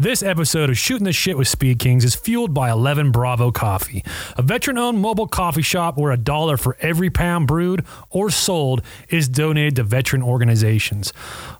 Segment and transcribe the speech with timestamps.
[0.00, 4.02] This episode of Shooting the Shit with Speed Kings is fueled by 11 Bravo Coffee,
[4.34, 8.80] a veteran owned mobile coffee shop where a dollar for every pound brewed or sold
[9.10, 11.12] is donated to veteran organizations.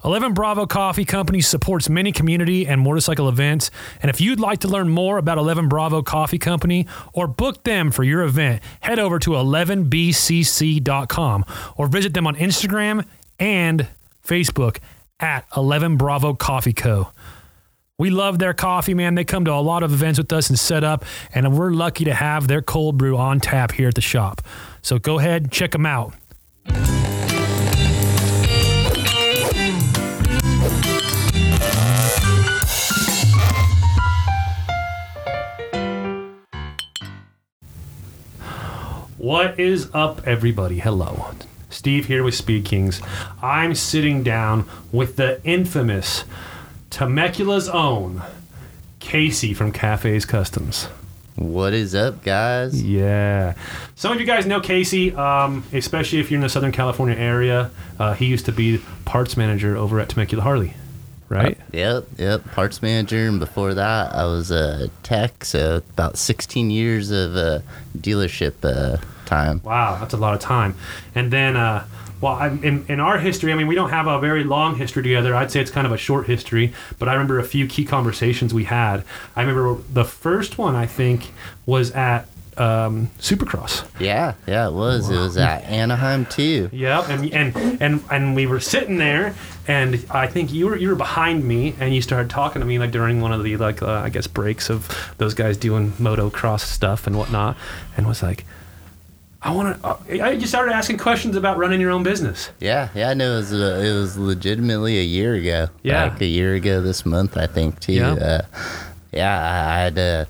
[0.06, 3.70] 11 Bravo Coffee Company supports many community and motorcycle events,
[4.00, 7.90] and if you'd like to learn more about 11 Bravo Coffee Company or book them
[7.90, 11.44] for your event, head over to 11bcc.com
[11.76, 13.04] or visit them on Instagram
[13.38, 13.86] and
[14.26, 14.78] Facebook
[15.20, 17.12] at 11 Bravo Coffee Co.
[18.00, 19.14] We love their coffee, man.
[19.14, 21.04] They come to a lot of events with us and set up,
[21.34, 24.40] and we're lucky to have their cold brew on tap here at the shop.
[24.80, 26.14] So go ahead, check them out.
[39.18, 40.78] What is up, everybody?
[40.78, 41.34] Hello.
[41.68, 43.02] Steve here with Speed Kings.
[43.42, 46.24] I'm sitting down with the infamous
[46.90, 48.22] Temecula's own
[48.98, 50.88] Casey from Cafes Customs.
[51.36, 52.82] What is up, guys?
[52.82, 53.54] Yeah.
[53.94, 57.70] Some of you guys know Casey, um, especially if you're in the Southern California area.
[57.98, 60.74] Uh, he used to be parts manager over at Temecula Harley,
[61.28, 61.56] right?
[61.72, 62.44] Yep, yep.
[62.50, 65.44] Parts manager, and before that, I was a tech.
[65.44, 67.60] So about 16 years of uh,
[67.96, 69.62] dealership uh, time.
[69.64, 70.74] Wow, that's a lot of time.
[71.14, 71.86] And then, uh,
[72.20, 75.02] well, I, in, in our history, I mean, we don't have a very long history
[75.02, 75.34] together.
[75.34, 78.52] I'd say it's kind of a short history, but I remember a few key conversations
[78.52, 79.04] we had.
[79.36, 81.30] I remember the first one, I think,
[81.66, 82.28] was at
[82.60, 83.88] um, Supercross.
[83.98, 85.08] Yeah, yeah, it was.
[85.08, 86.68] It was at Anaheim too.
[86.72, 89.34] Yep, and and and and we were sitting there,
[89.66, 92.78] and I think you were you were behind me, and you started talking to me
[92.78, 96.60] like during one of the like uh, I guess breaks of those guys doing motocross
[96.60, 97.56] stuff and whatnot,
[97.96, 98.44] and was like,
[99.42, 99.86] I want to.
[99.86, 102.50] Uh, I just started asking questions about running your own business.
[102.60, 103.14] Yeah, yeah.
[103.14, 105.68] No, it was uh, it was legitimately a year ago.
[105.82, 106.04] Yeah.
[106.04, 107.94] like a year ago this month, I think too.
[107.94, 108.12] Yeah.
[108.12, 108.42] Uh,
[109.12, 110.24] yeah, I, I had uh,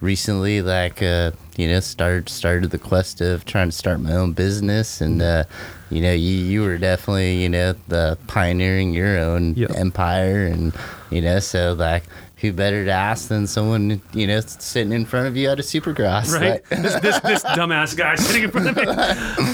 [0.00, 4.32] recently like uh, you know started started the quest of trying to start my own
[4.34, 5.44] business, and uh,
[5.90, 9.70] you know you you were definitely you know the pioneering your own Yep.
[9.74, 10.72] empire, and
[11.10, 12.04] you know so like.
[12.44, 15.62] Who better to ask than someone you know sitting in front of you at a
[15.62, 16.30] supercross?
[16.38, 16.62] right?
[16.70, 18.84] Like- this, this this dumbass guy sitting in front of me.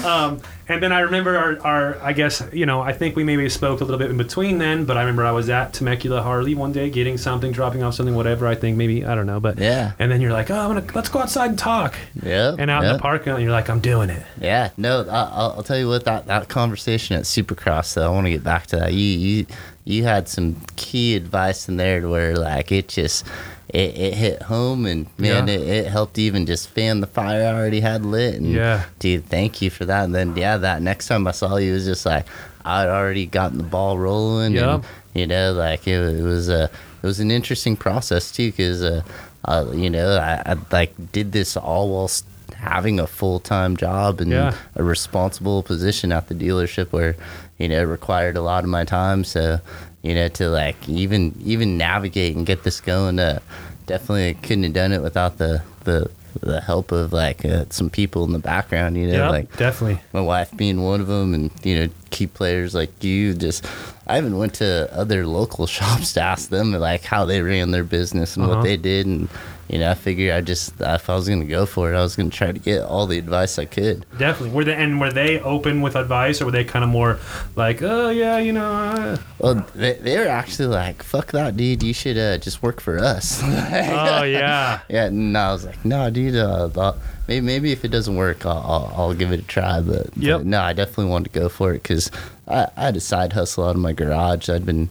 [0.05, 3.47] Um, and then I remember our, our, I guess you know, I think we maybe
[3.49, 6.53] spoke a little bit in between then, but I remember I was at Temecula Harley
[6.55, 8.45] one day getting something, dropping off something, whatever.
[8.47, 9.93] I think maybe I don't know, but Yeah.
[9.99, 11.95] And then you're like, oh, I'm gonna let's go outside and talk.
[12.21, 14.23] yeah And out in the parking lot, you're like, I'm doing it.
[14.39, 17.93] Yeah, no, I, I'll, I'll tell you what that, that conversation at Supercross.
[17.93, 18.93] Though I want to get back to that.
[18.93, 19.45] You you
[19.85, 23.25] you had some key advice in there to where like it just
[23.69, 25.53] it, it hit home and man, Yeah.
[25.55, 28.35] it, it helped even just fan the fire I already had lit.
[28.35, 28.83] And Yeah.
[28.99, 30.03] dude, thank you for that.
[30.03, 32.25] And then yeah, that next time I saw you it was just like
[32.65, 34.53] I'd already gotten the ball rolling.
[34.53, 34.75] Yeah.
[34.75, 34.83] And,
[35.13, 39.01] you know, like it, it was a it was an interesting process too because uh,
[39.45, 42.25] uh, you know I, I like did this all whilst
[42.55, 44.53] having a full time job and Yeah.
[44.75, 47.15] a responsible position at the dealership where
[47.61, 49.23] you know it required a lot of my time.
[49.23, 49.59] So
[50.01, 53.39] you know to like even even navigate and get this going, uh,
[53.85, 58.23] definitely couldn't have done it without the the the help of like uh, some people
[58.23, 58.95] in the background.
[58.97, 59.99] You know, Yeah, like definitely.
[60.13, 63.65] my wife being one of them and you know key players like you just
[64.05, 67.85] i even went to other local shops to ask them like how they ran their
[67.85, 68.55] business and Uh-huh.
[68.55, 69.29] what they did and
[69.71, 72.01] you know i figured i just if i was going to go for it i
[72.01, 74.53] was going to try to get all the advice i could Definitely.
[74.53, 77.17] Were they and were they open with advice, or were they kind of more
[77.55, 79.17] like, oh yeah, you know?
[79.39, 82.99] Well they, they were actually like fuck that dude you should uh, just work for
[82.99, 84.81] us oh yeah.
[84.89, 86.93] yeah and i was like no dude uh,
[87.27, 90.39] maybe, maybe if it doesn't work I'll, I'll, I'll give it a try but, Yep.
[90.41, 92.11] but no i definitely wanted to go for it because
[92.47, 94.89] I, I had a side hustle out of my garage i'd been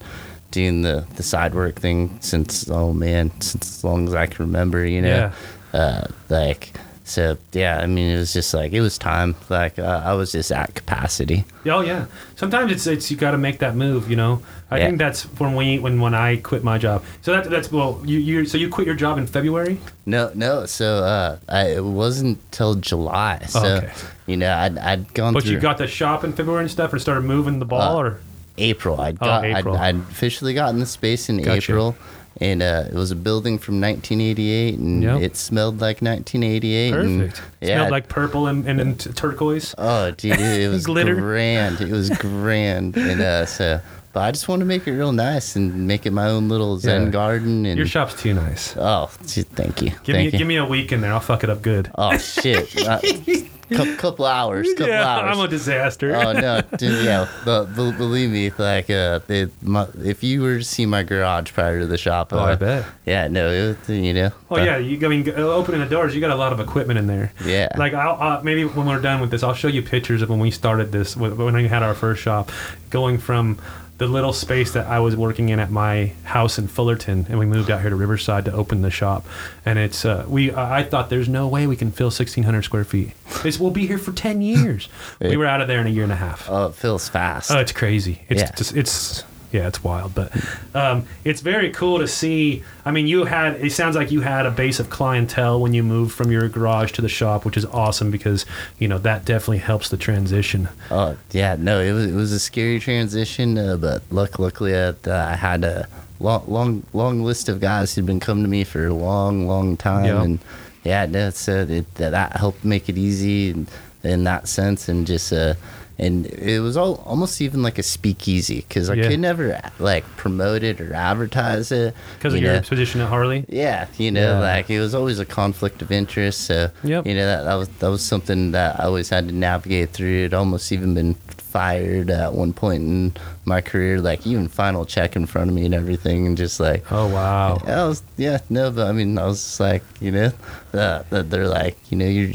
[0.50, 4.44] doing the, the side work thing since oh man since as long as i can
[4.46, 5.32] remember you know
[5.74, 5.78] yeah.
[5.80, 6.72] uh, like
[7.04, 10.32] so yeah i mean it was just like it was time like uh, i was
[10.32, 12.06] just at capacity Oh yeah.
[12.36, 14.08] Sometimes it's it's you got to make that move.
[14.08, 14.40] You know.
[14.70, 14.86] I Yeah.
[14.86, 17.04] think that's when we when when I quit my job.
[17.20, 19.78] So that that's well you you so you quit your job in February.
[20.06, 20.64] No, no.
[20.64, 23.40] So uh, I, it wasn't till July.
[23.46, 23.92] So Oh, okay.
[24.26, 26.94] you know, I'd, I'd gone But through you got the shop in February and stuff,
[26.94, 28.20] or started moving the ball, Uh, or
[28.60, 29.00] April.
[29.00, 29.76] I'd Oh, got, April.
[29.76, 31.72] I'd, I'd officially gotten the space in Gotcha.
[31.72, 31.96] April,
[32.40, 35.20] and uh, it was a building from 1988, and Yep.
[35.22, 36.94] it smelled like 1988.
[36.94, 37.42] and, perfect.
[37.60, 37.76] yeah.
[37.76, 39.74] Smelled like purple and, and, and turquoise.
[39.78, 41.80] oh, dude, it, was grand.
[41.80, 43.80] It was grand, and uh, so.
[44.12, 46.78] But I just want to make it real nice and make it my own little
[46.78, 47.10] Zen Yeah.
[47.10, 47.64] garden.
[47.64, 48.76] And Your shop's too nice.
[48.76, 49.90] oh, gee, thank you.
[50.02, 50.30] Give thank me you.
[50.38, 51.12] give me a week in there.
[51.12, 51.90] I'll fuck it up good.
[51.96, 52.74] Oh shit!
[53.72, 55.38] Uh, couple, couple hours, couple yeah, hours.
[55.38, 56.16] I'm a disaster.
[56.16, 57.28] oh no, dude, yeah.
[57.44, 61.52] But, but believe me, like uh, they, my, if you were to see my garage
[61.52, 62.84] prior to the shop, Oh, uh, I bet.
[63.06, 64.32] Yeah, no, it, was, you know.
[64.50, 64.98] Oh yeah, you.
[65.06, 67.32] I mean, g- opening the doors, you got a lot of equipment in there.
[67.44, 67.68] Yeah.
[67.76, 70.40] Like I'll uh, maybe when we're done with this, I'll show you pictures of when
[70.40, 72.50] we started this, wh- when we had our first shop,
[72.90, 73.56] going from
[74.00, 77.44] the little space that I was working in at my house in Fullerton, and we
[77.44, 79.26] moved out here to Riverside to open the shop.
[79.66, 80.54] And it's uh, we.
[80.54, 83.12] I thought there's no way we can fill 1,600 square feet.
[83.44, 84.88] It's, we'll be here for 10 years.
[85.20, 86.48] we were out of there in a year and a half.
[86.48, 87.50] Oh, it feels fast.
[87.50, 88.22] Oh, it's crazy.
[88.30, 88.50] It's Yeah.
[88.52, 90.32] just it's yeah, it's wild, but
[90.74, 92.62] um, it's very cool to see.
[92.84, 95.82] I mean, you had it sounds like you had a base of clientele when you
[95.82, 98.46] moved from your garage to the shop, which is awesome because
[98.78, 100.68] you know that definitely helps the transition.
[100.90, 104.92] Oh yeah, no, it was it was a scary transition, uh, but luck, luckily uh,
[105.06, 105.88] I had a
[106.20, 109.76] long long long list of guys who'd been coming to me for a long long
[109.76, 110.22] time, Yeah.
[110.22, 110.38] and
[110.84, 113.66] yeah, that's uh, it, that, that helped make it easy in,
[114.02, 115.54] in that sense, and just uh,
[116.00, 119.08] and it was all almost even like a speakeasy because I Yeah.
[119.08, 122.62] could never like promote it or advertise it Because of you your know.
[122.62, 123.44] position at Harley.
[123.48, 124.40] Yeah, you know, Yeah.
[124.40, 126.40] like it was always a conflict of interest.
[126.42, 127.06] So Yep.
[127.06, 130.24] you know that, that was that was something that I always had to navigate through.
[130.24, 133.12] It almost even been fired at one point in
[133.46, 136.84] my career, like even final check in front of me and everything, and just like.
[136.92, 137.56] Oh wow.
[137.66, 140.30] I was, yeah, no, but I mean, I was just like, you know,
[140.74, 142.30] uh, they're like, you know, you're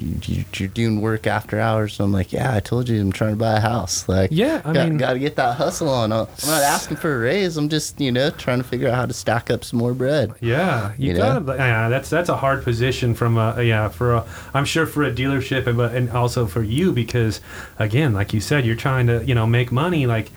[0.56, 1.94] you're doing work after hours.
[1.94, 4.10] So I'm like, yeah, I told you, I'm trying to buy a house.
[4.10, 6.12] Like, Yeah, I got, mean- got to get that hustle on.
[6.12, 7.56] I'm not asking for a raise.
[7.56, 10.34] I'm just, you know, trying to figure out how to stack up some more bread.
[10.42, 11.54] Yeah, you, You gotta.
[11.56, 14.26] Yeah, that's that's a hard position from a yeah for a.
[14.54, 17.42] I'm sure for a dealership and but and also for you because
[17.80, 20.08] again, like you said, you're trying to you know make money.
[20.08, 20.32] Like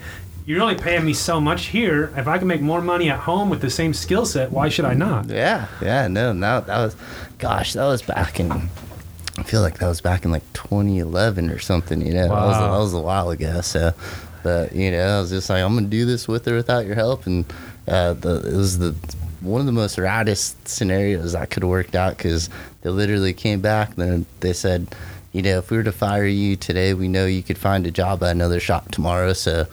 [0.48, 2.10] you're only paying me so much here.
[2.16, 4.86] If I can make more money at home with the same skill set, why should
[4.86, 5.26] I not?
[5.26, 6.96] Yeah, yeah, no, no, that was,
[7.36, 11.58] gosh, that was back in, I feel like that was back in like 2011 or
[11.58, 13.60] something, you know, that, was, that was a while ago.
[13.60, 13.92] So,
[14.42, 16.86] but, you know, I was just like, I'm going to do this with or without
[16.86, 17.26] your help.
[17.26, 17.44] And
[17.86, 18.94] uh, the, it was the,
[19.42, 22.48] one of the most raddest scenarios that could have worked out because
[22.80, 24.94] they literally came back and then they said,
[25.32, 27.90] you know, if we were to fire you today, we know you could find a
[27.90, 29.34] job at another shop tomorrow.
[29.34, 29.66] So,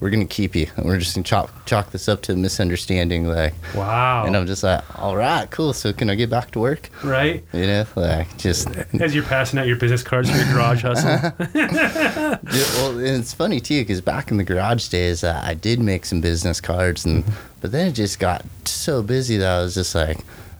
[0.00, 3.26] we're gonna keep you, and we're just gonna chalk chalk this up to a misunderstanding.
[3.26, 4.24] Like, Wow.
[4.26, 5.72] and I'm just like, all right, cool.
[5.72, 6.88] So can I get back to work?
[7.02, 7.44] right.
[7.52, 8.68] You know, like just
[9.00, 11.32] As you're passing out your business cards for your garage hustle.
[11.54, 15.80] Yeah, well, and it's funny too because back in the garage days, uh, I did
[15.80, 17.24] make some business cards, and
[17.60, 20.18] but then it just got so busy that I was just like,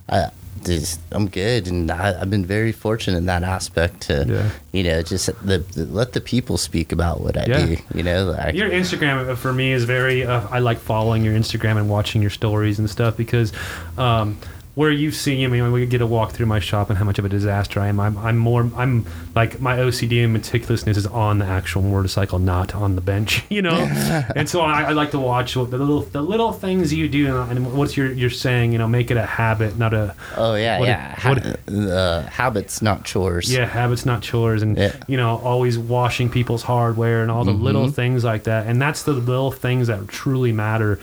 [0.09, 0.31] I
[0.65, 4.51] just I'm good, and I, I've been very fortunate in that aspect to, Yeah.
[4.73, 7.67] you know, just the, the let the people speak about what I Yeah.
[7.67, 7.77] do.
[7.95, 10.25] You know, like Your Instagram uh, for me is very.
[10.25, 13.53] Uh, I like following your Instagram and watching your stories and stuff because
[13.97, 14.39] um,
[14.79, 15.45] where you've seen.
[15.45, 17.81] I mean, we get a walk through my shop and how much of a disaster
[17.81, 17.99] I am.
[17.99, 18.71] I'm, I'm more.
[18.77, 19.05] I'm
[19.35, 23.45] like my OCD and meticulousness is on the actual motorcycle, not on the bench.
[23.51, 23.71] You know,
[24.37, 27.77] and so I, I like to watch the little the little things you do and
[27.77, 28.71] what's your you're saying.
[28.73, 32.81] You know, make it a habit, not a oh yeah, yeah, what ha- uh, habits
[32.81, 33.53] not chores.
[33.53, 34.93] yeah, habits not chores, and Yeah.
[35.09, 37.93] you know, always washing people's hardware and all the little Mm-hmm.
[38.03, 38.69] things like that.
[38.69, 41.01] And that's the little things that truly matter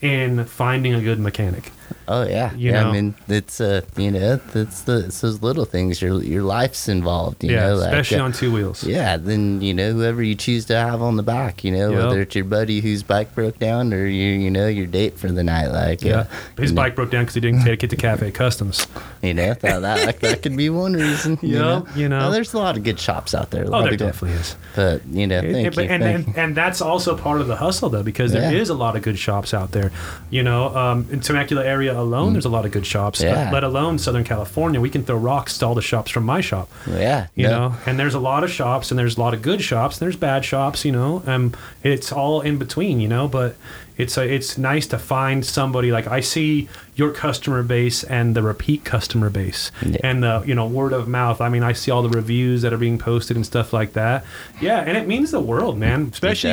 [0.00, 1.72] in finding a good mechanic.
[2.06, 2.82] Oh yeah, You yeah.
[2.82, 2.88] know?
[2.88, 6.00] I mean, it's uh, you know, it's the it's those little things.
[6.00, 7.44] Your your life's involved.
[7.44, 8.82] You yeah, know, like, especially uh, on two wheels.
[8.84, 11.98] Yeah, then you know whoever you choose to have on the back, you know, Yep.
[12.02, 15.28] whether it's your buddy whose bike broke down or you you know your date for
[15.30, 16.24] the night, like Yeah, uh,
[16.58, 18.86] his you know, bike broke down because he didn't take it to Cafe Customs.
[19.22, 21.38] you know that that, that could be one reason.
[21.42, 22.18] you know, you know.
[22.20, 23.64] Now, there's a lot of good shops out there.
[23.66, 24.56] Oh, there of good- definitely is.
[24.74, 25.90] But you know, thank it- but- you.
[25.90, 28.58] and, thank and, and that's also part of the hustle though because there Yeah.
[28.60, 29.92] is a lot of good shops out there
[30.30, 33.30] you know um, in temecula area alone there's a lot of good shops Mm.
[33.30, 33.50] Yeah.
[33.52, 36.68] let alone southern california we can throw rocks to all the shops from my shop
[36.88, 39.42] yeah, you no, know and there's a lot of shops and there's a lot of
[39.42, 41.54] good shops and there's bad shops you know um
[41.84, 43.54] it's all in between you know but
[43.98, 48.42] it's a, it's nice to find somebody like I see your customer base and the
[48.42, 49.98] repeat customer base Yeah.
[50.02, 51.40] and the you know word of mouth.
[51.40, 54.24] I mean, I see all the reviews that are being posted and stuff like that.
[54.60, 56.08] Yeah, and it means the world, man.
[56.12, 56.50] Especially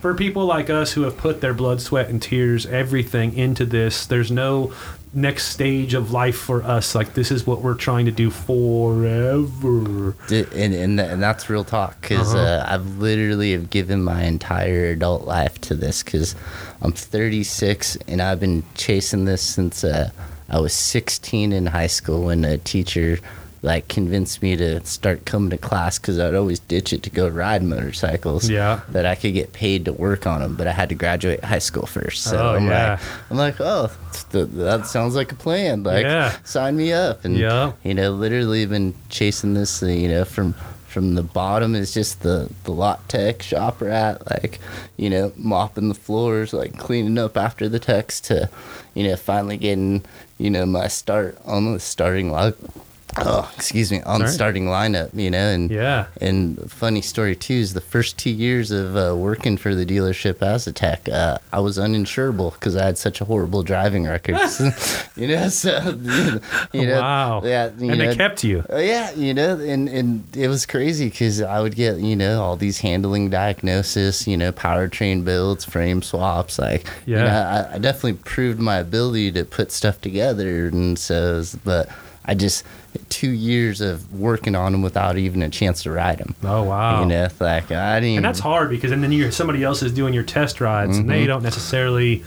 [0.00, 4.06] for people like us who have put their blood, sweat, and tears, everything into this.
[4.06, 4.72] There's no
[5.16, 6.94] next stage of life for us.
[6.94, 10.14] Like this is what we're trying to do forever.
[10.30, 12.44] And and, and that's real talk because Uh-huh.
[12.44, 16.34] uh, I've literally have given my entire adult life to this because
[16.82, 20.10] I'm 36 and I've been chasing this since uh,
[20.48, 23.18] I was 16 in high school when a teacher
[23.62, 27.26] like convinced me to start coming to class because I'd always ditch it to go
[27.28, 28.48] ride motorcycles.
[28.48, 28.80] Yeah.
[28.90, 31.58] that I could get paid to work on them, but I had to graduate high
[31.58, 32.24] school first.
[32.24, 32.90] So Oh, I'm yeah.
[32.92, 33.90] like, I'm like, oh,
[34.30, 35.82] th- that sounds like a plan.
[35.82, 36.36] Like, Yeah.
[36.44, 37.24] sign me up.
[37.24, 37.72] And Yeah.
[37.82, 40.54] you know, literally been chasing this, uh, you know, from
[40.86, 44.58] from the bottom is just the the lot tech shop rat, like
[44.96, 48.48] you know mopping the floors, like cleaning up after the techs, to
[48.94, 50.02] you know finally getting
[50.38, 52.54] you know my start on the starting line.
[53.18, 54.34] Oh, excuse me, on the Sorry.
[54.34, 56.06] starting lineup, you know, and Yeah.
[56.20, 60.42] and funny story too is the first two years of uh, working for the dealership
[60.42, 64.36] as a tech, uh, I was uninsurable because I had such a horrible driving record.
[65.16, 65.98] you know, so
[66.72, 67.42] you know, wow.
[67.44, 68.64] yeah, you and know, they kept you.
[68.70, 72.42] uh, yeah, you know, and, and it was crazy because I would get, you know,
[72.42, 76.58] all these handling diagnosis, you know, powertrain builds, frame swaps.
[76.58, 77.24] Like, you Yeah.
[77.24, 80.66] know, I, I definitely proved my ability to put stuff together.
[80.68, 81.88] And so, but
[82.24, 82.64] I just,
[83.08, 86.34] two years of working on them without even a chance to ride them.
[86.42, 87.00] Oh wow.
[87.00, 89.92] You know, like, I didn't and that's hard because and then you somebody else is
[89.92, 91.20] doing your test rides and Mm-hmm.
[91.20, 92.24] they don't necessarily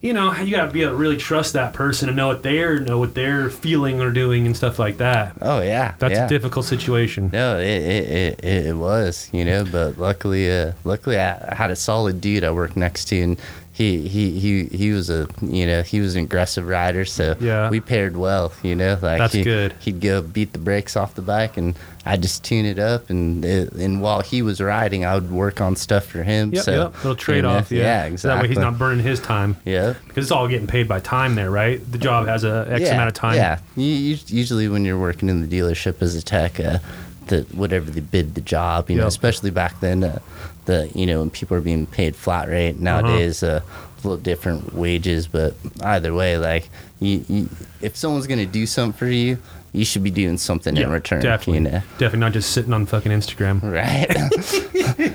[0.00, 2.42] you know you got to be able to really trust that person and know what
[2.42, 5.94] they're know what they're feeling or doing and stuff like that oh, yeah.
[5.98, 6.26] that's yeah.
[6.26, 11.18] a difficult situation No, it it, it, it was, you know, but luckily, uh, luckily
[11.18, 13.38] I I had a solid dude I worked next to, and
[13.74, 17.68] he he he he was a you know he was an aggressive rider, so Yeah.
[17.70, 18.92] we paired well, you know.
[19.02, 19.74] Like That's he, good.
[19.80, 21.74] He'd go beat the brakes off the bike, and
[22.06, 25.60] I just tune it up, and it, and while he was riding, I would work
[25.60, 26.52] on stuff for him.
[26.54, 27.82] yep so, yep little trade you know, off yeah.
[27.82, 28.28] yeah, so exactly.
[28.36, 29.94] that way he's not burning his time Yeah.
[30.06, 32.94] because it's all getting paid by time there right the job has a x yeah,
[32.94, 36.22] amount of time Yeah, you, you, usually when you're working in the dealership as a
[36.22, 36.78] tech, uh,
[37.26, 40.18] the whatever they bid the job, you know, especially back then, uh,
[40.66, 42.70] the you know when people are being paid flat rate.
[42.72, 42.82] Uh-huh.
[42.84, 46.68] Nowadays, uh, a little different wages, but either way, like
[47.00, 47.48] you, you,
[47.80, 49.38] if someone's gonna do something for you,
[49.72, 51.20] you should be doing something in return.
[51.22, 54.08] definitely You know, definitely not just sitting on fucking instagram right?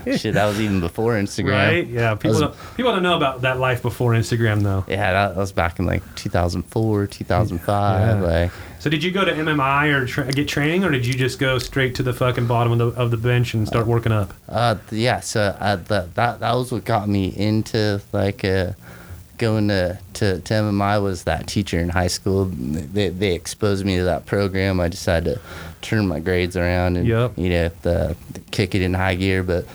[0.20, 1.52] Shit, that was even before Instagram.
[1.52, 5.14] right yeah people was- don't, people don't know about that life before instagram though Yeah,
[5.14, 8.20] that, that was back in like 2004, 2005.
[8.20, 8.22] Yeah.
[8.26, 11.38] Like, So did you go to MMI or tra- get training, or did you just
[11.38, 14.34] go straight to the fucking bottom of the of the bench and start working up?
[14.48, 15.20] Uh, yeah.
[15.20, 18.72] So uh, that that that was what got me into like uh,
[19.38, 22.46] going to, to to MMI was that teacher in high school.
[22.46, 24.80] They they exposed me to that program.
[24.80, 25.42] I decided to
[25.82, 27.38] turn my grades around and Yep.
[27.38, 28.16] you know the,
[28.52, 29.44] kick it in high gear.
[29.44, 29.66] But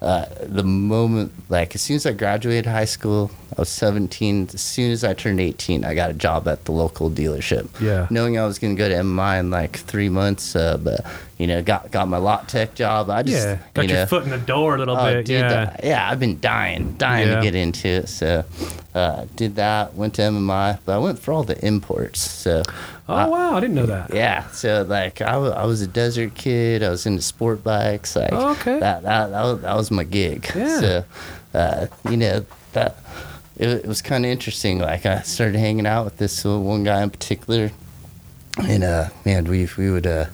[0.00, 4.50] uh, the moment like as soon as I graduated high school, I was 17.
[4.54, 7.68] As soon as I turned 18, I got a job at the local dealership.
[7.80, 8.06] Yeah.
[8.10, 11.04] Knowing I was going to go to MI in like three months, uh, but
[11.38, 13.08] you know got got my lot tech job.
[13.10, 15.24] I just Yeah, got you your know, foot in the door a little Oh, bit.
[15.26, 17.36] dude, yeah, that- yeah, I've been dying, dying Yeah.
[17.36, 18.08] to get into it.
[18.08, 18.44] So,
[18.94, 19.94] uh, did that.
[19.94, 22.20] Went to MMI, but I went for all the imports.
[22.20, 22.62] So,
[23.08, 24.12] oh wow, I didn't know that.
[24.12, 24.48] yeah.
[24.48, 26.82] So, like, I was a desert kid.
[26.82, 28.16] I was into sport bikes.
[28.16, 28.80] Like, Oh, okay.
[28.80, 30.50] that that that was, that was my gig.
[30.54, 30.80] Yeah.
[30.80, 31.04] So,
[31.54, 32.96] uh, you know that
[33.56, 34.78] it, it was kind of interesting.
[34.80, 37.70] Like, I started hanging out with this one guy in particular,
[38.60, 40.26] and uh, man, we we would uh.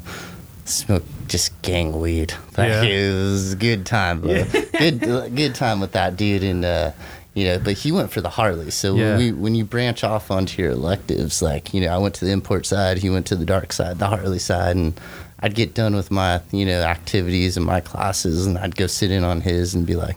[0.64, 2.32] Smoke just gang weed.
[2.56, 2.82] Like, Yeah.
[2.82, 4.20] It was a good time.
[4.20, 4.44] bro.
[4.78, 6.92] good good time with that dude and uh
[7.34, 8.70] you know, but he went for the Harley.
[8.70, 9.10] So Yeah.
[9.10, 12.24] when we when you branch off onto your electives, like, you know, I went to
[12.24, 14.98] the import side, he went to the dark side, the Harley side, and
[15.40, 19.10] I'd get done with my, you know, activities and my classes and I'd go sit
[19.10, 20.16] in on his and be like,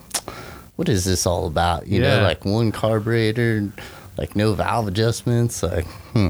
[0.78, 1.88] What is this all about?
[1.88, 2.18] You Yeah.
[2.20, 3.70] know, like one carburetor,
[4.18, 6.30] like no valve adjustments, like hmm.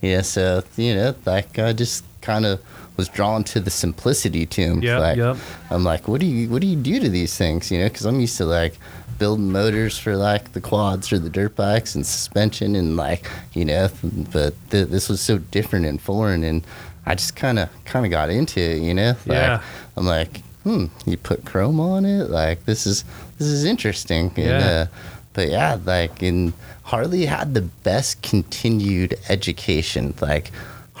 [0.00, 2.60] Yeah, so you know, like I just kind of
[3.00, 4.66] was drawn to the simplicity to.
[4.80, 5.36] Yep, like, yep.
[5.70, 7.70] I'm like, what do you what do you do to these things?
[7.70, 8.74] You know, because I'm used to like
[9.18, 13.22] building motors for like the quads or the dirt bikes and suspension and like
[13.54, 13.88] you know,
[14.32, 16.62] but th- this was so different and foreign, and
[17.06, 18.78] I just kind of kind of got into it.
[18.82, 19.62] You know, like, Yeah.
[19.96, 23.04] I'm like, hmm, you put chrome on it, like this is
[23.38, 24.26] this is interesting.
[24.36, 24.66] And, Yeah.
[24.68, 24.86] uh,
[25.32, 26.52] but yeah, like in
[26.82, 30.50] Harley had the best continued education, like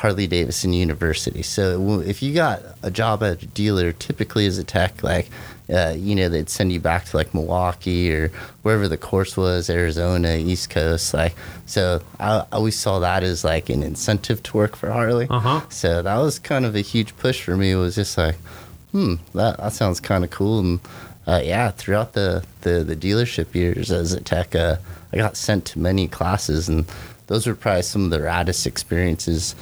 [0.00, 1.42] Harley Davidson University.
[1.42, 5.28] So if you got a job at a dealer, typically as a tech, like
[5.70, 8.28] uh, you know, they'd send you back to like Milwaukee or
[8.62, 11.12] wherever the course was, Arizona, East Coast.
[11.12, 15.26] Like, so I, always saw that as like an incentive to work for Harley.
[15.28, 15.60] Uh-huh.
[15.68, 17.72] So that was kind of a huge push for me.
[17.72, 18.36] It was just like,
[18.92, 20.60] hmm, that, that sounds kind of cool.
[20.60, 20.80] And
[21.26, 24.76] uh, yeah, throughout the, the, the dealership years as a tech, uh,
[25.12, 26.86] I got sent to many classes, and
[27.26, 29.54] those were probably some of the raddest experiences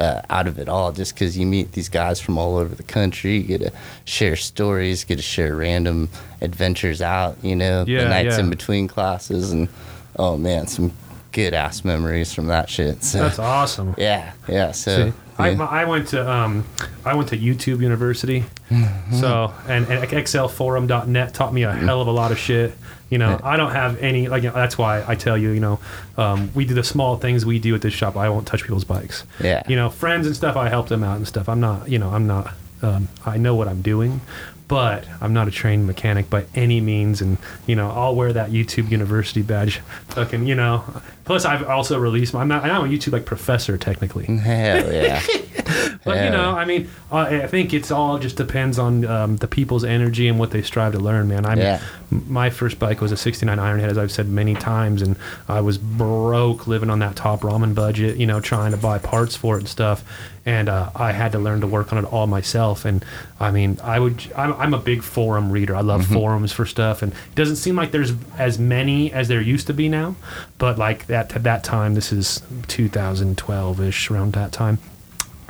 [0.00, 0.92] uh, out of it all.
[0.92, 3.72] Just because you meet these guys from all over the country, you get to
[4.04, 6.08] share stories, get to share random
[6.40, 7.36] adventures out.
[7.42, 8.40] You know, Yeah, the nights yeah.
[8.44, 9.68] in between classes, and
[10.16, 10.92] oh man, some
[11.32, 13.04] good ass memories from that shit.
[13.04, 13.94] So That's awesome.
[13.98, 14.72] yeah, yeah.
[14.72, 15.62] So See, I, yeah.
[15.64, 16.64] I went to um,
[17.04, 19.16] I went to YouTube University, Mm-hmm.
[19.20, 22.72] so and, and XLForum.net taught me a hell of a lot of shit.
[23.10, 25.60] You know, I don't have any like you know, that's why I tell you, you
[25.60, 25.80] know,
[26.16, 28.16] um, we do the small things we do at this shop.
[28.16, 29.24] I won't touch people's bikes.
[29.42, 29.62] Yeah.
[29.68, 30.56] You know, friends and stuff.
[30.56, 31.48] I help them out and stuff.
[31.48, 32.54] I'm not, you know, I'm not.
[32.82, 34.22] Um, I know what I'm doing,
[34.68, 37.20] but I'm not a trained mechanic by any means.
[37.20, 37.36] And
[37.66, 40.84] you know, I'll wear that YouTube University badge, fucking, you know.
[41.24, 42.32] Plus, I've also released.
[42.32, 42.64] My, I'm not.
[42.64, 44.26] I'm a YouTube like professor technically.
[44.26, 45.20] Hell yeah.
[46.04, 49.84] But you know, I mean, I think it's all just depends on um, the people's
[49.84, 51.44] energy and what they strive to learn, man.
[51.44, 51.80] I'm Yeah.
[52.10, 55.16] my first bike was a 69 Ironhead, as I've said many times, and
[55.48, 59.36] I was broke living on that top ramen budget, you know, trying to buy parts
[59.36, 60.02] for it and stuff.
[60.46, 62.86] And uh, I had to learn to work on it all myself.
[62.86, 63.04] And
[63.38, 65.76] I mean, I would, I'm, I'm a big forum reader.
[65.76, 69.42] I love forums for stuff, and it doesn't seem like there's as many as there
[69.42, 70.16] used to be now.
[70.56, 74.78] But like that at that time, this is 2012 ish, around that time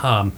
[0.04, 0.32] um,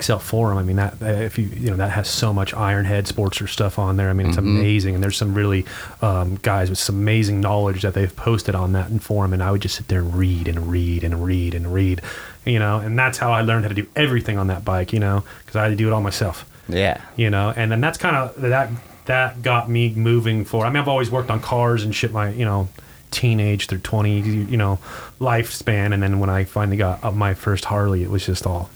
[0.00, 0.58] XL Forum.
[0.58, 3.78] I mean, that uh, if you you know that has so much Ironhead Sportster stuff
[3.78, 4.10] on there.
[4.10, 5.64] I mean, it's amazing, and there's some really
[6.02, 9.32] um, guys with some amazing knowledge that they've posted on that in forum.
[9.32, 12.02] And I would just sit there and read and read and read and read,
[12.44, 12.78] you know.
[12.78, 15.56] And that's how I learned how to do everything on that bike, you know, because
[15.56, 17.00] I had to do it all myself Yeah.
[17.16, 18.68] you know and then that's kind of that
[19.06, 22.28] that got me moving forward i mean i've always worked on cars and shit my
[22.28, 22.68] you know
[23.10, 24.78] teenage through 20 you know
[25.18, 28.68] lifespan and then when i finally got up my first harley it was just all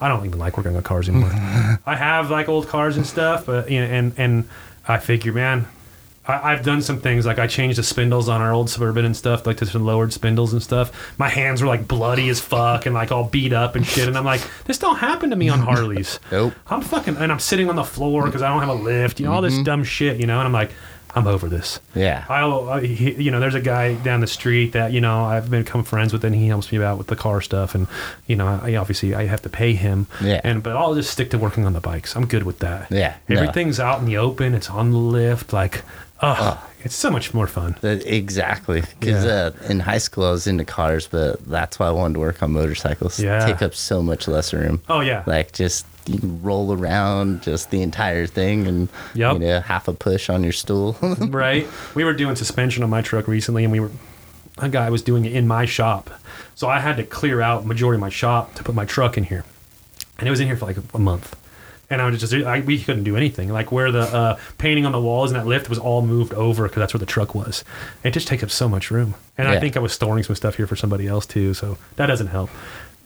[0.00, 1.30] i don't even like working on cars anymore
[1.86, 4.48] i have like old cars and stuff but you know and and
[4.86, 5.66] i figure man
[6.30, 9.16] I, I've done some things like I changed the spindles on our old suburban and
[9.16, 11.18] stuff, like to some lowered spindles and stuff.
[11.18, 14.06] My hands were like bloody as fuck and like all beat up and shit.
[14.06, 16.18] And I'm like, this don't happen to me on Harleys.
[16.30, 16.54] Nope.
[16.68, 19.26] I'm fucking, and I'm sitting on the floor because I don't have a lift, you
[19.26, 19.64] know, all this mm-hmm.
[19.64, 20.70] dumb shit, you know, and I'm like,
[21.14, 21.80] I'm over this.
[21.94, 22.24] Yeah.
[22.28, 25.50] I'll, I, he, you know, there's a guy down the street that you know I've
[25.50, 27.86] become friends with, and he helps me out with the car stuff, and
[28.26, 30.40] you know, I obviously I have to pay him, Yeah.
[30.44, 32.14] and but I'll just stick to working on the bikes.
[32.16, 32.90] I'm good with that.
[32.90, 33.36] Yeah, no.
[33.40, 34.54] everything's out in the open.
[34.54, 35.82] It's on the lift, like,
[36.22, 37.76] oh, it's so much more fun.
[37.82, 38.82] That- exactly.
[39.00, 39.30] Because Yeah.
[39.32, 42.42] uh, in high school, I was into cars, but that's why I wanted to work
[42.42, 43.18] on motorcycles.
[43.20, 43.44] Yeah.
[43.44, 44.80] Take up so much less room.
[44.88, 49.32] Oh yeah, Like, just you can roll around just the entire thing and, Yep.
[49.34, 50.96] you know, half a push on your stool.
[51.28, 51.66] right?
[51.94, 53.90] We were doing suspension on my truck recently, and we were
[54.58, 56.10] a guy was doing it in my shop,
[56.54, 59.24] so I had to clear out majority of my shop to put my truck in
[59.24, 59.44] here,
[60.18, 61.36] and it was in here for like a month.
[61.92, 63.48] And I was just, I, we couldn't do anything.
[63.48, 66.68] Like where the uh, painting on the walls and that lift was all moved over
[66.68, 67.64] because that's where the truck was.
[68.04, 69.16] It just takes up so much room.
[69.36, 72.06] And I think I was storing some stuff here for somebody else too, so that
[72.06, 72.48] doesn't help.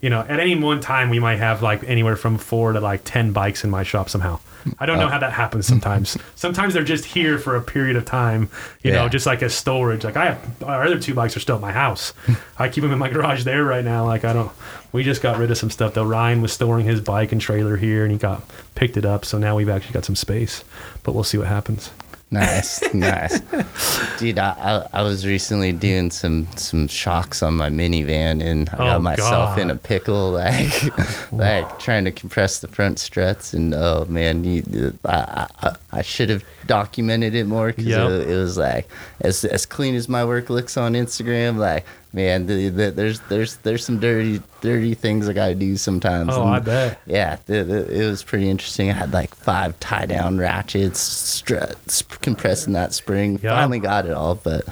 [0.04, 3.04] You know, at any one time we might have like anywhere from four to like
[3.04, 4.38] ten bikes in my shop somehow.
[4.78, 5.08] I don't know uh.
[5.08, 6.18] how that happens sometimes.
[6.34, 8.50] sometimes they're just here for a period of time,
[8.82, 10.04] you know, just like as storage.
[10.04, 12.12] Like I have our other two bikes are still at my house.
[12.58, 14.04] I keep them in my garage there right now.
[14.04, 14.52] Like I don't.
[14.92, 16.04] We just got rid of some stuff though.
[16.04, 18.42] Ryan was storing his bike and trailer here, and he got
[18.74, 19.24] picked it up.
[19.24, 20.64] So now we've actually got some space.
[21.02, 21.90] But we'll see what happens.
[22.34, 23.40] Nice, nice,
[24.18, 24.38] dude.
[24.38, 24.50] I,
[24.92, 29.02] I I was recently doing some some shocks on my minivan, and I Oh, got
[29.02, 29.58] myself God.
[29.60, 30.72] in a pickle, like
[31.32, 34.62] like trying to compress the front struts, and oh man, you,
[35.04, 38.10] I I, I should have documented it more because Yep.
[38.10, 38.88] it, it was like
[39.20, 41.84] as as clean as my work looks on Instagram, like.
[42.14, 46.30] Man, the, the, there's there's there's some dirty dirty things I gotta do sometimes.
[46.32, 47.00] Oh, and- I bet.
[47.06, 48.88] yeah, the, it was pretty interesting.
[48.88, 53.40] I had like five tie down ratchets, struts, compressing that spring.
[53.42, 53.56] Yeah.
[53.56, 54.64] Finally got it all, but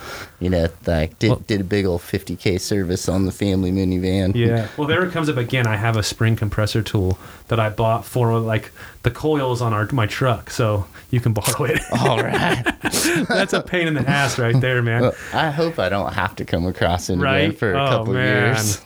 [0.42, 4.34] you know, like did Well- did a big old 50k service on the family minivan.
[4.34, 4.66] Yeah.
[4.76, 5.66] Well, there it comes up again.
[5.66, 9.88] I have a spring compressor tool that I bought for like the coils on our
[9.92, 11.80] my truck, so you can borrow it.
[12.00, 12.62] All right.
[13.28, 15.02] That's a pain in the ass right there, man.
[15.02, 17.58] Well, I hope I don't have to come across it again Right?
[17.58, 18.54] for a Oh, couple man.
[18.54, 18.80] years.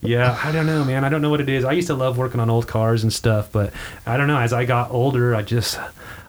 [0.00, 1.04] yeah, I don't know, man.
[1.04, 1.64] I don't know what it is.
[1.64, 3.72] I used to love working on old cars and stuff, but
[4.06, 4.38] I don't know.
[4.38, 5.78] As I got older, I just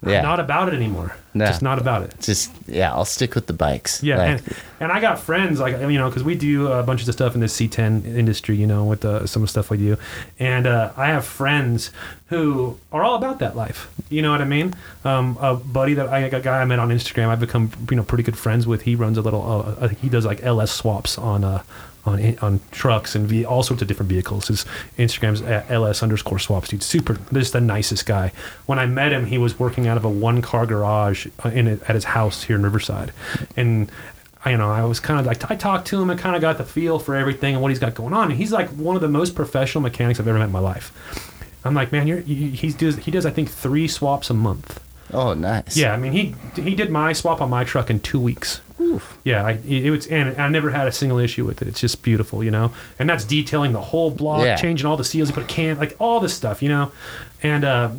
[0.05, 0.19] Yeah.
[0.19, 1.15] I'm not about it anymore.
[1.33, 1.45] No.
[1.45, 2.15] Just not about it.
[2.19, 4.01] Just yeah, I'll stick with the bikes.
[4.01, 7.01] Yeah, Like, and, and I got friends like you know because we do a bunch
[7.01, 9.69] of the stuff in the C10 industry, you know, with uh, some of the stuff
[9.69, 9.97] we do,
[10.39, 11.91] and uh, I have friends
[12.27, 13.91] who are all about that life.
[14.09, 14.73] You know what I mean?
[15.03, 18.03] Um, a buddy that I a guy I met on Instagram, I've become you know
[18.03, 18.83] pretty good friends with.
[18.83, 21.43] He runs a little, uh, uh, he does like LS swaps on.
[21.43, 21.63] Uh,
[22.05, 24.47] on, on trucks and all sorts of different vehicles.
[24.47, 24.65] His
[24.97, 26.69] Instagram's at ls underscore swaps.
[26.69, 28.31] Dude, super, just the nicest guy.
[28.65, 31.67] When I met him, he was working out of a one car garage uh, in
[31.67, 33.12] it, at his house here in Riverside,
[33.55, 33.91] and
[34.45, 36.41] I, you know, I was kind of like I talked to him and kind of
[36.41, 38.29] got the feel for everything and what he's got going on.
[38.31, 40.93] And he's like one of the most professional mechanics I've ever met in my life.
[41.65, 44.81] I'm like, man, you're, you, he does he does I think three swaps a month.
[45.13, 45.76] Oh, nice.
[45.78, 48.62] Yeah, I mean he he did my swap on my truck in two weeks.
[49.24, 51.67] Yeah, I, it, it was, and I never had a single issue with it.
[51.67, 52.72] It's just beautiful, you know.
[52.98, 54.56] And that's detailing the whole block, Yeah.
[54.56, 56.91] changing all the seals, you put a can, like all this stuff, you know.
[57.43, 57.91] And uh,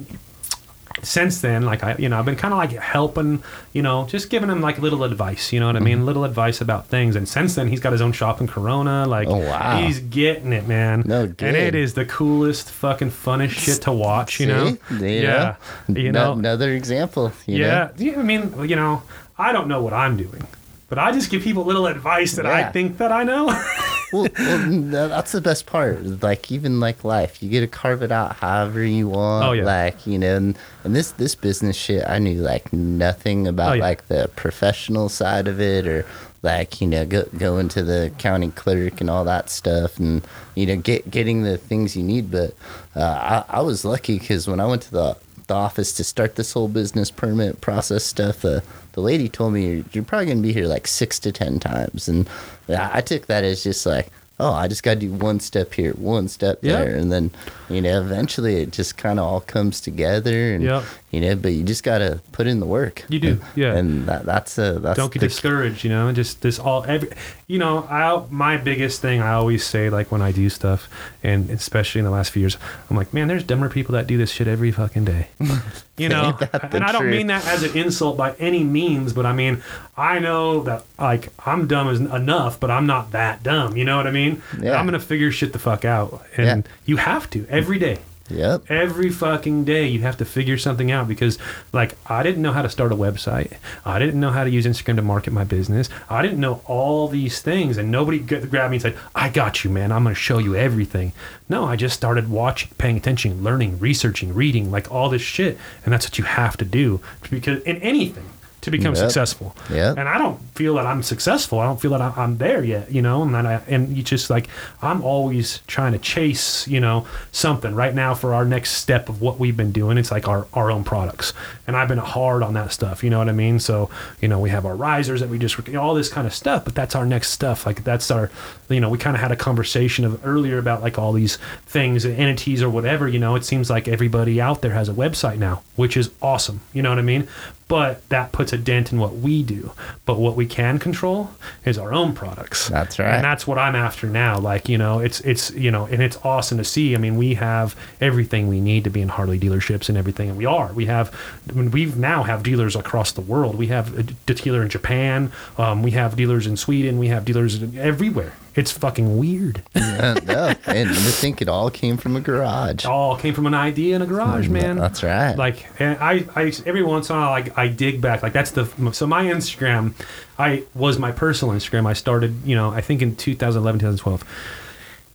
[1.03, 4.31] since then, like I, you know, I've been kind of like helping, you know, just
[4.31, 5.99] giving him like little advice, you know what I mean?
[5.99, 6.07] Mm-hmm.
[6.07, 7.17] Little advice about things.
[7.17, 9.07] And since then, he's got his own shop in Corona.
[9.07, 9.81] Like, Oh, wow.
[9.81, 11.03] he's getting it, man.
[11.07, 14.77] No, and it is the coolest, fucking funnest shit to watch, you know?
[14.99, 15.21] See?
[15.23, 15.57] Yeah.
[15.89, 17.33] You No- know, another example.
[17.47, 17.67] You yeah.
[17.69, 17.91] know?
[17.97, 18.19] yeah.
[18.19, 19.03] I mean, you know,
[19.39, 20.47] I don't know what I'm doing,
[20.89, 23.49] but I just give people little advice that I think that I know.
[24.13, 26.03] well, well, that's the best part.
[26.23, 29.45] Like even like life, you get to carve it out however you want.
[29.45, 29.65] Oh, yeah.
[29.65, 33.75] Like you know, and, and this this business shit, I knew like nothing about Oh,
[33.75, 33.83] yeah.
[33.83, 36.05] like the professional side of it or
[36.43, 40.65] like you know go going to the county clerk and all that stuff and you
[40.65, 42.31] know get getting the things you need.
[42.31, 42.55] But
[42.97, 46.37] uh, I, I was lucky because when I went to the the office to start
[46.37, 50.53] this whole business permit process stuff, the the lady told me you're, probably gonna be
[50.53, 52.29] here like six to ten times, and
[52.69, 55.73] I I took that as just like, oh, I just got to do one step
[55.75, 57.31] here, one step there, and then
[57.71, 60.85] you know eventually it just kind of all comes together, and Yep.
[61.11, 63.05] you know, but you just gotta put in the work.
[63.09, 63.75] You do, yeah.
[63.77, 67.09] and that, that's a that's don't get discouraged you know just this all every
[67.47, 70.89] you know i my biggest thing i always say like when i do stuff
[71.23, 72.57] and especially in the last few years
[72.89, 75.29] i'm like man there's dumber people that do this shit every fucking day
[75.97, 76.37] you know
[76.73, 79.63] and i don't mean that as an insult by any means but i mean
[79.97, 83.97] i know that like i'm dumb as enough but i'm not that dumb you know
[83.97, 84.75] what i mean Yeah.
[84.77, 86.73] i'm gonna figure shit the fuck out and Yeah.
[86.87, 87.99] you have to every day.
[88.31, 88.71] Yep.
[88.71, 91.37] every fucking day you have to figure something out because
[91.73, 93.57] like i didn't know how to start a website.
[93.85, 95.89] I didn't know how to use instagram to market my business.
[96.09, 99.71] I didn't know all these things and nobody grabbed me and said i got you
[99.71, 99.91] man.
[99.91, 101.13] I'm going to show you everything.
[101.49, 105.59] No i just started watching paying attention learning researching reading like all this shit.
[105.85, 108.29] And that's what you have to do because in anything
[108.63, 108.97] to become Yep.
[109.05, 109.57] successful.
[109.71, 109.95] Yeah.
[109.97, 111.59] and i don't feel that i'm successful.
[111.61, 114.29] I don't feel that i'm there yet you know and that I, and you just
[114.31, 114.49] like
[114.83, 117.75] i'm always trying to chase you know something.
[117.75, 120.71] Right now for our next step of what we've been doing it's like our, our
[120.71, 121.33] own products.
[121.67, 123.59] And i've been hard on that stuff you know what i mean?
[123.61, 123.89] So
[124.21, 126.35] you know we have our risers that we just you know, all this kind of
[126.35, 127.65] stuff but that's our next stuff.
[127.67, 128.31] Like that's our
[128.71, 132.05] you know we kind of had a conversation of earlier about like all these things
[132.05, 133.35] and entities or whatever you know?
[133.35, 136.91] It seems like everybody out there has a website now which is awesome you know
[136.91, 137.29] what i mean?
[137.69, 139.71] But that puts a dent in what we do.
[140.05, 141.31] But what we can control
[141.65, 142.69] is our own products.
[142.69, 143.15] That's right.
[143.15, 146.19] and that's what i'm after now like you know it's it's you know and it's
[146.25, 146.97] awesome to see.
[146.97, 150.37] I mean we have everything we need to be in harley dealerships and everything and
[150.37, 150.73] we are.
[150.73, 151.15] We have
[151.49, 153.55] I mean, we now have dealers across the world.
[153.55, 157.63] We have a dealer in japan um, we have dealers in sweden we have dealers
[157.77, 159.63] everywhere it's fucking weird.
[159.75, 162.85] Yeah, no, and to think it all came from a garage.
[162.85, 164.77] it all came from an idea in a garage man.
[164.77, 165.37] That's right.
[165.37, 168.23] like and I, I every once in a while like I dig back.
[168.23, 169.95] Like that's the so my Instagram
[170.39, 171.87] I was my personal Instagram.
[171.87, 174.25] I started you know I think in 2011 2012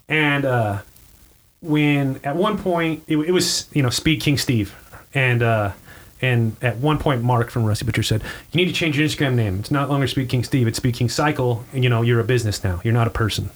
[0.08, 0.82] and uh
[1.62, 4.76] when at one point it, it was you know Speed King Steve.
[5.14, 5.72] And uh
[6.26, 9.36] and at one point Mark from Rusty Butcher said you need to change your Instagram
[9.36, 9.60] name.
[9.60, 12.24] It's not longer Speed King Steve it's Speed King Cycle and you know you're a
[12.24, 12.82] business now.
[12.84, 13.52] You're not a person.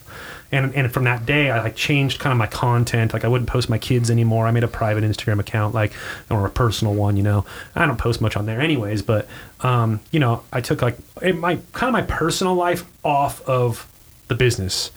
[0.51, 3.13] And and from that day I like changed kind of my content.
[3.13, 4.45] Like I wouldn't post my kids anymore.
[4.45, 5.93] I made a private Instagram account like
[6.29, 7.45] or a personal one you know.
[7.75, 9.27] I don't post much on there anyways but
[9.62, 13.88] um you know I took like it, my kind of my personal life off of
[14.27, 14.91] the business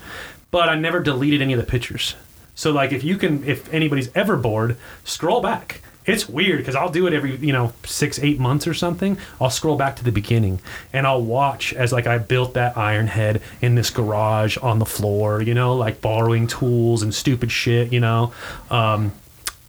[0.50, 2.14] but I never deleted any of the pictures.
[2.54, 6.90] So like if you can if anybody's ever bored scroll back it's weird because I'll
[6.90, 9.18] do it every you know six eight months or something.
[9.40, 10.60] I'll scroll back to the beginning
[10.92, 15.42] and I'll watch as like I built that Ironhead in this garage on the floor,
[15.42, 18.32] you know, like borrowing tools and stupid shit, you know.
[18.70, 19.12] Um,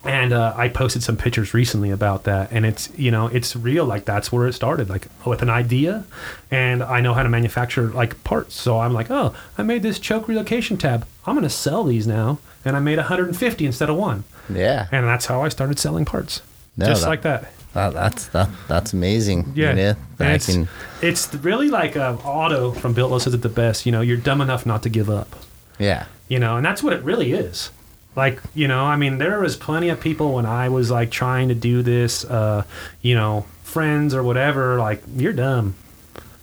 [0.06, 3.86] and uh, I posted some pictures recently about that, and it's you know it's real.
[3.86, 6.04] Like that's where it started, like with an idea,
[6.52, 8.56] and I know how to manufacture like parts.
[8.56, 11.08] So I'm like, oh, I made this choke relocation tab.
[11.26, 14.88] I'm gonna sell these now, and I made 150 instead of one, yeah.
[14.92, 16.42] and that's how I started selling parts,
[16.78, 17.52] No, just that- like that.
[17.74, 19.54] That, that's that, that's amazing.
[19.56, 20.68] Yeah, You know, And it's, can,
[21.02, 23.88] it's really like uh, Otto from Built says it the best.
[23.88, 25.36] You know, you're dumb enough not to give up.
[25.80, 26.06] yeah.
[26.28, 27.72] you know and that's what it really is
[28.16, 31.48] like you know i mean there was plenty of people when i was like trying
[31.50, 32.64] to do this uh
[33.02, 35.74] you know friends or whatever like you're dumb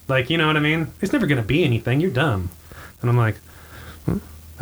[0.09, 2.49] like you know what i mean it's never gonna be anything you're dumb
[3.01, 3.50] and i'm like "Hmm,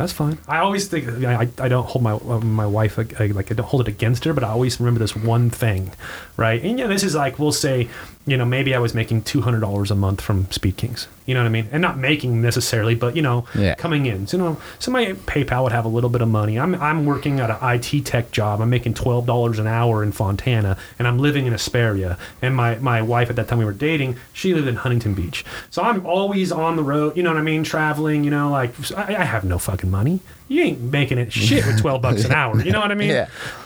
[0.00, 0.38] that's fine.
[0.48, 3.54] I always think i, I don't hold my uh, my wife like, I, like i
[3.54, 5.92] don't hold it against her but i always remember this one thing
[6.36, 6.62] right?
[6.62, 7.88] And yeah this is like we'll say
[8.30, 11.46] you know maybe i was making $200 a month from speed kings you know what
[11.46, 13.74] i mean and not making necessarily but you know Yeah.
[13.74, 14.26] coming in.
[14.26, 16.54] So, you know, somebody at PayPal would have a little bit of money.
[16.58, 18.60] I'm I'm working at an IT tech job.
[18.62, 22.16] I'm making twelve dollars an hour in Fontana, and I'm living in Hesperia.
[22.42, 25.44] And my my wife at that time we were dating, she lived in Huntington Beach.
[25.70, 27.16] So I'm always on the road.
[27.16, 27.62] You know what I mean?
[27.64, 28.24] Traveling.
[28.24, 30.20] You know, like I, I have no fucking money.
[30.48, 32.60] You ain't making it shit with twelve bucks an hour.
[32.62, 33.10] You know what I mean?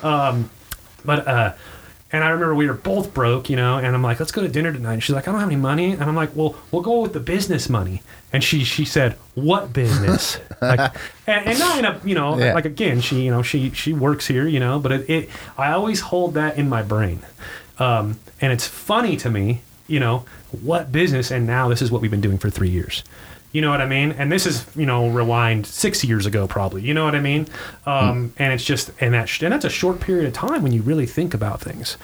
[0.03, 0.45] Yeah.
[1.05, 1.53] but uh
[2.15, 4.47] And I remember we were both broke, you know, and I'm like, let's go to
[4.49, 4.93] dinner tonight.
[4.95, 5.91] And she's like, I don't have any money.
[5.93, 8.03] And I'm like, well, we'll go with the business money.
[8.33, 10.39] And she she said, what business?
[10.63, 10.95] like,
[11.27, 12.55] and, and not in a, you know, Yeah.
[12.55, 15.73] like again, she, you know, she she works here, you know, but it, it I
[15.73, 17.19] always hold that in my brain.
[17.81, 20.25] Um, and it's funny to me, you know,
[20.63, 21.33] what business?
[21.33, 23.03] And now this is what we've been doing for three years.
[23.55, 24.11] You know what I mean?
[24.19, 26.83] And this is, you know, rewind six years ago, probably.
[26.83, 27.47] You know what I mean?
[27.87, 30.83] Um, And it's just, and that, and that's a short period of time when you
[30.83, 31.97] really think about things.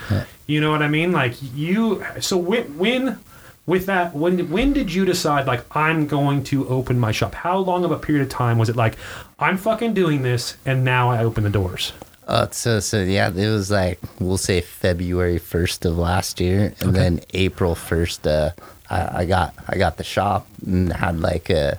[0.46, 1.10] You know what I mean?
[1.10, 2.04] Like you.
[2.20, 3.18] So when, when,
[3.66, 7.34] with that, when, when did you decide like I'm going to open my shop?
[7.34, 8.76] How long of a period of time was it?
[8.76, 8.96] Like
[9.38, 11.92] I'm fucking doing this, and now I open the doors.
[12.28, 16.94] Uh, so so yeah, it was like we'll say February first of last year, and
[16.94, 18.50] then April first, uh,
[18.90, 21.74] I, I got I got the shop and had like uh,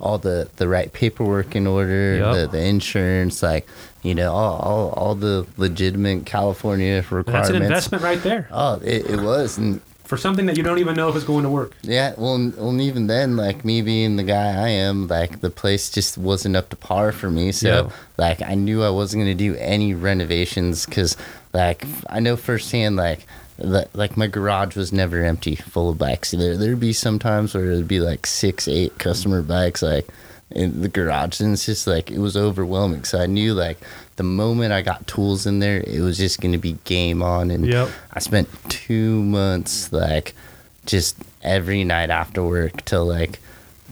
[0.00, 2.34] all the the right paperwork in order, Yep.
[2.34, 3.66] the the insurance, like
[4.02, 7.26] you know all all, all the legitimate California requirements.
[7.32, 10.78] That's an investment right there Oh, it, it was, and for something that you don't
[10.78, 11.72] even know if it's going to work.
[11.82, 15.50] yeah, well, well, and even then, like me being the guy I am, like the
[15.50, 17.50] place just wasn't up to par for me.
[17.50, 17.90] So, Yeah.
[18.16, 21.16] like, I knew I wasn't gonna do any renovations because,
[21.52, 23.26] like, I know firsthand, like,
[23.58, 26.30] like my garage was never empty, full of bikes.
[26.32, 30.08] There, there'd be some times where it'd be like six, eight customer bikes, like
[30.50, 33.04] in the garage, and it's just like it was overwhelming.
[33.04, 33.78] So I knew, like,
[34.16, 37.50] the moment I got tools in there, it was just gonna be game on.
[37.50, 37.88] And Yep.
[38.12, 40.34] I spent two months like
[40.84, 43.40] just every night after work till like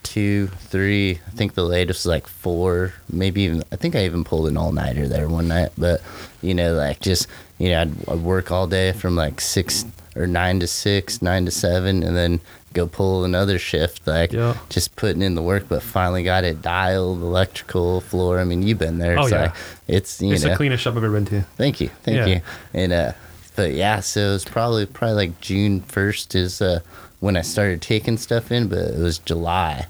[0.03, 1.13] two, three.
[1.27, 3.65] I think the latest was like four, maybe even.
[3.73, 5.73] I think I even pulled an all nighter there one night.
[5.77, 6.01] But
[6.43, 7.27] you know, like just
[7.59, 9.85] you know, I'd, I'd work all day from like six
[10.17, 12.41] or nine to six, nine to seven, and then
[12.73, 14.07] go pull another shift.
[14.07, 14.57] Like Yeah.
[14.69, 18.39] just putting in the work, but finally got it dialed, electrical, floor.
[18.41, 19.19] I mean, you've been there.
[19.19, 19.55] Oh, it's yeah.
[19.89, 21.43] it's you It's know the cleanest shop I've ever been to.
[21.57, 22.27] Thank you, thank Yeah.
[22.27, 22.41] you.
[22.73, 23.13] And uh,
[23.57, 26.81] but yeah, so it was probably probably like June first is uh
[27.21, 29.87] when I started taking stuff in, but it was July.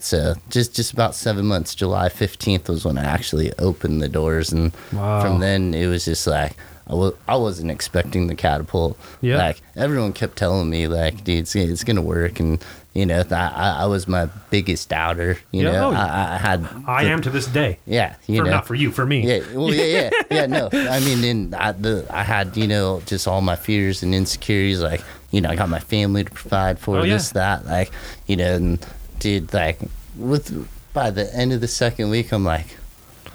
[0.00, 1.74] So just just about seven months.
[1.74, 5.20] July fifteenth was when I actually opened the doors, and Wow.
[5.20, 6.52] from then it was just like.
[6.88, 8.98] I w- I wasn't expecting the catapult.
[9.20, 9.36] Yeah.
[9.38, 13.34] Like everyone kept telling me, like, dude, it's, it's gonna work, and you know, I,
[13.54, 15.38] I, I was my biggest doubter.
[15.52, 16.66] You Yeah, know, oh, I, I had.
[16.86, 17.78] I am to this day.
[17.86, 19.20] Yeah, you For, know, not for you, for me.
[19.26, 20.46] yeah, well, yeah, yeah, yeah.
[20.46, 24.14] No, I mean, and I, the I had you know just all my fears and
[24.14, 24.80] insecurities.
[24.82, 27.14] Like, you know, I got my family to provide for Oh, yeah.
[27.14, 27.66] this, that.
[27.66, 27.92] Like,
[28.26, 28.86] you know, and
[29.18, 29.78] dude, like,
[30.16, 32.78] with by the end of the second week, I'm like,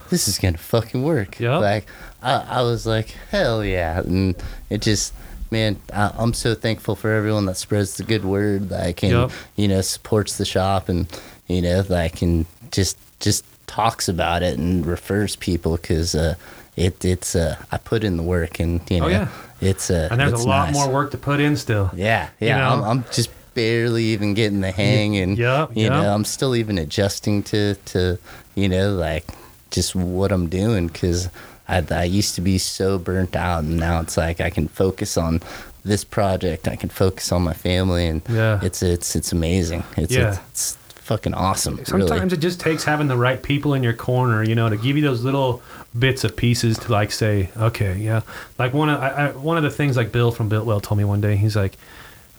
[0.10, 1.39] this is gonna fucking work.
[1.39, 1.62] Yep.
[1.62, 1.86] Like,
[2.24, 4.36] I, I was like, hell yeah, and
[4.70, 5.14] it just.
[5.52, 9.32] Man, I, I'm so thankful for everyone that spreads the good word, like, and Yep.
[9.56, 11.06] you know, supports the shop, and
[11.48, 16.34] you know, like, and just just talks about it and refers people because uh,
[16.76, 19.28] it it's uh, I put in the work, and you know, Oh, yeah.
[19.62, 20.74] it's uh, And there's it's a lot nice.
[20.76, 21.92] more work to put in still.
[21.94, 22.58] Yeah, you yeah.
[22.58, 22.70] know?
[22.70, 25.90] I'm, I'm just barely even getting the hang, and Yeah, you yeah.
[26.02, 28.18] know, I'm still even adjusting to to
[28.56, 29.28] you know like
[29.70, 31.30] just what I'm doing because
[31.74, 35.18] I I used to be so burnt out, and now it's like I can focus
[35.18, 35.42] on
[35.84, 36.68] this project.
[36.68, 38.60] I can focus on my family, and Yeah.
[38.64, 39.84] it's it's it's amazing.
[39.98, 40.38] It's Yeah.
[40.50, 41.84] it's, fucking awesome.
[41.84, 42.34] Sometimes really.
[42.34, 45.04] it just takes having the right people in your corner, you know, to give you
[45.04, 45.62] those little
[46.00, 48.22] bits of pieces to like say, okay, yeah.
[48.58, 50.98] Like one of I, I, one of the things like Bill from Built Well told
[50.98, 51.78] me one day, he's like,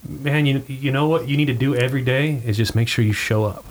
[0.09, 3.05] man, you you know what you need to do every day is just make sure
[3.05, 3.65] you show up.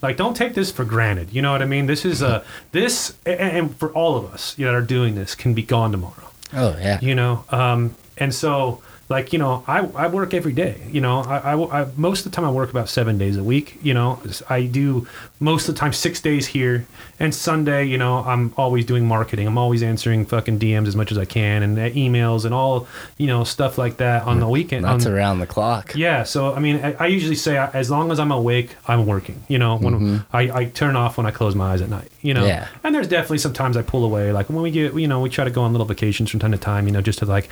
[0.00, 1.32] Like, don't take this for granted.
[1.32, 1.86] You know what I mean?
[1.86, 5.54] This is a this, and, and for all of us that are doing this, can
[5.54, 6.14] be gone tomorrow
[6.54, 6.98] Oh yeah.
[7.02, 11.20] you know um, and so like you know I, I work every day you know
[11.20, 13.94] I, I, I- most of the time i work about seven days a week you
[13.94, 15.06] know i do
[15.40, 16.86] most of the time six days here
[17.18, 21.10] and sunday you know i'm always doing marketing i'm always answering fucking dms as much
[21.10, 24.48] as i can and uh, emails and all you know stuff like that on the
[24.48, 25.94] weekend That's on, around the clock.
[25.94, 29.06] yeah, so I mean, I, I usually say uh, as long as I'm awake, I'm
[29.06, 29.42] working.
[29.48, 32.10] You know, when I, I turn off when I close my eyes at night.
[32.22, 32.68] You know, Yeah.
[32.84, 34.32] and there's definitely sometimes I pull away.
[34.32, 36.52] Like when we get, you know, we try to go on little vacations from time
[36.52, 36.86] to time.
[36.86, 37.48] You know, just to like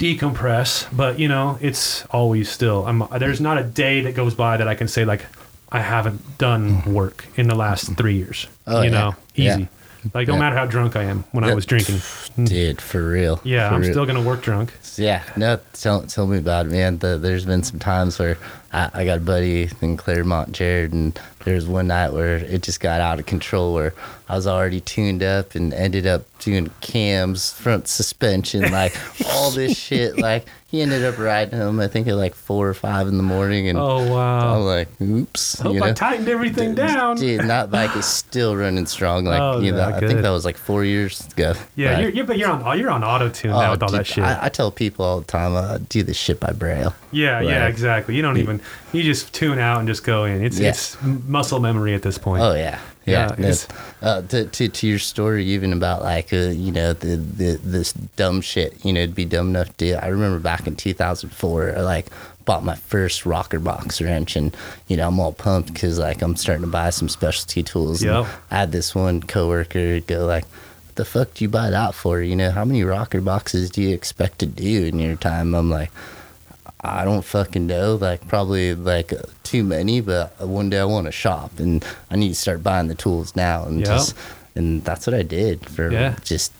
[0.00, 0.88] decompress.
[0.96, 2.86] But you know, it's always still.
[2.86, 5.26] I'm, there's not a day that goes by that I can say like
[5.70, 6.92] I haven't done mm-hmm.
[6.92, 7.94] work in the last mm-hmm.
[7.94, 8.48] three years.
[8.66, 8.98] Oh, you yeah.
[8.98, 9.14] know,
[9.60, 9.66] Yeah.
[10.14, 10.40] Like no Yeah.
[10.40, 12.00] matter how drunk I am when I was drinking.
[12.44, 13.40] Dude, for real.
[13.44, 13.92] Yeah, For I'm real.
[13.92, 14.72] still gonna work drunk.
[14.96, 16.98] Yeah, no, tell, tell me about it, man.
[16.98, 18.36] The, there's been some times where
[18.72, 22.62] I, I got a buddy in Claremont, Jared, and there was one night where it
[22.62, 23.94] just got out of control where
[24.28, 28.94] I was already tuned up and ended up doing cams, front suspension, like
[29.26, 30.18] all this shit.
[30.18, 31.80] Like, he ended up riding home.
[31.80, 34.54] I think at like four or five in the morning, and Oh wow.
[34.54, 35.58] I'm like, oops.
[35.60, 37.16] Hope you I tightened everything down.
[37.16, 39.24] Dude, that bike is still running strong.
[39.24, 41.54] Like, Oh, you know, I think that was like four years ago.
[41.74, 43.90] yeah, Like, you're, you're, but you're on you're on auto tune now oh, with all
[43.90, 44.22] that shit.
[44.22, 46.94] I, I tell people all the time, uh, do this shit by braille.
[47.10, 48.14] yeah, yeah, exactly.
[48.14, 48.60] You don't even
[48.92, 50.42] you just tune out and just go in.
[50.44, 50.68] It's Yeah.
[50.68, 52.42] it's muscle memory at this point.
[52.42, 52.78] Oh yeah,
[53.10, 53.34] yeah.
[53.38, 53.54] Yeah,
[54.02, 57.60] no, uh, to, to to your story, even about like uh, you know the, the
[57.62, 59.92] this dumb shit, you know, to be dumb enough to.
[60.04, 62.06] I remember back in 2004, I like
[62.44, 64.56] bought my first rocker box wrench, and
[64.88, 68.02] you know I'm all pumped because like I'm starting to buy some specialty tools.
[68.02, 68.26] Yep.
[68.50, 70.44] I had this one coworker go like.
[70.86, 72.20] What the fuck do you buy that for?
[72.20, 75.54] You know, how many rocker boxes do you expect to do in your time?
[75.54, 75.90] I'm like,
[76.82, 77.96] I don't fucking know.
[77.96, 79.12] Like probably like
[79.42, 82.88] too many, but one day I want to shop and I need to start buying
[82.88, 83.88] the tools now and Yep.
[83.88, 84.16] just
[84.54, 86.16] and that's what I did for Yeah.
[86.24, 86.52] just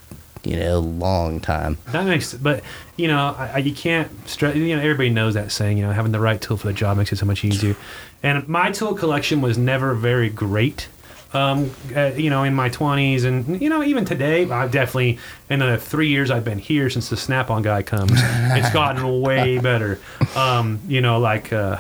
[0.44, 1.76] you know a long time.
[1.92, 2.62] That makes, but
[2.96, 4.56] you know, I, you can't stress.
[4.56, 5.78] You know, everybody knows that saying.
[5.78, 7.76] You know, having the right tool for the job makes it so much easier.
[8.22, 10.88] And my tool collection was never very great.
[11.32, 15.60] Um, uh, you know, in my twenties, and you know, even today, I've definitely in
[15.60, 20.00] the three years I've been here since the Snap-on guy comes, it's gotten way better.
[20.34, 21.52] Um, you know, like.
[21.52, 21.78] Uh,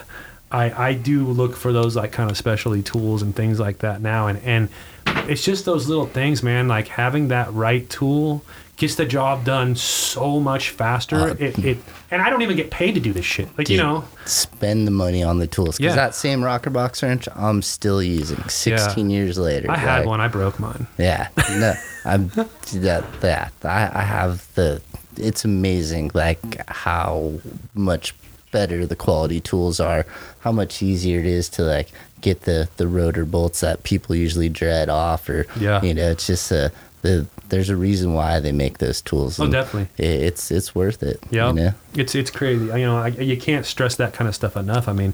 [0.52, 4.00] I, I do look for those like kind of specialty tools and things like that
[4.02, 4.68] now and, and
[5.06, 8.44] it's just those little things man like having that right tool
[8.80, 11.78] gets the job done so much faster Uh, it, it
[12.10, 14.90] and I don't even get paid to do this shit like you know spend the
[14.90, 15.96] money on the tools because Yeah.
[15.96, 19.70] that same rocker box wrench I'm still using 16 years later.
[19.70, 22.28] I had Like, one I broke mine Yeah, no, I'm
[22.74, 24.80] that that I, I have the.
[25.16, 27.34] It's amazing, like how
[27.74, 28.14] much
[28.52, 30.06] better the quality tools are,
[30.40, 31.88] how much easier it is to like
[32.22, 35.82] get the the rotor bolts that people usually dread off, or Yeah.
[35.82, 37.26] you know, it's just a the.
[37.48, 39.40] There's a reason why they make those tools.
[39.40, 39.88] Oh, definitely.
[40.04, 41.20] it- it's it's worth it.
[41.30, 41.70] Yeah, you know?
[41.96, 42.64] it's it's crazy.
[42.66, 44.86] You know, I, you can't stress that kind of stuff enough.
[44.88, 45.12] I mean,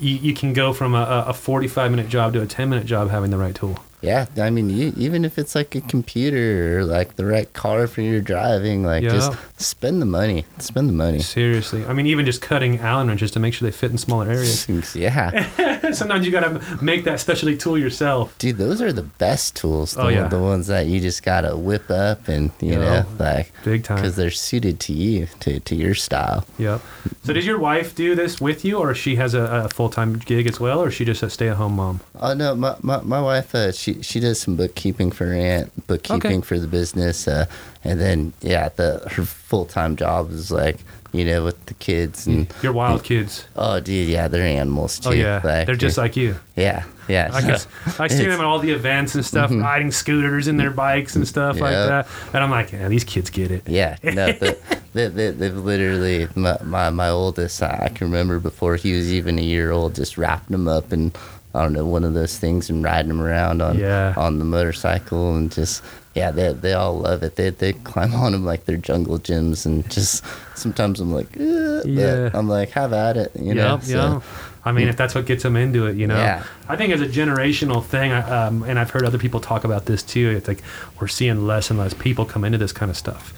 [0.00, 3.10] you, you can go from a, a 45 minute job to a 10 minute job
[3.10, 3.78] having the right tool.
[4.02, 7.86] Yeah, I mean, you, even if it's like a computer or like the right car
[7.86, 10.44] for your driving, like just spend the money.
[10.58, 11.20] Spend the money.
[11.20, 14.26] Seriously, I mean, even just cutting Allen wrenches to make sure they fit in smaller
[14.30, 14.66] areas.
[14.96, 15.90] Yeah.
[15.92, 18.36] Sometimes you gotta make that specialty tool yourself.
[18.38, 19.92] Dude, those are the best tools.
[19.94, 20.28] The, Oh, yeah.
[20.28, 22.78] the ones that you just gotta whip up and you Yeah.
[22.78, 23.96] know, like Big time.
[23.96, 26.44] because they're suited to you, to, to your style.
[26.58, 26.80] Yep.
[27.24, 30.18] So does your wife do this with you, or she has a, a full time
[30.18, 32.00] gig as well, or is she just a stay at home mom?
[32.20, 35.34] Oh no, my my, my wife, uh, she she she does some bookkeeping for her
[35.34, 36.40] aunt, bookkeeping Okay.
[36.40, 37.46] for the business, uh,
[37.84, 40.78] and then yeah, the her full time job is like
[41.12, 43.46] you know with the kids and Your wild kids.
[43.54, 45.10] oh dude, yeah, they're animals too.
[45.10, 46.36] Oh yeah, Like, they're just like you.
[46.56, 47.30] yeah, yeah.
[47.32, 47.50] I can,
[48.00, 51.26] I see them at all the events and stuff, riding scooters and their bikes and
[51.26, 51.88] stuff like Mm-hmm.
[51.88, 53.68] That, and I'm like, yeah, these kids get it.
[53.68, 54.58] Yeah, no, the,
[54.94, 57.62] they, they, they've literally my, my my oldest.
[57.62, 61.12] I can remember before he was even a year old, just wrapping him up in
[61.54, 64.12] I don't know one of those things and riding them around on Yeah.
[64.16, 65.82] on the motorcycle and just
[66.14, 67.36] yeah, they they all love it.
[67.36, 71.86] They they climb on them like they're jungle gyms and just sometimes I'm like, but
[71.86, 72.30] Yeah.
[72.34, 73.80] I'm like, have at it, you know.
[73.80, 74.20] Yep, yeah.
[74.64, 76.16] I mean, if that's what gets them into it, you know.
[76.16, 76.42] Yeah.
[76.68, 80.02] I think as a generational thing, um, and I've heard other people talk about this
[80.02, 80.30] too.
[80.30, 80.60] It's like
[81.00, 83.32] we're seeing less and less people come into this kind of stuff.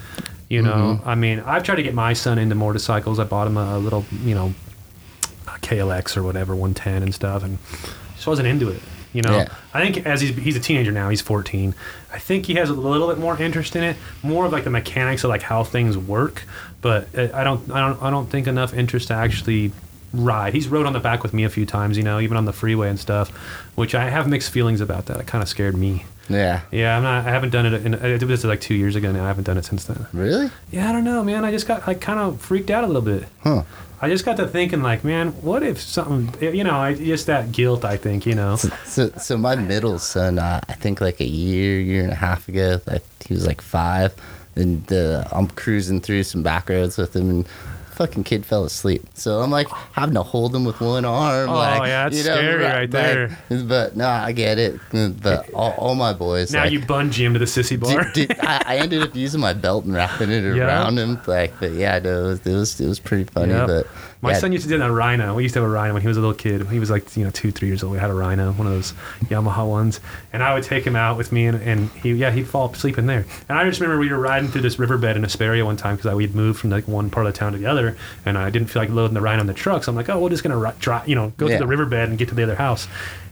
[0.49, 1.07] You know, Mm-hmm.
[1.09, 3.19] I mean, I've tried to get my son into motorcycles.
[3.19, 4.55] I bought him a, little, you know,
[5.61, 7.57] KLX or whatever, 110 and stuff, and
[8.19, 8.81] just wasn't into it.
[9.13, 9.47] You know, Yeah.
[9.73, 11.73] I think as he's he's a teenager now, he's 14.
[12.13, 14.69] I think he has a little bit more interest in it, more of like the
[14.69, 16.43] mechanics of like how things work.
[16.81, 19.71] But uh, I don't I don't I don't think enough interest to actually
[20.13, 20.53] ride.
[20.53, 22.53] He's rode on the back with me a few times, you know, even on the
[22.53, 23.29] freeway and stuff,
[23.75, 25.19] which I have mixed feelings about that.
[25.19, 26.05] It kind of scared me.
[26.29, 26.61] Yeah.
[26.71, 26.95] Yeah.
[26.95, 27.25] I'm not.
[27.25, 27.85] I haven't done it.
[27.85, 29.23] In, I did this like two years ago now.
[29.23, 30.05] I haven't done it since then.
[30.13, 30.49] Really?
[30.71, 31.43] Yeah, I don't know, man.
[31.43, 33.27] I just got like kind of freaked out a little bit.
[33.41, 33.63] Huh.
[34.01, 37.51] I just got to thinking, like, man, what if something, you know, I, just that
[37.51, 37.83] guilt.
[37.83, 38.55] I think, you know.
[38.55, 42.15] So, so, so my middle son, uh, I think like a year, year and a
[42.15, 44.15] half ago, like he was like five,
[44.55, 47.47] and uh, I'm cruising through some back roads with him, and
[47.99, 49.03] fucking kid fell asleep.
[49.13, 51.49] So I'm like having to hold him with one arm.
[51.49, 53.37] Oh, like, yeah, that's scary right- right there.
[53.49, 54.79] like, but no, I get it.
[55.21, 56.53] But all, all my boys.
[56.53, 58.05] Now like, you bungee him to the sissy bar.
[58.13, 60.63] Dude, dude, I, I ended up using my belt and wrapping it Yeah.
[60.65, 61.19] around him.
[61.27, 63.51] Like, but yeah, no, it was it was, it was pretty funny.
[63.51, 63.67] Yep.
[63.67, 63.87] But
[64.21, 65.33] My yeah, son used to do that rhino.
[65.33, 66.67] We used to have a rhino when he was a little kid.
[66.67, 67.93] He was like, you know, two, three years old.
[67.93, 68.91] We had a rhino, one of those
[69.29, 70.01] Yamaha ones.
[70.33, 72.97] And I would take him out with me, and, and he, yeah, he'd fall asleep
[72.97, 73.25] in there.
[73.47, 76.13] And I just remember we were riding through this riverbed in Hesperia one time because
[76.13, 78.67] we'd moved from like one part of the town to the other, and I didn't
[78.67, 79.85] feel like loading the rhino in the truck.
[79.85, 81.53] So I'm like, oh, we're just gonna ri- dri you know, go Yeah.
[81.53, 82.89] to the riverbed and get to the other house.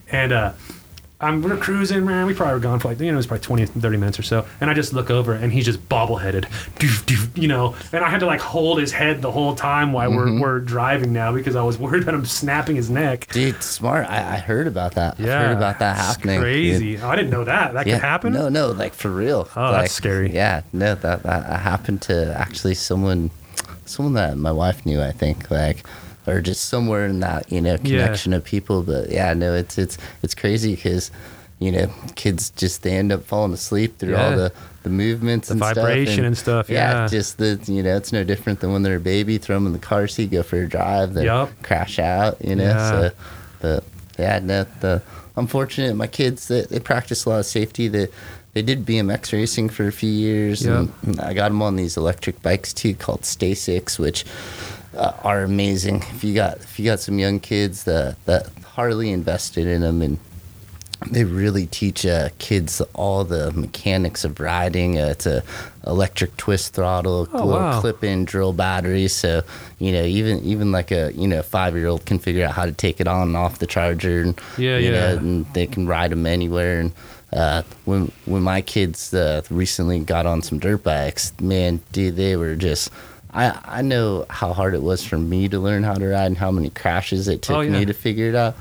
[0.09, 0.53] And uh,
[1.19, 2.27] I'm we're cruising, man.
[2.27, 4.23] We probably were gone for like you know it was probably 20, 30 minutes or
[4.23, 6.43] so, and I just look over and he's just bobbleheaded,
[6.75, 9.93] doof, doof, you know, and I had to like hold his head the whole time
[9.93, 10.39] while Mm-hmm.
[10.39, 13.27] we're we're driving now because I was worried about him snapping his neck.
[13.31, 14.05] Dude, smart.
[14.07, 15.19] I, I heard about that.
[15.19, 16.39] Yeah, I've heard about that it's happening.
[16.39, 16.99] Crazy.
[16.99, 17.73] I didn't know that.
[17.73, 17.95] That Yeah.
[17.95, 18.33] could happen.
[18.33, 19.49] No, no, like for real.
[19.55, 20.31] Oh, like, that's scary.
[20.33, 23.31] Yeah, no, that, that happened to actually someone,
[23.85, 25.83] someone that my wife knew, I think, like,
[26.27, 28.03] or just somewhere in that you know Yeah.
[28.03, 28.83] connection of people.
[28.83, 31.09] But yeah, no, it's it's it's crazy because
[31.59, 34.51] you know kids just they end up falling asleep through all the
[34.83, 37.07] the movements The and vibration stuff and stuff, yeah.
[37.07, 39.37] just the you know it's no different than when they're a baby.
[39.37, 41.49] Throw them in the car seat, go for a drive, they Yup.
[41.63, 42.37] crash out.
[42.43, 42.89] You know, Yeah.
[42.91, 43.11] so
[43.61, 43.83] but
[44.19, 45.01] yeah, no, the
[45.35, 45.95] I'm fortunate.
[45.95, 47.87] My kids they, they practice a lot of safety.
[47.87, 48.07] They
[48.53, 52.41] they did BMX racing for a few years, and I got them on these electric
[52.41, 54.25] bikes too, called Stacycs, which
[54.97, 55.97] uh, are amazing.
[56.15, 60.01] If you got if you got some young kids that that Harley invested in them
[60.01, 60.17] and
[61.11, 64.97] they really teach uh, kids all the mechanics of riding.
[64.97, 65.43] Uh, it's a
[65.85, 67.79] electric twist throttle, Oh, little wow.
[67.79, 69.07] clip-in drill battery.
[69.07, 69.43] So
[69.77, 72.99] you know, even even like a you know five-year-old can figure out how to take
[72.99, 74.91] it on and off the charger, and Yeah, you yeah.
[75.13, 76.79] know, and they can ride them anywhere.
[76.79, 76.91] And
[77.31, 82.35] uh, when when my kids uh, recently got on some dirt bikes, man, dude, they
[82.35, 82.89] were just.
[83.37, 86.37] I, I know how hard it was for me to learn how to ride and
[86.37, 87.71] how many crashes it took Oh, yeah.
[87.71, 88.55] me to figure it out.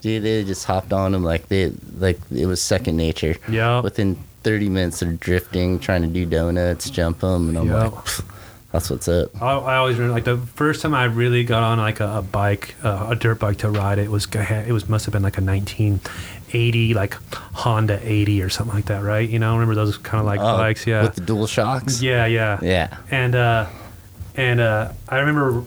[0.00, 3.36] Dude, they just hopped on them like they like it was second nature.
[3.48, 3.80] Yeah.
[3.80, 7.86] Within 30 minutes, they're drifting, trying to do donuts, jump them, and I'm Yeah.
[7.88, 8.04] like,
[8.72, 9.30] that's what's up.
[9.40, 12.22] I, I always remember like the first time I really got on like a, a
[12.22, 13.98] bike, uh, a dirt bike to ride.
[13.98, 18.74] It was it was must have been like a 1980 like Honda 80 or something
[18.74, 19.28] like that, right?
[19.28, 20.86] You know, remember those kind of like Oh, bikes?
[20.86, 22.00] Yeah, With the dual shocks.
[22.02, 22.96] yeah, yeah, Yeah.
[23.10, 23.66] And uh,
[24.36, 25.64] and uh, I remember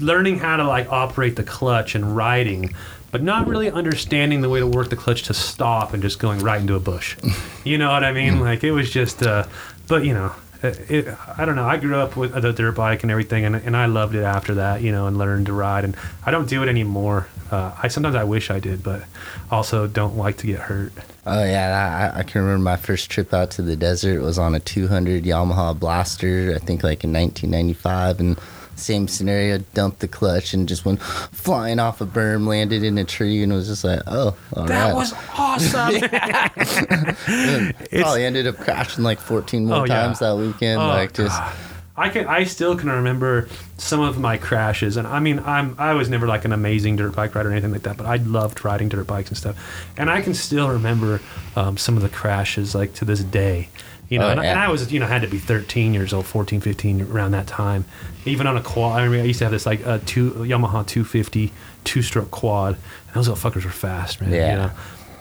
[0.00, 2.74] learning how to like operate the clutch and riding,
[3.10, 6.40] but not really understanding the way to work the clutch to stop and just going
[6.40, 7.16] right into a bush.
[7.64, 8.40] You know what I mean?
[8.40, 9.44] Like it was just, uh,
[9.86, 10.32] but you know.
[10.62, 11.66] It, it, I don't know.
[11.66, 14.54] I grew up with a dirt bike and everything, and, and I loved it after
[14.56, 15.84] that, you know, and learned to ride.
[15.84, 15.96] And
[16.26, 17.28] I don't do it anymore.
[17.50, 19.04] Uh, I sometimes I wish I did, but
[19.50, 20.92] also don't like to get hurt.
[21.26, 24.54] Oh yeah, I, I can remember my first trip out to the desert was on
[24.54, 26.52] a 200 Yamaha Blaster.
[26.54, 28.40] I think like in 1995, and
[28.78, 29.58] same scenario.
[29.74, 33.52] Dumped the clutch and just went flying off a berm, landed in a tree, and
[33.52, 34.68] was just like, oh, all right.
[34.68, 36.00] That was awesome.
[38.00, 40.02] Probably ended up crashing like 14 more Oh, yeah.
[40.02, 40.80] times that weekend.
[40.80, 41.54] Oh, like just God.
[41.96, 45.94] I can I still can remember some of my crashes and I mean I'm I
[45.94, 48.64] was never like an amazing dirt bike rider or anything like that but I loved
[48.64, 51.20] riding dirt bikes and stuff and I can still remember
[51.56, 53.68] um, some of the crashes like to this day
[54.08, 54.58] you know Oh, and, I, and.
[54.58, 57.84] I was you know had to be 13 years old 14 15 around that time
[58.24, 60.86] even on a quad I remember I used to have this like a two Yamaha
[60.86, 61.52] 250
[61.84, 64.50] two stroke quad and those little fuckers were fast man Yeah.
[64.52, 64.70] you know?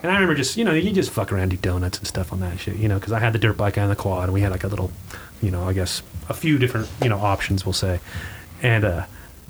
[0.03, 2.39] And I remember just, you know, you just fuck around, do donuts and stuff on
[2.41, 4.41] that shit, you know, because I had the dirt bike and the quad, and we
[4.41, 4.91] had like a little,
[5.41, 7.99] you know, I guess a few different, you know, options, we'll say.
[8.61, 9.05] And uh,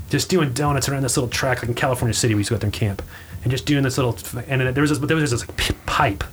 [0.10, 2.56] just doing donuts around this little track, like in California City, we used to go
[2.56, 3.02] out there and camp,
[3.44, 4.18] and just doing this little,
[4.48, 6.24] and there was this, there was this like, pipe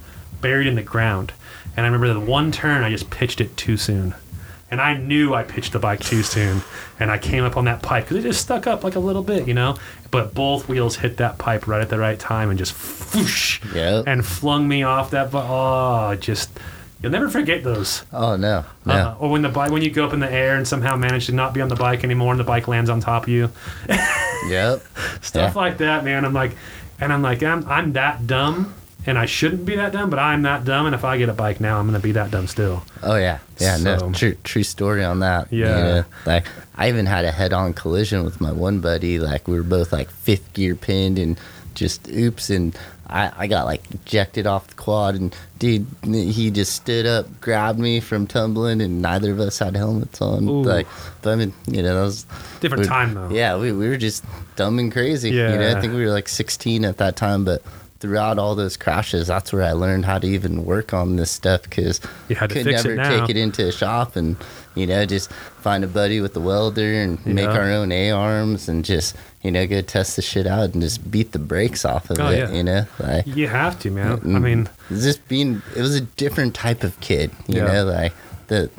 [0.41, 1.33] buried in the ground.
[1.77, 4.15] And I remember the one turn, I just pitched it too soon.
[4.71, 6.63] And I knew I pitched the bike too soon,
[6.99, 9.23] and I came up on that pipe because it just stuck up like a little
[9.23, 9.77] bit, you know.
[10.11, 12.73] But both wheels hit that pipe right at the right time and just
[13.15, 14.05] whoosh, Yep.
[14.09, 15.31] and flung me off that.
[15.31, 16.51] Bu- oh, just
[17.01, 18.03] you'll never forget those.
[18.13, 18.93] oh no, no.
[18.95, 21.27] Uh, or when the bike when you go up in the air and somehow manage
[21.27, 23.51] to not be on the bike anymore and the bike lands on top of you,
[24.49, 24.83] Yep.
[25.21, 25.61] stuff Yeah.
[25.61, 26.25] like that, man.
[26.25, 26.57] I'm like,
[27.01, 28.75] and I'm like, I'm I'm that dumb.
[29.07, 30.87] And I shouldn't be that dumb, but I'm that dumb.
[30.87, 32.83] And if I get a bike now, I'm gonna be that dumb still.
[33.03, 33.77] Oh yeah, yeah.
[33.77, 35.53] So- no, true, true story on that.
[35.53, 35.83] you Yeah.
[35.83, 36.05] know.
[36.27, 36.47] like
[36.77, 39.19] I even had a head-on collision with my one buddy.
[39.19, 41.39] Like we were both like fifth gear pinned and
[41.75, 42.77] just oops, and
[43.09, 47.79] I, I got like ejected off the quad, and dude, he just stood up, grabbed
[47.79, 50.49] me from tumbling, and neither of us had helmets on.
[50.49, 50.63] Ooh.
[50.63, 50.87] Like,
[51.21, 52.27] but I mean, you know, that was
[52.61, 53.29] Different time though.
[53.29, 54.25] Yeah, we, we were just
[54.57, 55.31] dumb and crazy.
[55.31, 55.77] You know, Yeah.
[55.77, 57.61] I think we were like 16 at that time, but
[58.05, 61.63] throughout all those crashes, that's where I learned how to even work on this stuff
[61.63, 64.37] because You had to could fix it never take it into a shop and
[64.75, 68.69] you know just find a buddy with a welder and make our own A arms
[68.69, 72.11] and just you know go test the shit out and just beat the brakes off
[72.11, 72.39] of Oh, it.
[72.41, 72.53] yeah.
[72.53, 74.21] You know, like You have to, man.
[74.37, 77.31] I mean, just being it was a different type of kid.
[77.49, 77.73] You Yeah.
[77.73, 78.13] know, like
[78.49, 78.71] the.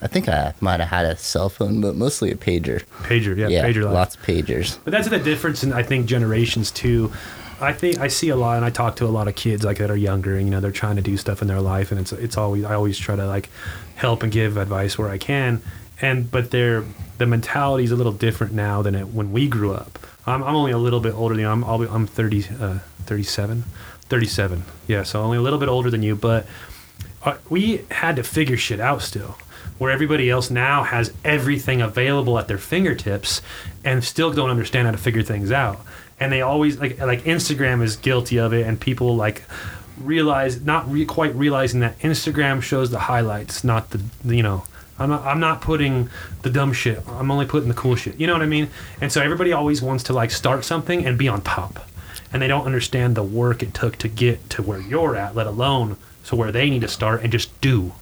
[0.00, 2.82] I think I might have had a cell phone, but mostly a pager.
[3.02, 3.92] pager, yeah, yeah, pager life.
[3.94, 4.78] lots of pagers.
[4.84, 7.12] But that's the difference in I think generations too.
[7.62, 9.78] I think I see a lot, and I talk to a lot of kids like
[9.78, 12.00] that are younger, and you know they're trying to do stuff in their life, and
[12.00, 13.48] it's it's always I always try to like
[13.94, 15.62] help and give advice where I can,
[16.00, 16.84] and but they're
[17.18, 19.98] the mentality is a little different now than it when we grew up.
[20.26, 21.48] I'm, I'm only a little bit older than you.
[21.48, 23.62] I'm I'll be, I'm 30, uh, 37,
[24.02, 24.64] 37.
[24.88, 26.46] Yeah, so only a little bit older than you, but
[27.24, 29.36] uh, we had to figure shit out still.
[29.78, 33.40] Where everybody else now has everything available at their fingertips
[33.84, 35.80] and still don't understand how to figure things out.
[36.20, 39.44] And they always like like Instagram is guilty of it and people like
[39.98, 44.64] realize not re- quite realizing that Instagram shows the highlights, not the you know
[44.98, 46.10] I'm not, I'm not putting
[46.42, 47.02] the dumb shit.
[47.08, 48.20] I'm only putting the cool shit.
[48.20, 48.68] You know what I mean?
[49.00, 51.80] And so everybody always wants to like start something and be on top.
[52.32, 55.46] And they don't understand the work it took to get to where you're at, let
[55.46, 57.92] alone so where they need to start and just do.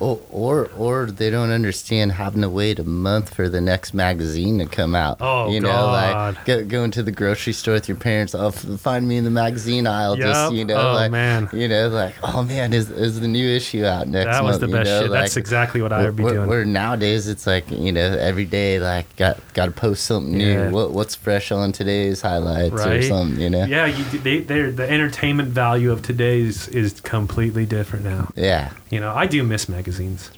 [0.00, 4.58] Or, or or they don't understand having to wait a month for the next magazine
[4.60, 5.16] to come out.
[5.20, 6.36] Oh, you know, God.
[6.36, 8.32] like go, going to the grocery store with your parents.
[8.32, 10.14] Oh, f- find me in the magazine aisle.
[10.14, 11.48] Just you know, Oh, like man.
[11.52, 14.46] you know, like oh man, is is the new issue out next That month?
[14.46, 15.10] was the you best know, shit.
[15.10, 16.48] That's exactly what I would be where, doing.
[16.48, 20.68] where nowadays it's like you know every day like got got to post something Yeah.
[20.68, 20.70] new.
[20.76, 23.02] What what's fresh on today's highlights or Right.
[23.02, 23.40] something?
[23.40, 23.64] You know.
[23.64, 28.30] Yeah, you, they, they're, the entertainment value of today's is completely different now.
[28.36, 28.70] Yeah.
[28.90, 29.87] You know, I do miss magazines.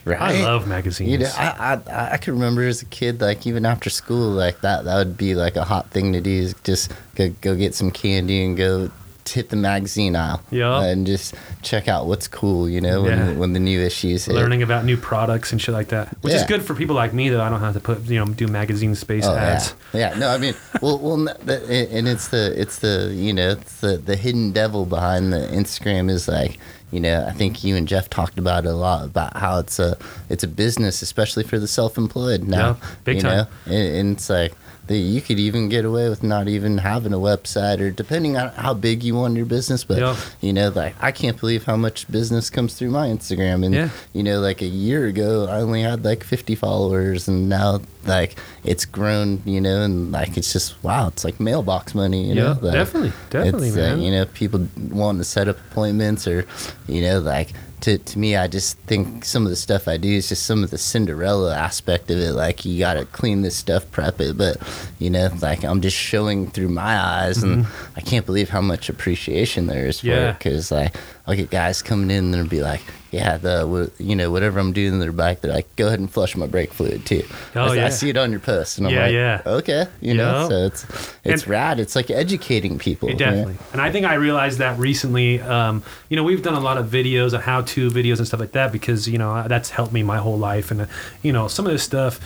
[0.06, 0.42] I Right.
[0.42, 1.10] love magazines.
[1.10, 4.60] You know, I, I I can remember as a kid, like even after school, like
[4.60, 6.30] that that would be like a hot thing to do.
[6.30, 8.90] Is just go go get some candy and go
[9.28, 10.42] hit the magazine aisle.
[10.50, 10.82] Yeah.
[10.82, 12.68] and just check out what's cool.
[12.68, 13.26] You know, Yeah.
[13.26, 14.34] when when the new issues hit.
[14.34, 17.28] Learning about new products and shit like that, which is good for people like me
[17.28, 19.74] that I don't have to put, you know, do magazine space Oh ads.
[19.92, 20.18] yeah, yeah.
[20.18, 24.16] No, I mean, well, well, and it's the it's the you know it's the the
[24.16, 26.58] hidden devil behind the Instagram is like
[26.90, 29.78] you know I think you and Jeff talked about it a lot about how it's
[29.78, 29.96] a
[30.28, 32.78] it's a business especially for the self-employed now.
[32.80, 33.36] Yeah, big you time.
[33.36, 33.46] Know?
[33.66, 34.54] And, and it's like
[34.90, 38.48] that you could even get away with not even having a website or depending on
[38.54, 39.84] how big you want your business.
[39.84, 40.16] But Yeah.
[40.40, 43.64] you know, like I can't believe how much business comes through my Instagram.
[43.64, 43.88] And Yeah.
[44.12, 48.36] you know, like a year ago, I only had like 50 followers, and now like
[48.64, 49.42] it's grown.
[49.44, 52.28] You know, and like it's just wow, it's like mailbox money.
[52.28, 54.02] You Yeah, know, Like, definitely, definitely, it's, uh, man.
[54.02, 56.46] you know, people wanting to set up appointments or,
[56.88, 57.52] you know, like
[57.82, 60.62] to, to me, I just think some of the stuff I do is just some
[60.64, 62.32] of the Cinderella aspect of it.
[62.32, 64.56] Like you got to clean this stuff, prep it, but
[64.98, 67.66] you know, like I'm just showing through my eyes, and
[67.96, 70.16] I can't believe how much appreciation there is for Mm-hmm.
[70.16, 70.30] Yeah.
[70.30, 70.38] it.
[70.38, 70.94] Because like
[71.30, 72.80] I'll get guys coming in and they'll be like,
[73.12, 76.10] yeah, the you know whatever I'm doing in their bike, they're like, go ahead and
[76.10, 77.22] flush my brake fluid too.
[77.56, 79.42] Oh, I, I see it on your post, and I'm Yeah, like, yeah.
[79.46, 80.48] okay, you know, Yeah.
[80.48, 80.84] so it's
[81.24, 81.80] it's And- rad.
[81.80, 83.08] It's like educating people.
[83.08, 83.30] It you know?
[83.30, 83.56] definitely.
[83.72, 85.40] And I think I realized that recently.
[85.40, 88.52] Um, you know, we've done a lot of videos and how-to videos and stuff like
[88.52, 90.70] that because you know that's helped me my whole life.
[90.70, 90.86] And uh,
[91.22, 92.20] you know, some of this stuff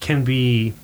[0.00, 0.74] can be.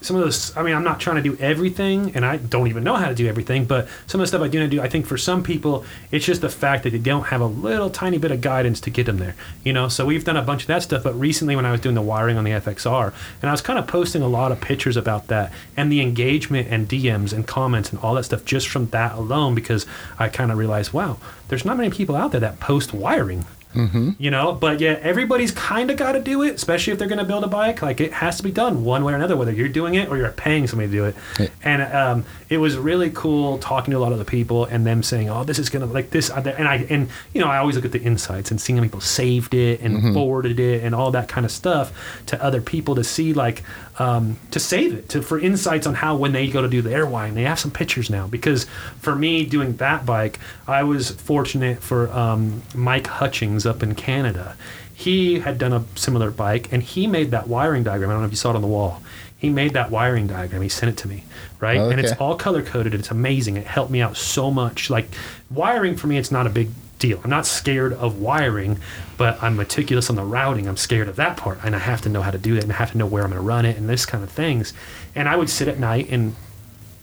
[0.00, 2.84] Some of those, I mean, I'm not trying to do everything, and I don't even
[2.84, 3.64] know how to do everything.
[3.64, 6.40] But some of the stuff I do do, I think for some people, it's just
[6.40, 9.16] the fact that they don't have a little tiny bit of guidance to get them
[9.18, 9.34] there.
[9.64, 11.02] You know, so we've done a bunch of that stuff.
[11.02, 13.76] But recently, when I was doing the wiring on the FXR, and I was kind
[13.76, 17.90] of posting a lot of pictures about that and the engagement and DMs and comments
[17.90, 19.84] and all that stuff just from that alone, because
[20.16, 21.18] I kind of realized, wow,
[21.48, 23.46] there's not many people out there that post wiring.
[23.74, 24.10] Mm-hmm.
[24.18, 27.18] You know, but yeah, everybody's kind of got to do it, especially if they're going
[27.18, 27.82] to build a bike.
[27.82, 30.16] Like it has to be done one way or another, whether you're doing it or
[30.16, 31.16] you're paying somebody to do it.
[31.62, 35.02] And um, it was really cool talking to a lot of the people and them
[35.02, 37.84] saying, "Oh, this is gonna like this," and I and you know I always look
[37.84, 41.28] at the insights and seeing how people saved it and forwarded it and all that
[41.28, 41.92] kind of stuff
[42.26, 43.62] to other people to see like
[43.98, 47.06] um, to save it to for insights on how when they go to do their
[47.06, 48.64] wine they have some pictures now because
[49.00, 54.56] for me doing that bike I was fortunate for um, Mike Hutchings up in Canada.
[54.94, 58.10] He had done a similar bike and he made that wiring diagram.
[58.10, 59.02] I don't know if you saw it on the wall.
[59.36, 60.62] He made that wiring diagram.
[60.62, 61.22] He sent it to me,
[61.60, 61.78] right?
[61.92, 62.92] And it's all color coded.
[62.94, 63.56] It's amazing.
[63.56, 64.90] It helped me out so much.
[64.90, 65.08] Like
[65.50, 67.20] wiring for me, it's not a big deal.
[67.22, 68.78] I'm not scared of wiring,
[69.16, 70.68] but I'm meticulous on the routing.
[70.68, 72.72] I'm scared of that part, and I have to know how to do that, and
[72.72, 74.72] I have to know where I'm going to run it, and this kind of things.
[75.14, 76.34] And I would sit at night and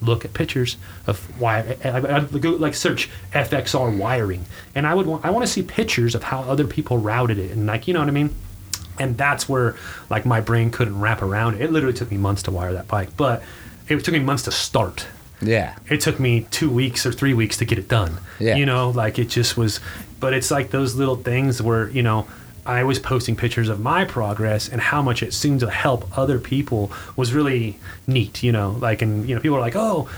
[0.02, 0.78] look at pictures
[1.08, 1.78] of wire.
[1.84, 5.64] I, I'd go like search FXR wiring, and I would want I want to see
[5.64, 8.34] pictures of how other people routed it, and like you know what I mean.
[8.98, 9.76] And that's where
[10.10, 11.62] like my brain couldn't wrap around it.
[11.62, 13.44] It literally took me months to wire that bike, but
[13.90, 15.08] it took me months to start
[15.42, 15.76] Yeah.
[15.90, 18.18] it took me two weeks or three weeks to get it done.
[18.40, 18.56] Yeah.
[18.56, 19.80] You know, like it just was,
[20.20, 22.28] but it's like those little things where, you know,
[22.68, 26.40] I was posting pictures of my progress and how much it seemed to help other
[26.40, 27.78] people was really
[28.08, 30.10] neat, you know, like, and, you know, people are like, oh,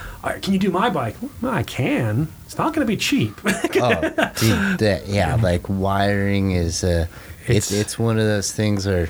[0.41, 1.15] can you do my bike?
[1.41, 2.30] Well, I can.
[2.45, 3.34] It's not going to be cheap.
[3.45, 3.99] oh,
[4.39, 7.07] dude, that, yeah, like wiring is uh,
[7.47, 9.09] it's It's- it's one of those things where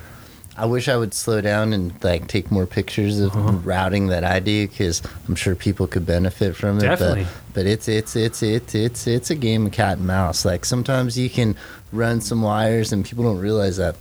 [0.58, 3.52] I wish I would slow down and like take more pictures of Uh-huh.
[3.64, 6.82] routing that I do because I'm sure people could benefit from it.
[6.82, 7.24] Definitely.
[7.26, 10.46] But, but it's it's it's it's it's it's a game of cat and mouse.
[10.46, 11.56] Like sometimes you can
[11.92, 13.96] run some wires and people don't realize that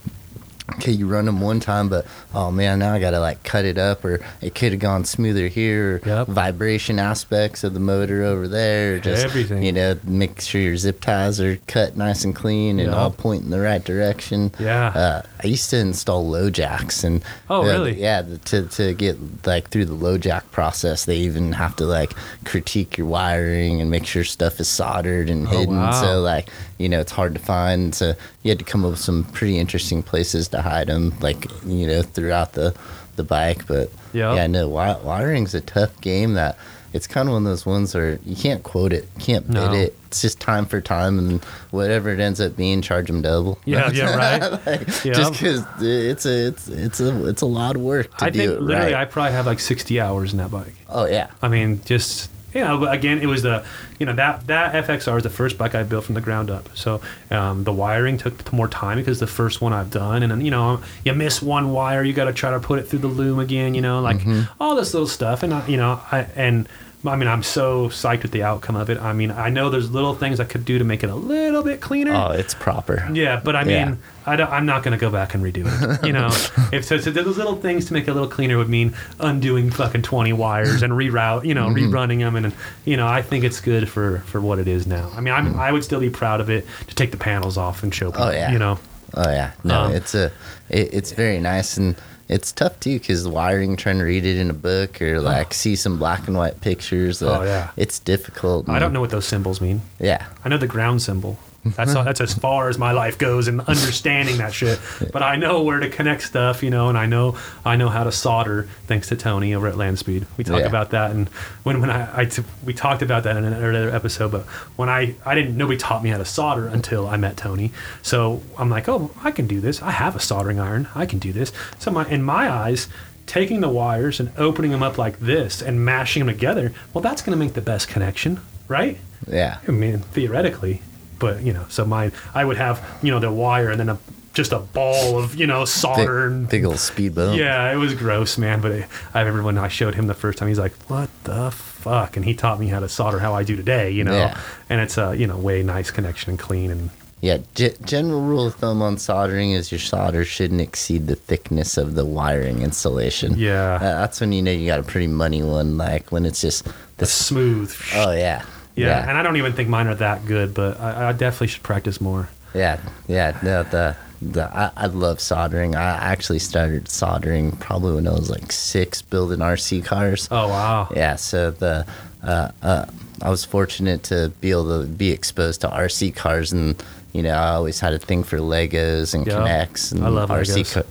[0.75, 3.79] okay, you run them one time, but oh man, now I gotta like cut it
[3.79, 5.97] up, or it could have gone smoother here.
[6.05, 6.29] Or Yep.
[6.29, 9.63] Vibration aspects of the motor over there, or just Everything.
[9.63, 12.97] You know, make sure your zip ties are cut nice and clean and Yep.
[12.99, 14.53] all pointing the right direction.
[14.59, 14.89] Yeah.
[14.89, 18.01] Uh, I used to install LoJacks, and Oh, uh, really?
[18.01, 22.13] Yeah, the- to to get like through the LoJack process, they even have to like
[22.45, 25.77] critique your wiring and make sure stuff is soldered and Oh, hidden.
[25.77, 25.91] wow.
[26.01, 26.49] So like
[26.79, 27.95] you know, it's hard to find.
[27.95, 31.47] So you had to come up with some pretty interesting places to hide them, like
[31.65, 32.75] you know, throughout the
[33.17, 33.67] the bike.
[33.67, 36.35] But yeah, no, wi- wiring's a tough game.
[36.35, 36.57] That
[36.93, 39.55] it's kind of one of those ones where you can't quote it, you can't bid
[39.55, 39.73] No.
[39.73, 39.97] it.
[40.07, 43.59] It's just time for time, and whatever it ends up being, charge them double.
[43.67, 44.53] Yeah, yeah, right.
[44.67, 45.15] Like, Yep.
[45.17, 48.39] Just because it's a it's it's a it's a lot of work to I do
[48.39, 49.03] think it literally right.
[49.03, 50.75] I probably have like 60 hours in that bike.
[50.89, 53.65] oh yeah, I mean, just you know, but again, it was the
[54.01, 56.69] you know that that FXR is the first bike I built from the ground up.
[56.75, 57.01] So
[57.31, 60.51] um, the wiring took more time because the first one I've done, and then you
[60.51, 63.39] know you miss one wire, you got to try to put it through the loom
[63.39, 63.75] again.
[63.75, 64.43] You know, like Mm-hmm.
[64.63, 66.69] all this little stuff, and I, you know, I and.
[67.05, 68.99] I mean, I'm so psyched with the outcome of it.
[69.01, 71.63] I mean, I know there's little things I could do to make it a little
[71.63, 72.13] bit cleaner.
[72.13, 73.09] oh it's proper.
[73.13, 73.95] Yeah, but I mean, Yeah.
[74.29, 75.67] I don't, I'm not going to go back and redo
[76.01, 76.05] it.
[76.07, 76.27] You know,
[76.73, 79.71] if so, so those little things to make it a little cleaner would mean undoing
[79.71, 81.95] fucking 20 wires and reroute, you know, Mm-hmm.
[81.95, 82.53] rerunning them, and
[82.85, 85.09] you know, I think it's good for for what it is now.
[85.15, 87.83] I mean, I'm, I would still be proud of it to take the panels off
[87.85, 88.27] and show people.
[88.27, 88.51] Oh, yeah.
[88.51, 88.79] you know,
[89.15, 90.33] Oh yeah, no, Um, it's a
[90.71, 91.95] it, it's very nice and
[92.29, 95.77] it's tough too because wiring trying to read it in a book or like see
[95.77, 97.23] some black and white pictures.
[97.23, 97.71] Uh, Oh, yeah.
[97.77, 98.69] it's difficult.
[98.69, 99.83] I don't know what those symbols mean.
[100.01, 101.39] Yeah, I know the ground symbol.
[101.71, 104.79] That's all, that's as far as my life goes in understanding that shit.
[105.13, 108.05] But I know where to connect stuff, you know, and I know I know how
[108.05, 108.69] to solder.
[108.87, 110.67] Thanks to Tony over at Landspeed, we talk Yeah.
[110.67, 111.11] about that.
[111.11, 111.29] And
[111.65, 114.43] when when I, I t- we talked about that in an earlier episode, but
[114.77, 117.73] when I I didn't nobody taught me how to solder until I met Tony.
[118.03, 119.83] So I'm like, oh, I can do this.
[119.83, 120.89] I have a soldering iron.
[120.95, 121.53] I can do this.
[121.79, 122.89] So my in my eyes.
[123.27, 127.23] Taking the wires and opening them up like this and mashing them together, well, that's
[127.23, 128.39] going to make the best connection,
[128.69, 128.99] right?
[129.27, 130.81] yeah, I mean, theoretically,
[131.19, 133.99] but you know, so my I would have you know the wire and then a
[134.35, 137.39] just a ball of you know solder and big old speed bump.
[137.39, 138.61] yeah, it was gross, man.
[138.61, 141.51] But it, I remember when I showed him the first time, he's like, "What the
[141.51, 144.13] fuck?" And he taught me how to solder how I do today, you know.
[144.17, 144.39] Yeah.
[144.69, 146.91] And it's a you know way nice connection and clean and
[147.23, 151.79] Yeah, ge- general rule of thumb on soldering is your solder shouldn't exceed the thickness
[151.79, 153.39] of the wiring insulation.
[153.39, 153.77] Yeah.
[153.77, 155.79] Uh, that's when you know you got a pretty money one.
[155.79, 157.75] Like when it's just the the smooth.
[157.95, 158.43] oh yeah,
[158.77, 159.09] yeah.
[159.09, 162.01] and I don't even think mine are that good, but I, I definitely should practice
[162.01, 162.29] more.
[162.55, 163.39] Yeah, yeah.
[163.43, 165.75] No, the the I, I love soldering.
[165.75, 170.29] I actually started soldering probably when I was like six, building RC cars.
[170.31, 170.89] Oh wow.
[170.95, 171.87] Yeah, so the
[172.23, 172.87] uh, uh,
[173.23, 177.35] I was fortunate to be able to be exposed to RC cars, and you know
[177.35, 179.35] I always had a thing for Legos and Yeah.
[179.35, 180.85] K'Nex and I love RC.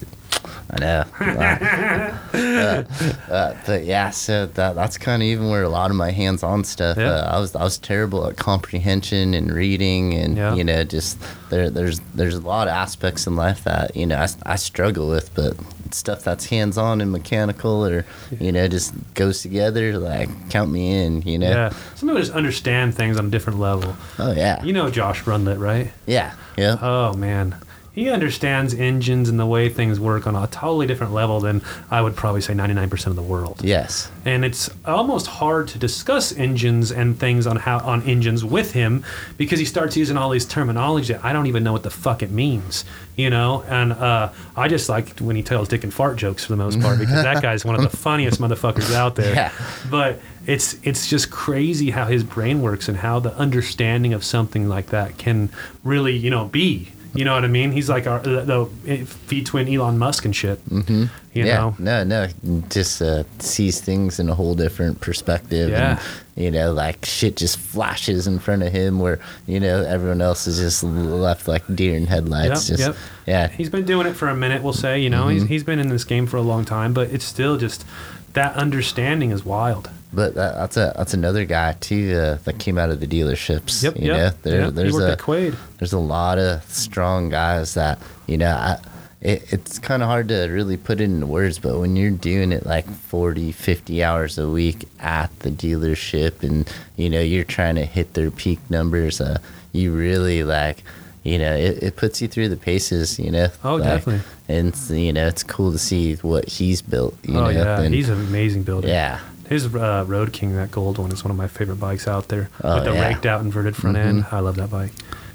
[0.70, 2.84] I know, uh,
[3.32, 6.64] uh, but yeah, so that that's kind of even where a lot of my hands-on
[6.64, 6.98] stuff.
[6.98, 7.12] Yeah.
[7.12, 10.56] Uh, I was I was terrible at comprehension and reading, and Yeah.
[10.56, 11.18] you know just
[11.50, 15.08] there there's there's a lot of aspects in life that you know I, I struggle
[15.10, 15.56] with, but
[15.92, 18.06] stuff that's hands-on and mechanical or
[18.40, 19.98] you know just goes together.
[19.98, 21.50] Like count me in, you know.
[21.50, 21.70] Yeah.
[21.96, 23.96] Some people just understand things on a different level.
[24.20, 25.92] Oh yeah, You know Josh Runlet, right?
[26.06, 26.78] yeah, yeah.
[26.82, 27.56] Oh man,
[27.96, 32.02] he understands engines and the way things work on a totally different level than I
[32.02, 33.62] would probably say 99% of the world.
[33.64, 38.74] yes, And it's almost hard to discuss engines and things on how on engines with
[38.74, 39.04] him
[39.38, 42.22] because he starts using all these terminology that I don't even know what the fuck
[42.22, 42.84] it means,
[43.16, 43.64] you know.
[43.70, 46.82] And uh, I just like when he tells dick and fart jokes for the most
[46.82, 49.34] part because that guy's one of the funniest motherfuckers out there.
[49.34, 49.52] Yeah.
[49.90, 54.68] But it's it's just crazy how his brain works and how the understanding of something
[54.68, 55.50] like that can
[55.84, 56.92] really you know be.
[57.16, 57.72] You know what I mean?
[57.72, 60.64] He's like our the, the feed twin Elon Musk and shit.
[60.70, 61.06] Mm-hmm.
[61.34, 61.76] You yeah, know?
[61.80, 65.70] no, no, just uh, sees things in a whole different perspective.
[65.70, 66.00] Yeah.
[66.36, 70.22] And, you know, like shit just flashes in front of him where, you know, everyone
[70.22, 72.70] else is just left like deer in headlights.
[72.70, 72.98] Yep, just, yep.
[73.26, 73.48] yeah.
[73.50, 75.00] He's been doing it for a minute, we'll say.
[75.00, 75.40] You know, Mm-hmm.
[75.40, 77.86] he's, he's been in this game for a long time, but it's still just
[78.34, 79.90] that understanding is wild.
[80.16, 83.84] But that, that's a that's another guy too uh, that came out of the dealerships.
[83.84, 84.18] Yep, you yep.
[84.18, 84.70] know, there, yep.
[84.70, 85.56] He there's a at Quaid.
[85.80, 88.52] there's a lot of strong guys that you know.
[88.52, 88.80] I,
[89.22, 92.52] it, it's kind of hard to really put it into words, but when you're doing
[92.52, 97.74] it like 40, 50 hours a week at the dealership, and you know you're trying
[97.76, 99.40] to hit their peak numbers, uh,
[99.72, 100.84] you really like.
[101.24, 103.18] You know, it, it puts you through the paces.
[103.18, 103.48] You know.
[103.64, 104.22] Oh, like, definitely.
[104.48, 107.18] And you know, it's cool to see what he's built.
[107.24, 108.88] You oh know, yeah, and- he's an amazing builder.
[108.88, 109.20] yeah.
[109.48, 112.50] His uh, Road King, that gold one, is one of my favorite bikes out there.
[112.64, 112.96] Oh, with the yeah.
[112.98, 113.14] Mm-hmm.
[113.14, 114.26] raked out inverted front end.
[114.32, 114.92] I love that bike.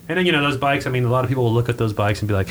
[0.08, 0.86] And then you know those bikes.
[0.86, 2.48] I mean, a lot of people will look at those bikes and be like,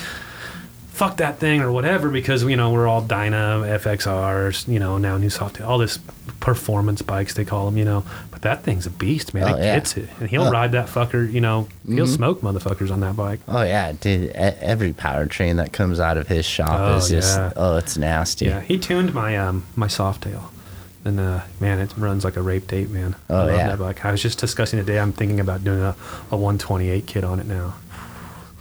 [0.93, 5.17] fuck that thing or whatever because you know we're all Dyna FXRs, you know now
[5.17, 5.97] new soft all this
[6.41, 8.03] performance bikes they call them, you know.
[8.31, 9.43] But that thing's a beast, man.
[9.43, 9.75] Oh, it yeah.
[9.75, 10.51] gets it, and he'll Oh.
[10.51, 11.29] ride that fucker.
[11.31, 12.15] You know, he'll Mhm.
[12.15, 13.39] smoke motherfuckers on that bike.
[13.47, 14.31] Oh yeah, dude.
[14.31, 17.51] Every powertrain that comes out of his shop Oh, is just yeah.
[17.55, 18.45] oh, it's nasty.
[18.45, 20.43] Yeah, he tuned my um my Softail,
[21.05, 23.15] and uh, man, it runs like a rape date, man.
[23.29, 23.67] I Oh, love yeah.
[23.69, 24.03] that bike.
[24.05, 24.99] I was just discussing today.
[24.99, 25.95] I'm thinking about doing a,
[26.31, 27.75] a 128 kit on it now.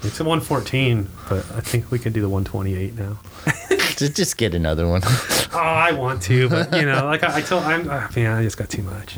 [0.02, 3.18] It's a 114, but I think we can do the 128 now.
[3.98, 5.02] Just, just get another one.
[5.50, 8.42] Oh, I want to, but you know, like I, I told, I'm, uh, man, I
[8.42, 9.16] just got too much.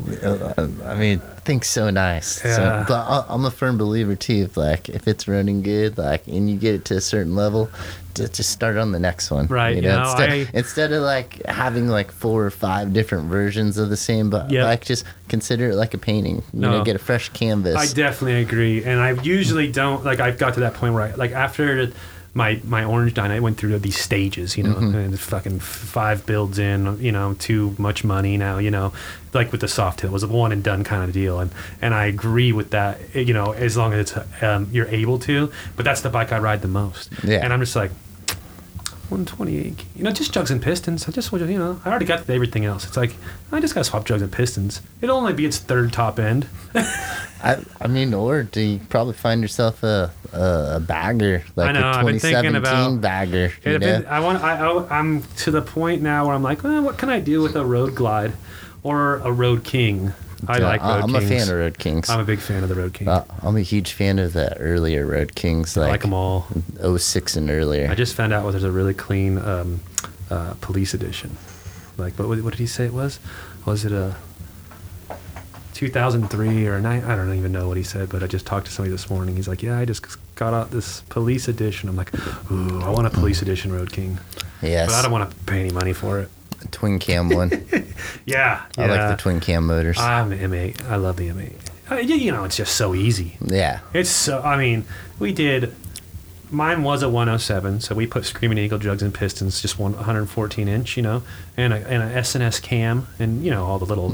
[0.85, 2.43] I mean, things so nice.
[2.45, 2.55] Yeah.
[2.57, 4.45] So, but I- I'm a firm believer too.
[4.45, 7.69] If like if it's running good, like and you get it to a certain level,
[8.15, 9.49] ju- just start on the next one.
[9.49, 12.93] Right, You you know, know, instead, I- instead of like having like four or five
[12.93, 14.65] different versions of the same, but Yep.
[14.65, 16.45] like just consider it like a painting.
[16.55, 16.85] You know, No.
[16.85, 17.75] get a fresh canvas.
[17.75, 20.21] I definitely agree, and I usually don't like.
[20.21, 21.93] I've got to that point where I like after
[22.33, 24.95] my my orange Dyna, I went through these stages, you know, Mm-hmm.
[24.97, 28.93] and fucking five builds in, you know, too much money now, you know,
[29.35, 31.51] like with the Softail it was a one and done kind of deal, and
[31.83, 35.51] and I agree with that, you know, as long as it's um, you're able to,
[35.77, 37.41] but that's the bike I ride the most, Yeah.
[37.43, 37.91] and I'm just like.
[39.11, 41.09] 128, you know, just jugs and pistons.
[41.09, 42.87] I just, you know, I already got everything else.
[42.87, 43.15] It's like
[43.51, 44.81] I just got to swap jugs and pistons.
[45.01, 46.49] It'll only be its third top end.
[46.75, 51.73] I, I mean, or do you probably find yourself a a, a bagger like I
[51.73, 52.57] know, a I've been thinking 2017
[52.97, 53.53] about- bagger?
[53.65, 53.79] You know?
[53.79, 54.43] depends- I want.
[54.43, 57.43] I, I, I'm to the point now where I'm like, well, what can I do
[57.43, 58.33] with a Road Glide
[58.83, 60.13] or a Road King?
[60.49, 61.25] I like Road I'm Kings.
[61.25, 62.11] a fan of Road Kings.
[62.11, 63.09] I'm a big fan of the Road King.
[63.09, 66.47] Uh, I'm a huge fan of the earlier Road Kings, I like, like them all.
[66.97, 67.89] 06 and earlier.
[67.91, 69.81] I just found out there's a really clean um,
[70.31, 71.37] uh, police edition.
[71.99, 73.21] Like, what, what did he say it was?
[73.67, 74.17] Was it a
[75.75, 77.05] 2003 or a nine?
[77.05, 79.37] I don't even know what he said, but I just talked to somebody this morning.
[79.37, 81.89] He's like, yeah, I just got out this police edition.
[81.89, 82.13] I'm like,
[82.51, 84.19] ooh, I want a police edition Road King,
[84.63, 86.31] yes, but I don't want to pay any money for it.
[86.71, 87.51] Twin cam one.
[88.27, 89.99] Yeah, I like the twin cam motors.
[89.99, 90.89] I'm an M8.
[90.89, 91.53] I love the M8.
[91.91, 93.37] Uh, you you know, it's just so easy.
[93.45, 94.41] yeah, It's so.
[94.43, 94.85] I mean,
[95.19, 95.75] we did.
[96.53, 100.67] Mine was a 107, so we put Screaming Eagle jugs and pistons, just one 114
[100.67, 101.23] inch, you know,
[101.57, 104.13] and a, and a S&S cam, and you know all the little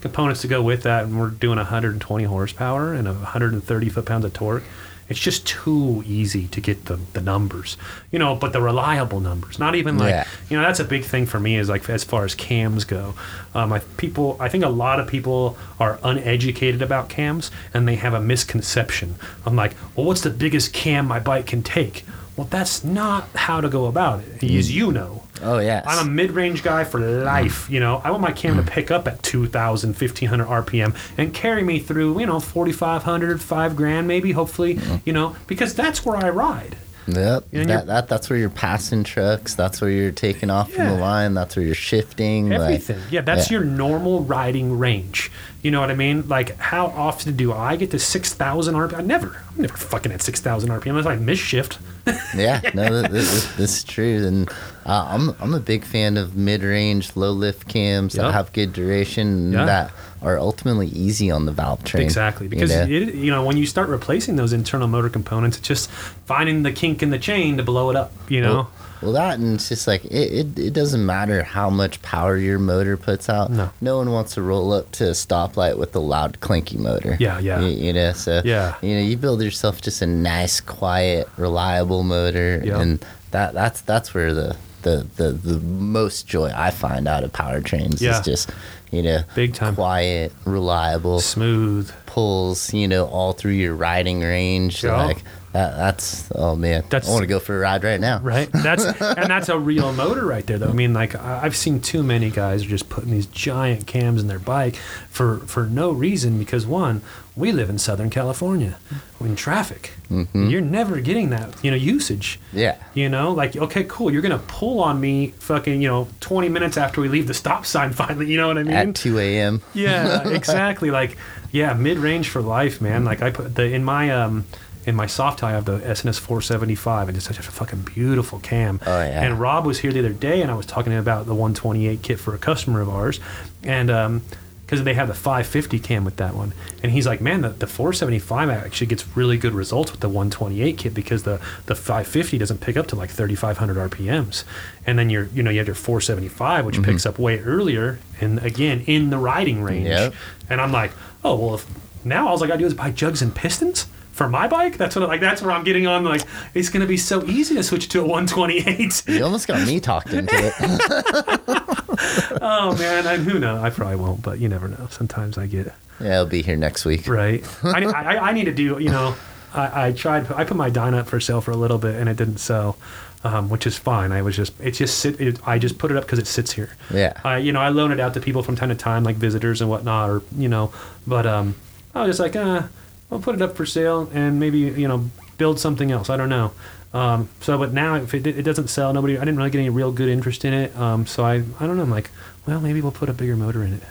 [0.00, 1.04] components to go with that.
[1.04, 4.62] And we're doing 120 horsepower and 130 foot pounds of torque.
[5.08, 7.76] It's just too easy to get the, the numbers,
[8.10, 9.58] you know, but the reliable numbers.
[9.58, 10.26] Not even like Yeah.
[10.50, 13.14] you know that's a big thing for me is like as far as cams go
[13.54, 17.96] um, I, people i think a lot of people are uneducated about cams and they
[17.96, 22.04] have a misconception i'm like well what's the biggest cam my bike can take
[22.36, 25.84] well that's not how to go about it as you know oh yes.
[25.86, 27.68] I'm a mid-range guy for life.
[27.70, 28.70] You know, I want my cam to mm.
[28.70, 34.08] pick up at 2,000, 1,500 RPM and carry me through, you know, 4,500, five grand,
[34.08, 35.00] maybe, hopefully, mm.
[35.04, 36.76] you know, because that's where I ride.
[37.08, 37.44] Yep.
[37.52, 39.54] You know, that, that that's where you're passing trucks.
[39.54, 41.34] That's where you're taking off from the line.
[41.34, 42.48] That's where you're shifting.
[42.50, 42.98] like- Everything.
[43.10, 43.58] yeah, that's yeah.
[43.58, 45.30] your normal riding range.
[45.62, 46.26] You know what I mean?
[46.28, 48.98] Like, how often do I get to 6,000 RPM?
[48.98, 49.42] I never.
[49.54, 51.78] I'm never fucking at 6,000 RPM unless I miss shift.
[52.36, 54.48] yeah, no, th- th- th- this is true, and
[54.84, 59.26] uh, I'm I'm a big fan of mid-range, low lift cams that have good duration
[59.26, 59.64] and Yeah.
[59.66, 59.90] that
[60.22, 62.02] are ultimately easy on the valve train.
[62.04, 62.82] Exactly, you because know?
[62.82, 66.72] it, you know when you start replacing those internal motor components, it's just finding the
[66.72, 68.12] kink in the chain to blow it up.
[68.28, 68.70] You know, Well,
[69.02, 70.10] well, that and it's just like it,
[70.56, 73.50] it, it doesn't matter how much power your motor puts out.
[73.50, 73.70] No.
[73.80, 77.16] no one wants to roll up to a stoplight with a loud clanky motor.
[77.20, 77.60] Yeah, yeah.
[77.60, 78.74] You, you know, so Yeah.
[78.80, 82.80] you know, you build yourself just a nice, quiet, reliable motor, Yeah.
[82.80, 87.32] and that that's that's where the the, the, the most joy I find out of
[87.32, 88.18] powertrains Yeah.
[88.20, 88.50] is just
[88.90, 89.74] you know Big time.
[89.74, 91.90] quiet, reliable, smooth.
[92.06, 94.82] pulls you know all through your riding range.
[94.84, 94.96] Yeah.
[95.06, 95.22] Like
[95.56, 98.20] that, that's oh man, That's- I want to go for a ride right now.
[98.20, 98.50] Right.
[98.52, 100.68] That's and that's a real motor right there, though.
[100.68, 104.38] I mean, like I've seen too many guys just putting these giant cams in their
[104.38, 104.76] bike
[105.08, 106.38] for for no reason.
[106.38, 107.00] Because one,
[107.34, 108.76] we live in Southern California,
[109.20, 109.92] in traffic.
[110.10, 112.38] You're never getting that, you know, usage.
[112.52, 112.76] Yeah.
[112.92, 114.12] You know, like okay, cool.
[114.12, 117.64] You're gonna pull on me, fucking, you know, 20 minutes after we leave the stop
[117.64, 117.92] sign.
[117.94, 118.74] Finally, you know what I mean?
[118.74, 119.62] At 2 a.m.
[119.72, 120.90] Yeah, exactly.
[120.90, 121.16] like,
[121.50, 123.04] yeah, mid range for life, man.
[123.04, 124.44] Like I put the in my um
[124.86, 128.80] in my Softail I have the S&S 475 and it's such a fucking beautiful cam.
[128.86, 129.22] Oh, yeah.
[129.22, 132.18] And Rob was here the other day and I was talking about the 128 kit
[132.20, 133.20] for a customer of ours,
[133.62, 134.22] and um.
[134.64, 137.68] Because they have the 550 cam with that one, and he's like, "Man, the, the
[137.68, 142.60] 475 actually gets really good results with the 128 kit because the the 550 doesn't
[142.60, 144.42] pick up to like 3,500 RPMs,
[144.84, 146.84] and then you're you know you have your 475 which Mm-hmm.
[146.84, 149.86] picks up way earlier, and again in the riding range.
[149.86, 150.14] Yep.
[150.50, 150.90] And I'm like,
[151.24, 154.48] oh well, if now all I gotta do is buy jugs and pistons For my
[154.48, 156.02] bike, that's what like that's where I'm getting on.
[156.02, 156.22] Like
[156.54, 159.04] it's gonna be so easy to switch to a 128.
[159.08, 160.54] You almost got me talked into it.
[162.40, 163.62] oh man, and who knows?
[163.62, 164.86] I probably won't, but you never know.
[164.90, 167.06] Sometimes I get yeah, I'll be here next week.
[167.08, 167.44] right.
[167.62, 168.78] I, I, I need to do.
[168.78, 169.14] You know,
[169.54, 170.30] I, I tried.
[170.32, 172.78] I put my Dyna up for sale for a little bit, and it didn't sell.
[173.24, 174.12] Um, which is fine.
[174.12, 175.20] I was just, it's just sit.
[175.20, 176.76] It, I just put it up because it sits here.
[176.92, 177.20] Yeah.
[177.24, 179.60] I, you know, I loan it out to people from time to time, like visitors
[179.60, 180.72] and whatnot, or you know.
[181.08, 181.56] But um,
[181.92, 182.68] I was just like, uh,
[183.10, 186.10] I'll put it up for sale and maybe you know build something else.
[186.10, 186.52] I don't know.
[186.94, 189.68] Um, so, but now if it, it doesn't sell, nobody, I didn't really get any
[189.68, 190.74] real good interest in it.
[190.76, 191.82] Um, so I, I don't know.
[191.82, 192.10] I'm like,
[192.46, 193.82] well, maybe we'll put a bigger motor in it.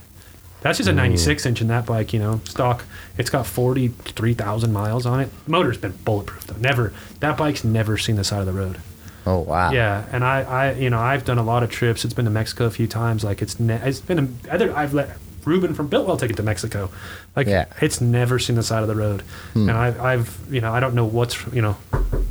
[0.61, 2.83] That's just a 96 inch in that bike, you know, stock.
[3.19, 5.29] It's got 43,000 miles on it.
[5.45, 6.59] Motor's been bulletproof though.
[6.59, 8.79] Never, that bike's never seen the side of the road.
[9.27, 9.71] Oh wow.
[9.71, 12.03] Yeah, and I, I, you know, I've done a lot of trips.
[12.05, 13.23] It's been to Mexico a few times.
[13.23, 14.75] Like it's, ne- it's been a, other.
[14.75, 16.89] I've let Ruben from Biltwell take it to Mexico.
[17.35, 17.65] Like Yeah.
[17.81, 19.23] it's never seen the side of the road.
[19.53, 21.77] And I've, I've, you know, I don't know what's, you know,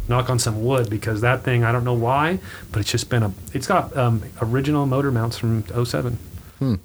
[0.08, 2.38] knock on some wood because that thing, I don't know why,
[2.72, 3.32] but it's just been a.
[3.52, 6.18] It's got um, original motor mounts from 07.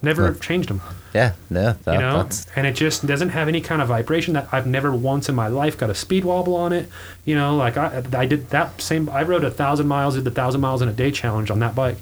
[0.01, 0.81] Never changed them
[1.13, 1.33] Yeah.
[1.49, 1.73] No.
[1.85, 4.67] That, you know That's and it just doesn't have any kind of vibration that i've
[4.67, 6.89] never once in my life got a speed wobble on it
[7.23, 10.31] you know like i, I did that same i rode a thousand miles did the
[10.31, 11.95] thousand miles in a day challenge on that bike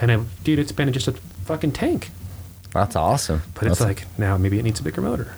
[0.00, 1.12] and it, dude it's been just a
[1.46, 2.10] fucking tank
[2.72, 3.42] that's awesome.
[3.54, 5.34] but it's That's- like now maybe it needs a bigger motor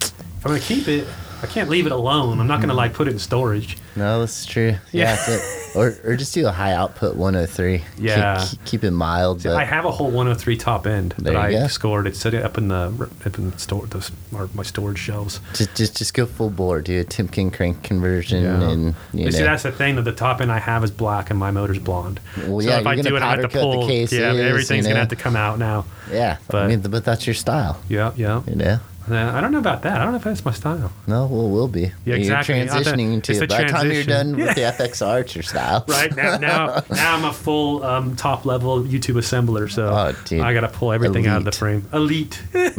[0.00, 1.06] if i'm gonna keep it
[1.42, 4.46] i can't leave it alone i'm not gonna like put it in storage No, that's
[4.46, 4.70] true.
[4.92, 5.02] Yeah.
[5.04, 5.16] Yeah.
[5.16, 5.76] that's it.
[5.76, 7.78] or or just do a high output 103.
[7.78, 8.42] Keep- Yeah.
[8.48, 9.42] Keep, keep it mild.
[9.42, 11.66] But I have a whole 103 top end that I go.
[11.66, 12.06] scored.
[12.06, 12.90] It's sitting up in the
[13.26, 15.40] up in the store, those are my storage shelves.
[15.54, 16.80] just just just go full bore.
[16.80, 18.70] Do a Timken crank conversion Yeah.
[18.70, 19.44] and you see, know.
[19.44, 19.96] that's the thing.
[19.96, 22.18] That the top end I have is black and my motor's blonde.
[22.46, 23.90] Well, yeah, if I you're do it, I have to pull.
[23.90, 25.84] yeah, everything's you gonna have to come out now.
[26.10, 26.38] yeah.
[26.48, 27.78] but- I mean, but that's your style.
[27.88, 28.42] Yeah, yeah.
[28.46, 28.80] You know.
[29.10, 30.00] Yeah, I don't know about that.
[30.00, 30.92] I don't know if that's my style.
[31.06, 31.92] No, well, it will be.
[32.04, 32.58] Yeah, exactly.
[32.58, 33.48] You're transitioning It's into a it.
[33.50, 34.08] By the time you're transition.
[34.08, 35.84] done with the FXR, it's your style.
[35.88, 40.14] Right now, now, now I'm a full um, top level YouTube assembler, so Oh.
[40.42, 41.88] I got to pull everything out of the frame.
[41.92, 42.40] Elite.
[42.52, 42.72] but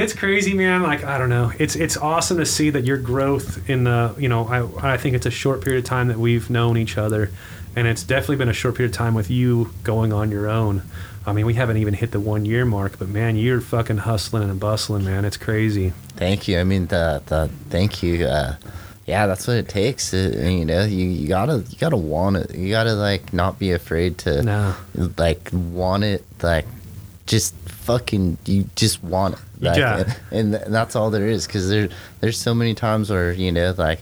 [0.00, 0.82] it's crazy, man.
[0.82, 1.52] Like I don't know.
[1.58, 5.14] It's it's awesome to see that your growth in the you know I I think
[5.16, 7.30] it's a short period of time that we've known each other,
[7.74, 10.82] and it's definitely been a short period of time with you going on your own.
[11.30, 14.50] I mean, we haven't even hit the one year mark, but man, you're fucking hustling
[14.50, 15.24] and bustling, man.
[15.24, 15.92] It's crazy.
[16.16, 16.58] Thank you.
[16.58, 18.26] I mean, the the thank you.
[18.26, 18.56] Uh,
[19.06, 20.12] yeah, that's what it takes.
[20.12, 22.54] Uh, you know, you, you gotta you gotta want it.
[22.54, 24.74] You gotta like not be afraid to No.
[25.16, 26.24] like want it.
[26.42, 26.66] Like
[27.26, 29.40] just fucking you just want it.
[29.60, 30.12] Like, Yeah.
[30.30, 31.46] and, and that's all there is.
[31.46, 31.88] Because there
[32.20, 34.00] there's so many times where you know like.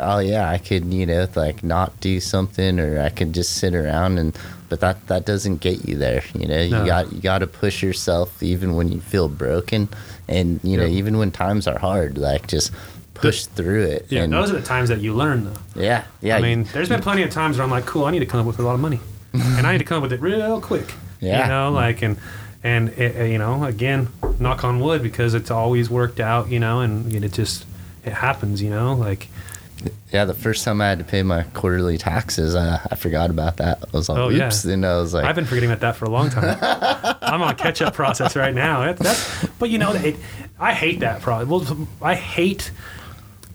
[0.00, 3.74] Oh yeah, I could you know like not do something, or I could just sit
[3.74, 4.36] around and,
[4.68, 6.22] but that that doesn't get you there.
[6.34, 6.80] You know, No.
[6.80, 9.88] you got you got to push yourself even when you feel broken,
[10.28, 12.72] and you know even when times are hard, like just
[13.14, 14.06] push through it.
[14.08, 15.80] Yeah, and, those are the times that you learn, though.
[15.80, 16.36] yeah, yeah.
[16.36, 18.40] I mean, there's been plenty of times where I'm like, cool, I need to come
[18.40, 19.00] up with a lot of money,
[19.32, 20.92] and I need to come up with it real quick.
[21.20, 21.42] Yeah.
[21.44, 22.16] You know, like and
[22.64, 26.48] and it, uh, you know, again, knock on wood because it's always worked out.
[26.50, 27.64] You know, and it just
[28.04, 28.60] it happens.
[28.62, 29.28] You know, like
[30.12, 33.56] yeah, the first time I had to pay my quarterly taxes, uh, I forgot about
[33.58, 33.78] that.
[33.82, 34.46] I was like, Oh, yeah.
[34.46, 34.64] oops.
[34.64, 36.58] And I was like, I've been forgetting about that for a long time.
[37.22, 38.92] I'm on a catch up process right now.
[39.58, 40.16] But you know, it,
[40.58, 41.48] I hate that process.
[41.48, 42.70] Well, I hate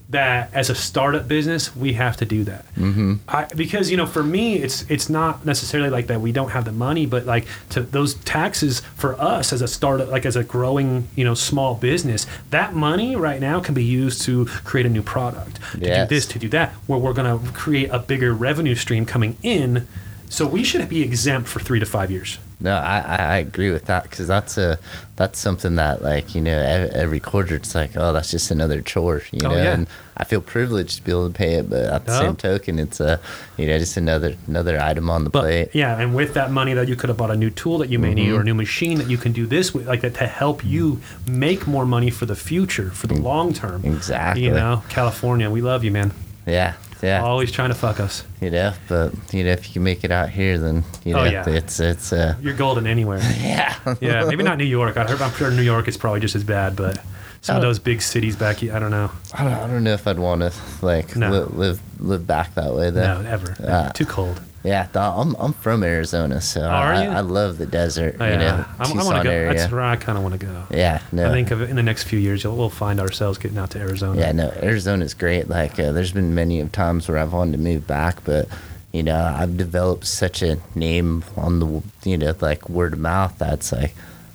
[0.10, 2.66] that as a startup business, we have to do that.
[2.76, 3.16] Mm-hmm.
[3.28, 6.64] I, because you know, for me, it's it's not necessarily like that we don't have
[6.66, 10.43] the money, but like to those taxes for us as a startup, like as a
[10.45, 14.89] growing you know small business, that money right now can be used to create a
[14.89, 16.08] new product, to Yes.
[16.08, 19.36] do this, to do that, where we're going to create a bigger revenue stream coming
[19.43, 19.88] in.
[20.30, 22.38] So we should be exempt for three to five years.
[22.59, 22.99] No, I,
[23.36, 24.80] I agree with that because that's a
[25.15, 28.82] that's something that like you know every, every quarter it's like oh that's just another
[28.82, 29.73] chore you Oh, know yeah.
[29.73, 32.19] and I feel privileged to be able to pay it but at the Oh.
[32.21, 33.19] same token it's a
[33.57, 36.73] you know just another another item on the But plate yeah, and with that money
[36.73, 38.15] that you could have bought a new tool that you may Mm-hmm.
[38.25, 40.65] need or a new machine that you can do this with, like that to help
[40.65, 43.84] you make more money for the future, for the long term.
[43.84, 43.93] Mm.
[43.95, 44.45] Exactly.
[44.45, 46.11] You know, California, we love you, man.
[46.47, 46.73] yeah
[47.04, 48.24] yeah Always trying to fuck us.
[48.41, 51.20] you know but you know if you can make it out here then you know
[51.22, 51.48] Oh, yeah.
[51.48, 53.20] it's it's uh You're golden anywhere.
[53.39, 54.98] yeah yeah, maybe not New York.
[54.98, 57.00] I heard, I'm sure New York is probably just as bad, but
[57.41, 57.68] some of Oh.
[57.68, 59.10] those big cities back, here, I don't know.
[59.34, 61.32] I don't, I don't know if I'd want to like No.
[61.32, 63.56] li- live live back that way though No, ever.
[63.66, 63.91] Ah.
[63.93, 64.41] Too cold.
[64.64, 67.10] Yeah I'm I'm from Arizona so are I, you?
[67.10, 68.38] I love the desert Oh, you yeah.
[68.38, 69.30] know I'm, I want to go.
[69.30, 70.64] area That's where I kind of want to go.
[70.72, 73.58] yeah no I think of in the next few years, you'll, we'll find ourselves getting
[73.58, 74.20] out to Arizona.
[74.20, 75.47] Yeah, no, Arizona's great.
[75.47, 78.47] Like, uh, there's been many of times where I've wanted to move back, but
[78.91, 83.36] you know, I've developed such a name on the, you know, like word of mouth
[83.38, 83.93] that's like,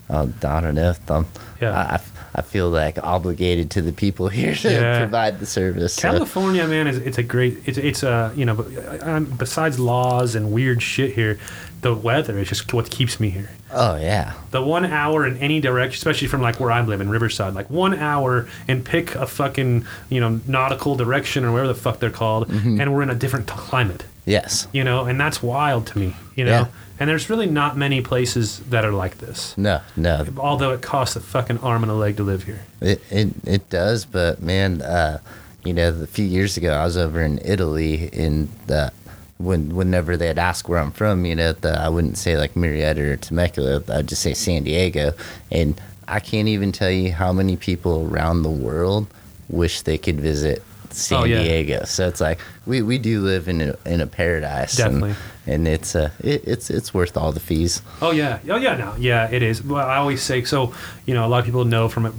[0.08, 0.94] uh, I don't know.
[1.08, 1.26] Um,
[1.60, 1.72] Yeah.
[1.76, 2.00] I,
[2.34, 4.98] I, feel like obligated to the people here to Yeah.
[4.98, 5.94] provide the service.
[5.94, 7.62] so- California, man, is it's a great.
[7.66, 8.64] It's it's a you know,
[9.02, 11.38] um, besides laws and weird shit here,
[11.82, 13.50] the weather is just what keeps me here.
[13.74, 17.08] oh yeah, The one hour in any direction, especially from like where I live in
[17.10, 21.74] Riverside, like one hour and pick a fucking you know nautical direction or whatever the
[21.80, 22.80] fuck they're called, Mm-hmm.
[22.80, 24.04] and we're in a different climate.
[24.26, 26.14] yes, You know, and that's wild to me.
[26.36, 26.66] You know, Yeah.
[27.02, 29.58] And there's really not many places that are like this.
[29.58, 32.60] no, no, Although it costs a fucking arm and a leg to live here.
[32.80, 35.18] It it it does, but man, uh,
[35.64, 38.92] you know, a few years ago I was over in Italy, and the
[39.38, 42.98] when whenever they'd ask where I'm from, you know, the, I wouldn't say like Murrieta
[42.98, 45.12] or Temecula, I'd just say San Diego,
[45.50, 49.08] and I can't even tell you how many people around the world
[49.48, 51.42] wish they could visit San Oh, yeah.
[51.42, 51.84] Diego.
[51.84, 55.10] So it's like we, we do live in a in a paradise, Definitely.
[55.10, 57.82] and, it's uh it, it's it's worth all the fees.
[58.00, 59.62] Oh yeah, oh yeah, no, yeah, it is.
[59.62, 60.72] Well, I always say so.
[61.04, 62.12] You know, a lot of people know from a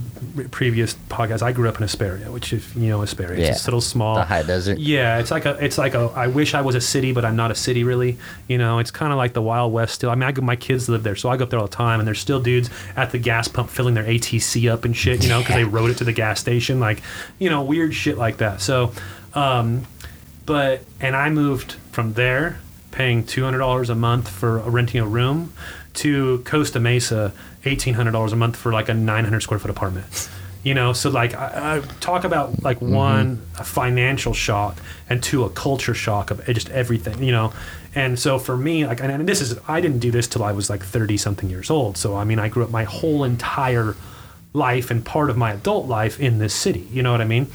[0.50, 1.40] previous podcast.
[1.42, 3.52] I grew up in Hesperia, which if you know Hesperia, Yeah.
[3.52, 4.16] it's a little small.
[4.16, 4.78] The high desert.
[4.78, 6.10] Yeah, it's like a, it's like a.
[6.14, 8.18] I wish I was a city, but I'm not a city really.
[8.46, 10.10] You know, it's kind of like the Wild West still.
[10.10, 12.00] I mean, I my kids live there, so I go up there all the time,
[12.00, 15.22] and there's still dudes at the gas pump filling their ATC up and shit.
[15.22, 17.00] You know, because they rode it to the gas station, like,
[17.38, 18.60] you know, weird shit like that.
[18.60, 18.92] So,
[19.32, 19.86] um,
[20.44, 22.58] but and I moved from there,
[22.94, 25.52] paying two hundred dollars a month for renting a room,
[25.94, 27.32] to Costa Mesa,
[27.64, 30.30] eighteen hundred dollars a month for like a nine hundred square foot apartment.
[30.62, 32.94] You know, so like I, I talk about like mm-hmm.
[32.94, 34.78] one a financial shock
[35.10, 37.22] and two a culture shock of just everything.
[37.22, 37.52] You know,
[37.94, 40.52] and so for me, like, and, and this is I didn't do this till I
[40.52, 41.96] was like thirty something years old.
[41.96, 43.94] So I mean, I grew up my whole entire
[44.54, 46.86] life and part of my adult life in this city.
[46.92, 47.48] You know what I mean?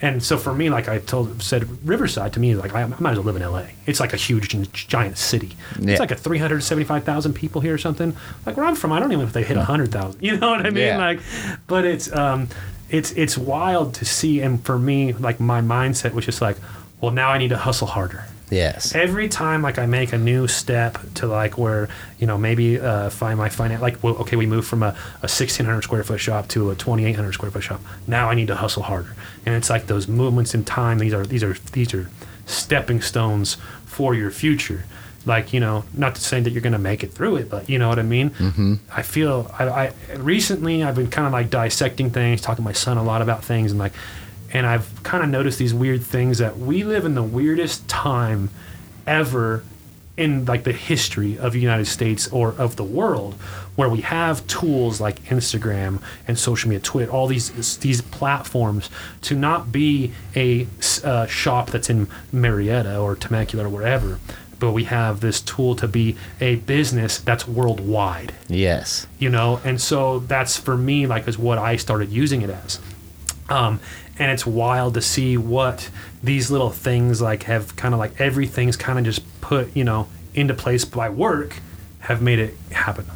[0.00, 2.86] And so for me, like I told said, Riverside to me, is like I, I
[3.00, 3.70] might as well live in L.A.
[3.86, 5.56] It's like a huge giant city.
[5.78, 5.92] Yeah.
[5.92, 8.14] It's like a three hundred seventy five thousand people here or something.
[8.44, 10.22] Like where I'm from, I don't even know if they hit hundred thousand.
[10.22, 10.84] You know what I mean?
[10.84, 10.98] Yeah.
[10.98, 11.20] Like,
[11.66, 12.48] but it's um,
[12.90, 14.40] it's it's wild to see.
[14.40, 16.58] And for me, like my mindset was just like,
[17.00, 18.94] well, now I need to hustle harder Yes.
[18.94, 21.88] every time like i make a new step to like where
[22.18, 24.88] you know maybe uh find my finance like well, okay we move from a,
[25.22, 28.54] a 1600 square foot shop to a 2800 square foot shop now i need to
[28.54, 32.08] hustle harder and it's like those movements in time these are these are these are
[32.46, 34.84] stepping stones for your future
[35.26, 37.68] like you know not to say that you're going to make it through it but
[37.68, 38.74] you know what i mean mm-hmm.
[38.92, 42.72] i feel I, I recently i've been kind of like dissecting things talking to my
[42.72, 43.92] son a lot about things and like
[44.52, 48.50] and I've kind of noticed these weird things that we live in the weirdest time
[49.06, 49.64] ever
[50.16, 53.34] in like the history of the United States or of the world
[53.76, 58.88] where we have tools like Instagram and social media Twitter all these these platforms
[59.20, 60.66] to not be a
[61.04, 64.18] uh, shop that's in Murrieta or Temecula or wherever
[64.58, 69.06] but we have this tool to be a business that's worldwide Yes.
[69.18, 72.80] you know and so that's for me like is what i started using it as
[73.50, 73.78] um,
[74.18, 75.90] and it's wild to see what
[76.22, 80.08] these little things like have kind of like everything's kind of just put you know
[80.34, 81.56] into place by work
[82.00, 83.06] have made it happen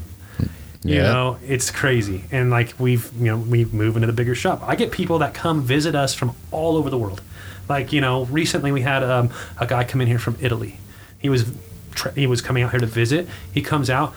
[0.82, 4.62] you know it's crazy and like we've you know we move into the bigger shop
[4.64, 7.20] i get people that come visit us from all over the world
[7.68, 9.28] like you know recently we had um,
[9.59, 10.78] a guy come in here from italy
[11.18, 11.53] he was
[11.94, 14.14] tra- he was coming out here to visit he comes out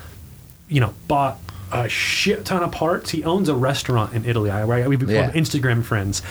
[0.70, 1.38] you know, bought
[1.72, 3.12] a shit ton of parts.
[3.12, 4.50] He owns a restaurant in Italy.
[4.50, 4.88] I, right?
[4.88, 5.32] We've become Yeah.
[5.32, 6.24] Instagram friends.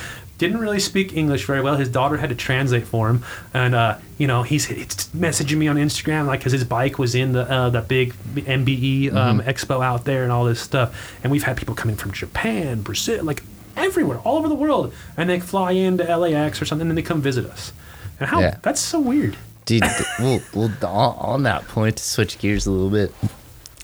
[0.43, 1.77] Didn't really speak English very well.
[1.77, 3.23] His daughter had to translate for him,
[3.55, 7.15] and uh, you know he's, he's messaging me on Instagram like because his bike was
[7.15, 11.15] in the uh, the big MBE um, expo out there and all this stuff.
[11.23, 13.45] And we've had people coming from Japan, Brazil, like
[13.77, 17.23] everywhere, all over the world, and they fly into LAX or something, and they come
[17.23, 17.73] visit us.
[18.19, 18.57] And how Yeah.
[18.63, 19.37] that's so weird.
[19.65, 19.85] Dude,
[20.19, 23.15] well, well, on, on that point, to switch gears a little bit,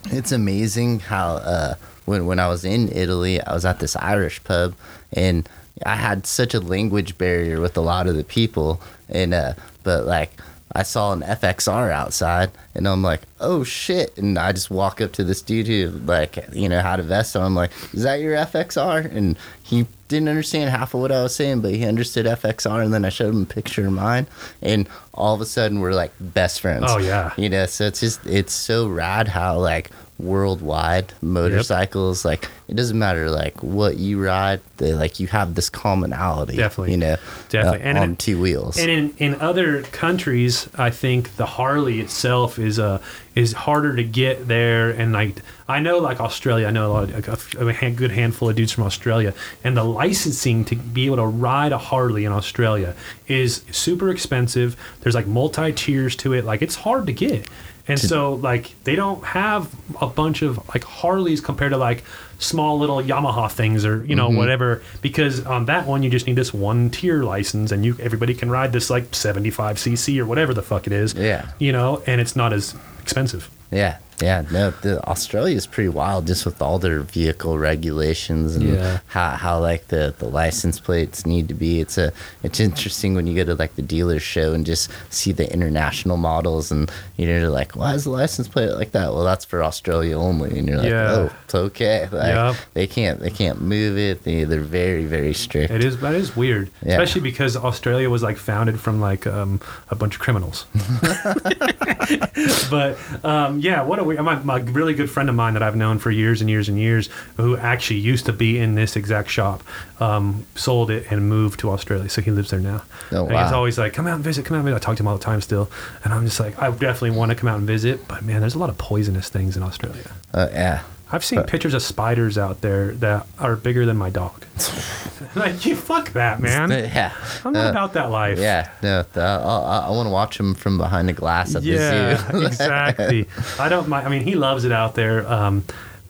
[0.06, 4.42] it's amazing how uh, when when I was in Italy, I was at this Irish
[4.42, 4.74] pub,
[5.12, 5.48] and
[5.84, 10.04] I had such a language barrier with a lot of the people, and uh, but
[10.04, 10.32] like
[10.72, 15.12] I saw an FXR outside, and I'm like, oh shit, and I just walk up
[15.12, 17.42] to this dude who like you know had a vest on.
[17.42, 19.14] I'm like, is that your FXR?
[19.14, 22.92] And he didn't understand half of what I was saying, but he understood FXR, and
[22.92, 24.26] then I showed him a picture of mine,
[24.60, 26.84] and all of a sudden we're like best friends.
[26.86, 27.32] Oh, yeah.
[27.36, 27.66] you know.
[27.66, 33.62] So it's just it's so rad how like worldwide motorcycles like it doesn't matter like
[33.62, 36.56] what you ride, they like you have this commonality.
[36.56, 36.90] Definitely.
[36.92, 37.16] you know,
[37.48, 37.78] Definitely.
[37.80, 38.78] uh, And on it- two wheels.
[38.78, 43.00] And in, in other countries, I think the Harley itself is uh,
[43.34, 44.90] is harder to get there.
[44.90, 48.50] And like I know, like Australia, I know a lot of a, a good handful
[48.50, 49.32] of dudes from Australia,
[49.64, 52.94] and the licensing to be able to ride a Harley in Australia
[53.28, 54.76] is super expensive.
[55.00, 56.44] There's like multi tiers to it.
[56.44, 57.48] Like it's hard to get.
[57.88, 62.04] And so, like, they don't have a bunch of like Harleys compared to like
[62.38, 64.36] small little Yamaha things or you know Mm-hmm.
[64.36, 64.82] whatever.
[65.00, 68.50] Because on that one, you just need this one tier license, and you everybody can
[68.50, 71.14] ride this like 75 cc or whatever the fuck it is.
[71.14, 71.50] Yeah.
[71.58, 73.48] you know, and it's not as expensive.
[73.70, 74.44] Yeah, yeah.
[74.50, 78.98] No, the Australia is pretty wild just with all their vehicle regulations and Yeah.
[79.06, 81.80] how, how like the, the license plates need to be.
[81.80, 82.12] It's a
[82.42, 86.16] it's interesting when you go to like the dealer show and just see the international
[86.16, 89.12] models and you know you're like, why is the license plate like that?
[89.12, 91.10] Well, that's for Australia only, and you're like, Yeah.
[91.12, 92.08] oh, it's okay.
[92.10, 92.56] Like, Yep.
[92.74, 94.24] They can't they can't move it.
[94.24, 95.70] They they're very very strict.
[95.72, 96.92] It is that is weird, Yeah.
[96.92, 99.60] especially because Australia was like founded from like um,
[99.90, 100.66] a bunch of criminals.
[102.70, 104.20] but um, yeah, what a weird.
[104.22, 106.78] My, my really good friend of mine that I've known for years and years and
[106.78, 109.62] years, who actually used to be in this exact shop,
[110.00, 112.82] um, sold it and moved to Australia, so he lives there now.
[113.12, 114.96] Oh, and he's always like, "Come out and visit, come out and visit." I talk
[114.96, 115.70] to him all the time still,
[116.04, 118.54] and I'm just like, I definitely want to come out and visit, but man, there's
[118.54, 120.10] a lot of poisonous things in Australia.
[120.34, 120.82] Uh, yeah.
[121.10, 124.44] I've seen pictures of spiders out there that are bigger than my dog.
[125.34, 126.70] like, you fuck that, man.
[126.70, 127.12] Yeah.
[127.44, 128.38] I'm not Uh, about that life.
[128.38, 131.68] Yeah, no, the, I, I want to watch them from behind the glass at the
[131.70, 132.42] Yeah, zoo.
[132.46, 133.26] exactly.
[133.58, 134.06] I don't mind.
[134.06, 135.26] I mean, he loves it out there.
[135.30, 135.64] Um,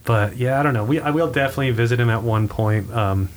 [0.05, 0.84] but yeah, I don't know.
[0.84, 2.90] We I will definitely visit him at one point.
[2.92, 3.28] Um,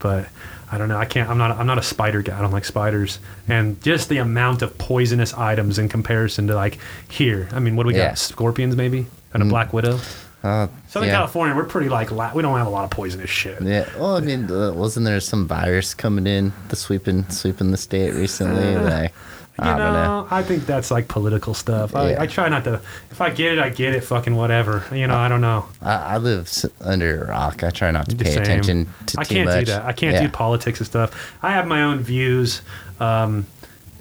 [0.00, 0.28] but
[0.70, 0.98] I don't know.
[0.98, 1.30] I can't.
[1.30, 1.52] I'm not.
[1.56, 2.36] I'm not a spider guy.
[2.36, 3.20] I don't like spiders.
[3.48, 7.48] And just the amount of poisonous items in comparison to like here.
[7.52, 8.08] I mean, what do we Yeah.
[8.08, 8.18] got?
[8.18, 9.98] Scorpions maybe and a black widow.
[10.46, 11.14] Uh, Southern yeah.
[11.16, 13.60] California, we're pretty like la- we don't have a lot of poisonous shit.
[13.62, 13.88] Yeah.
[13.98, 18.12] Well, I mean, uh, wasn't there some virus coming in, the sweeping sweeping the state
[18.14, 18.76] recently?
[18.76, 19.12] Uh, like,
[19.58, 20.28] You I know.
[20.30, 21.96] I think that's like political stuff.
[21.96, 22.22] I, Yeah.
[22.22, 22.74] I try not to.
[23.10, 24.04] If I get it, I get it.
[24.04, 24.84] Fucking whatever.
[24.92, 25.66] You know, I don't know.
[25.82, 26.48] I, I live
[26.80, 27.64] under a rock.
[27.64, 28.42] I try not to pay same.
[28.42, 29.60] attention to I can't much.
[29.60, 29.84] do that.
[29.84, 30.22] I can't yeah.
[30.22, 31.34] do politics and stuff.
[31.42, 32.62] I have my own views,
[33.00, 33.46] um,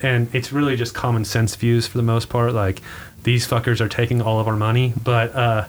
[0.02, 2.54] and it's really just common sense views for the most part.
[2.54, 2.82] Like
[3.24, 5.66] these fuckers are taking all of our money, but uh,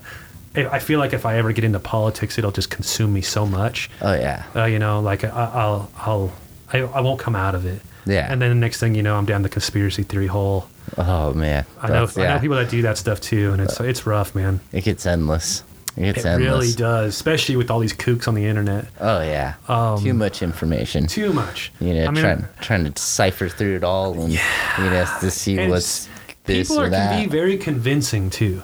[0.64, 3.90] I feel like if I ever get into politics, it'll just consume me so much.
[4.00, 4.44] Oh yeah.
[4.54, 6.32] Uh, you know, like I, I'll I'll
[6.72, 7.80] I, I won't come out of it.
[8.06, 8.30] Yeah.
[8.30, 10.68] And then the next thing you know, I'm down the conspiracy theory hole.
[10.96, 11.66] Oh man.
[11.82, 14.34] I know That's- I know people that do that stuff too, and it's it's rough,
[14.34, 14.60] man.
[14.72, 15.62] It gets endless.
[15.96, 18.86] It really does, especially with all these kooks on the internet.
[19.00, 19.54] Oh yeah.
[19.66, 21.06] Um, too much information.
[21.06, 21.72] Too much.
[21.80, 24.38] you know, I mean, trying trying to decipher through it all and you
[24.78, 26.06] know to see And what's
[26.44, 28.62] this people are can be very convincing too.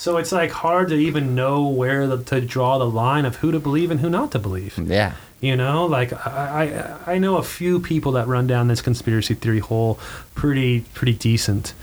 [0.00, 3.52] So it's like hard to even know where the, to draw the line of who
[3.52, 4.78] to believe and who not to believe.
[4.78, 5.12] yeah.
[5.42, 9.34] You know, like I, I I know a few people that run down this conspiracy
[9.34, 9.98] theory hole
[10.34, 11.74] pretty pretty decent,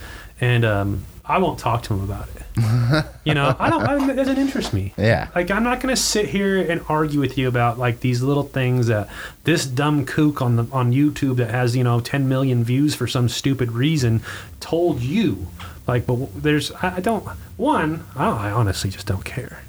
[0.42, 3.06] and um, I won't talk to them about it.
[3.24, 3.84] you know, I don't.
[3.84, 4.94] I, it doesn't interest me.
[4.98, 5.30] Yeah.
[5.36, 8.88] Like I'm not gonna sit here and argue with you about like these little things
[8.88, 9.10] that
[9.44, 13.06] this dumb kook on the on YouTube that has you know 10 million views for
[13.06, 14.22] some stupid reason
[14.60, 15.48] told you.
[15.88, 17.26] Like, but there's I, I don't
[17.58, 19.62] one I, I honestly just don't care.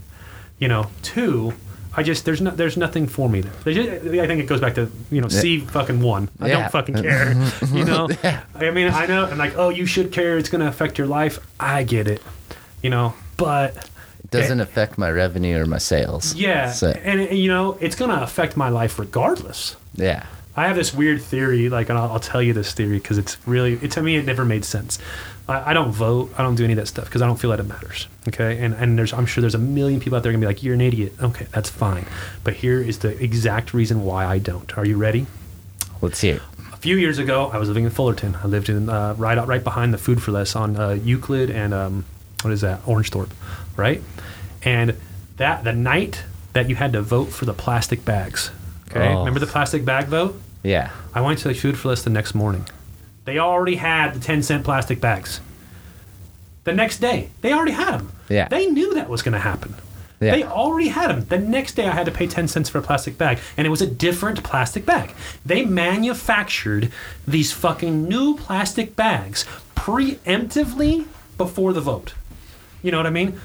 [0.58, 1.52] You know, two.
[1.96, 3.52] I just there's no there's nothing for me there.
[3.64, 6.28] There's ju- I think it goes back to you know C fucking one.
[6.40, 6.60] I Yeah.
[6.60, 7.32] don't fucking care.
[7.72, 8.08] You know.
[8.54, 10.36] I mean I know and like oh you should care.
[10.38, 11.38] It's gonna affect your life.
[11.58, 12.22] I get it.
[12.82, 13.76] You know, but
[14.22, 16.34] It doesn't affect my revenue or my sales.
[16.34, 19.76] yeah, So, and, and, you know it's gonna affect my life regardless.
[19.94, 20.26] yeah.
[20.58, 23.36] I have this weird theory, like, and I'll, I'll tell you this theory because it's
[23.46, 24.98] really, it, to me, it never made sense.
[25.48, 27.50] I, I don't vote, I don't do any of that stuff because I don't feel
[27.50, 28.06] that it matters.
[28.28, 30.62] Okay, and and there's, I'm sure there's a million people out there gonna be like,
[30.62, 31.12] you're an idiot.
[31.22, 32.06] Okay, that's fine,
[32.44, 34.76] but here is the exact reason why I don't.
[34.76, 35.26] Are you ready?
[36.00, 36.42] Let's see it.
[36.72, 38.36] A few years ago, I was living in Fullerton.
[38.36, 41.50] I lived in uh, right out right behind the Food for Less on uh, Euclid
[41.50, 42.04] and um,
[42.42, 43.30] what is that Orangethorpe,
[43.76, 44.02] right?
[44.62, 44.96] And
[45.38, 48.50] that the night that you had to vote for the plastic bags.
[48.90, 49.18] Okay, Oh.
[49.20, 50.40] remember the plastic bag vote?
[50.62, 50.90] Yeah.
[51.14, 52.66] I went to the Food for Less the next morning.
[53.24, 55.40] They already had the ten cent plastic bags.
[56.64, 58.12] The next day, they already had them.
[58.28, 58.48] Yeah.
[58.48, 59.74] They knew that was going to happen.
[60.20, 60.32] Yeah.
[60.32, 61.24] They already had them.
[61.26, 63.70] The next day, I had to pay 10 cents for a plastic bag, and it
[63.70, 65.14] was a different plastic bag.
[65.46, 66.90] They manufactured
[67.26, 69.44] these fucking new plastic bags
[69.76, 71.06] preemptively
[71.36, 72.14] before the vote.
[72.82, 73.40] You know what I mean?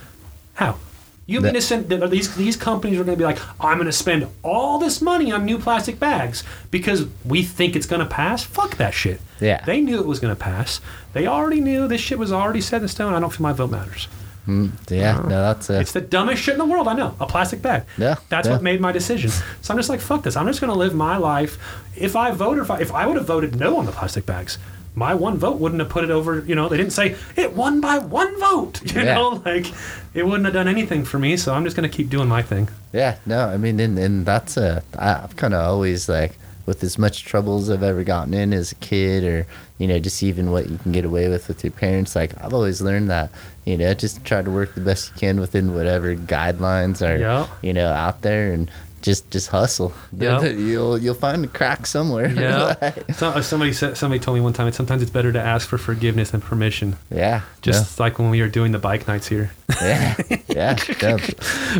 [0.55, 0.77] How?
[1.25, 3.93] You mean to send these these companies are going to be like, I'm going to
[3.93, 8.43] spend all this money on new plastic bags because we think it's going to pass?
[8.43, 9.21] Fuck that shit.
[9.39, 9.63] Yeah.
[9.63, 10.81] They knew it was going to pass.
[11.13, 13.13] They already knew this shit was already set in stone.
[13.13, 14.09] I don't feel my vote matters.
[14.45, 15.21] Yeah.
[15.21, 15.73] No, that's a.
[15.73, 15.81] Uh-huh.
[15.81, 16.89] It's the dumbest shit in the world.
[16.89, 17.15] I know.
[17.21, 17.85] A plastic bag.
[17.97, 18.55] Yeah, That's yeah.
[18.55, 19.29] what made my decision.
[19.29, 20.35] So I'm just like, fuck this.
[20.35, 21.57] I'm just going to live my life.
[21.95, 24.25] If I vote, or if I, if I would have voted no on the plastic
[24.25, 24.57] bags,
[24.95, 26.39] my one vote wouldn't have put it over.
[26.45, 28.81] You know, they didn't say it won by one vote.
[28.93, 29.15] You Yeah.
[29.15, 29.67] know, like
[30.13, 31.35] it wouldn't have done anything for me.
[31.37, 32.69] So I'm just going to keep doing my thing.
[32.91, 36.97] Yeah, no, I mean, and, and that's a, I've kind of always like with as
[36.97, 39.47] much trouble as I've ever gotten in as a kid, or
[39.79, 42.15] you know, just even what you can get away with with your parents.
[42.15, 43.31] Like I've always learned that,
[43.65, 47.73] you know, just try to work the best you can within whatever guidelines are, you
[47.73, 48.69] know, out there, and
[49.03, 49.93] just just hustle.
[50.17, 50.41] Yeah.
[50.71, 52.29] you'll you'll find a crack somewhere.
[52.29, 52.93] Yeah.
[53.13, 55.77] So, uh, somebody said, somebody told me one time sometimes it's better to ask for
[55.77, 56.95] forgiveness than permission.
[57.11, 57.41] yeah.
[57.61, 59.51] Just like when we were doing the bike nights here.
[59.81, 60.15] yeah,
[60.47, 61.17] yeah, yeah.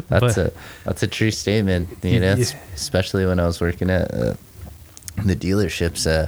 [0.07, 0.53] That's But- a
[0.85, 1.89] that's a true statement.
[2.03, 2.45] You know, Yeah.
[2.75, 4.35] especially when I was working at uh,
[5.25, 6.05] the dealerships.
[6.05, 6.27] Uh,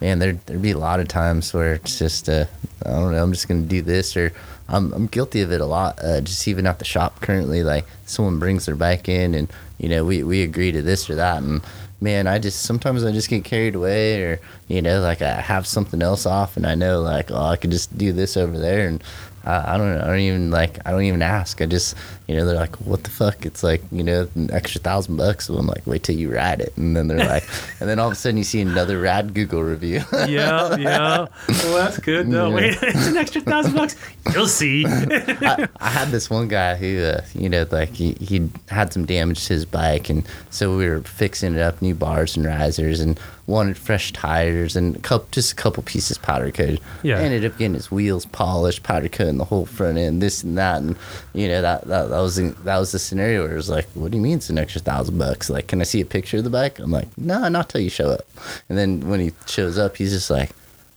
[0.00, 2.44] man, there there'd be a lot of times where it's just uh,
[2.84, 3.22] I don't know.
[3.22, 4.32] I'm just gonna do this, or
[4.72, 6.02] I'm I'm guilty of it a lot.
[6.02, 9.88] Uh, just even at the shop currently, like someone brings their bike in, and you
[9.88, 11.60] know we we agree to this or that, and
[12.00, 15.66] man, I just sometimes I just get carried away, or you know, like I have
[15.66, 18.88] something else off, and I know like oh I could just do this over there,
[18.88, 19.02] and
[19.44, 21.60] I, I don't know, I don't even like I don't even ask.
[21.60, 21.94] I just
[22.32, 23.44] you know they're like what the fuck?
[23.44, 25.46] It's like you know an extra thousand bucks.
[25.46, 27.44] So I'm like wait till you ride it, and then they're like,
[27.78, 30.02] and then all of a sudden you see another rad Google review.
[30.26, 31.26] yeah, yeah.
[31.48, 32.48] Well, that's good though.
[32.48, 32.54] Yeah.
[32.54, 33.96] Wait, it's an extra thousand bucks.
[34.32, 34.84] You'll see.
[34.88, 39.04] I, I had this one guy who, uh, you know, like he, he had some
[39.04, 43.00] damage to his bike, and so we were fixing it up, new bars and risers,
[43.00, 46.80] and wanted fresh tires and a couple, just a couple pieces powder coated.
[47.02, 47.18] Yeah.
[47.18, 50.56] I ended up getting his wheels polished, powder coating the whole front end, this and
[50.58, 50.96] that, and
[51.34, 53.86] you know that that, that was the- that was the scenario where it was like,
[53.94, 55.50] what do you mean it's an extra thousand bucks?
[55.50, 56.78] Like, can I see a picture of the bike?
[56.78, 58.22] I'm like, no, not till you show up.
[58.68, 60.50] And then when he shows up, he's just like,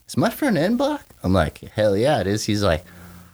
[0.07, 1.03] is my front end block?
[1.23, 2.45] I'm like, hell yeah, it is.
[2.45, 2.83] He's like,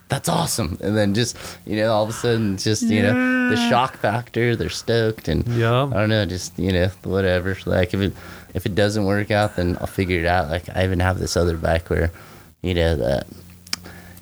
[0.07, 0.77] that's awesome.
[0.81, 4.55] And then just, you know, all of a sudden, just, you know, the shock factor,
[4.57, 5.27] they're stoked.
[5.29, 5.85] And Yeah.
[5.85, 7.55] I don't know, just, you know, whatever.
[7.65, 8.13] Like, if it,
[8.53, 10.49] if it doesn't work out, then I'll figure it out.
[10.49, 12.11] Like, I even have this other bike where,
[12.61, 13.25] you know, the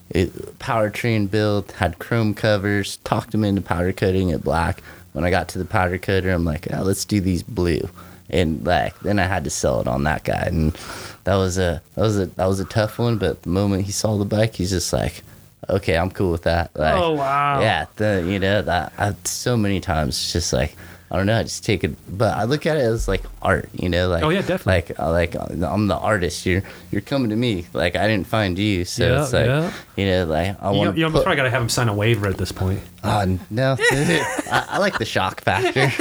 [0.10, 4.82] it, powertrain build had chrome covers, talked him into powder coating it black.
[5.14, 7.90] When I got to the powder coater, I'm like, oh, let's do these blue.
[8.30, 10.78] And like, then I had to sell it on that guy, and
[11.24, 13.18] that was a that was a that was a tough one.
[13.18, 15.24] But the moment he saw the bike, he's just like,
[15.68, 16.70] okay, I'm cool with that.
[16.76, 17.60] Like, Oh, wow.
[17.60, 20.76] Yeah, the you know that I, so many times just like
[21.12, 21.96] I don't know, I just take it.
[22.18, 24.74] But I look at it as like art, you know, like Oh, yeah, definitely.
[24.74, 26.46] Like uh, like I'm the artist.
[26.46, 26.62] You're
[26.92, 27.66] you're coming to me.
[27.74, 29.72] Like I didn't find you, so Yeah, it's like yeah.
[29.96, 31.90] you know, like I You, want you to almost probably got to have him sign
[31.90, 32.82] a waiver at this point.
[33.04, 35.92] Oh no, I, I like the shock factor.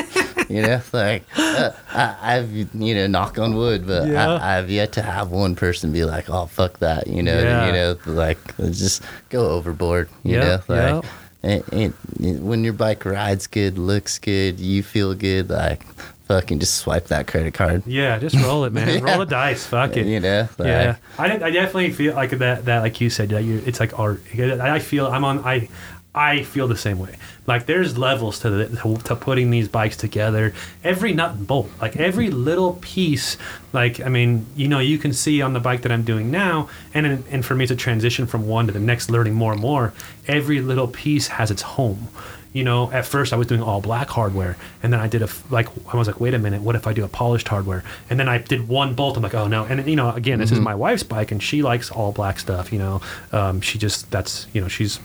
[0.52, 4.34] you know, like uh, I, I've you know, knock on wood, but Yeah.
[4.34, 7.72] I, I've yet to have one person be like, "Oh fuck that," you know, you
[7.72, 10.08] know, like just go overboard.
[10.22, 11.04] You know, like
[11.42, 15.84] when your bike rides good, looks good, you feel good, like
[16.26, 17.82] fucking just swipe that credit card.
[17.86, 18.88] Yeah, just roll it, man.
[18.98, 19.00] Yeah.
[19.00, 19.64] Roll the dice.
[19.66, 20.06] Fuck it.
[20.06, 22.64] You know, like, yeah, I, I definitely feel like that.
[22.64, 24.22] That like you said, that you, it's like art.
[24.36, 25.40] I feel I'm on.
[25.40, 25.68] I
[26.14, 27.16] I feel the same way.
[27.48, 30.52] Like there's levels to the to, to putting these bikes together.
[30.84, 33.38] Every nut and bolt, like every little piece.
[33.72, 36.68] Like I mean, you know, you can see on the bike that I'm doing now,
[36.92, 39.94] and and for me to transition from one to the next, learning more and more.
[40.26, 42.08] Every little piece has its home
[42.52, 45.28] you know, at first I was doing all black hardware, and then I did a
[45.50, 47.84] like I was like, wait a minute, what if I do a polished hardware?
[48.08, 49.16] And then I did one bolt.
[49.16, 51.62] I'm like, oh no, and you know, again, this is my wife's bike, and she
[51.62, 52.72] likes all black stuff.
[52.72, 53.00] You know,
[53.32, 54.98] um, she just that's you know she's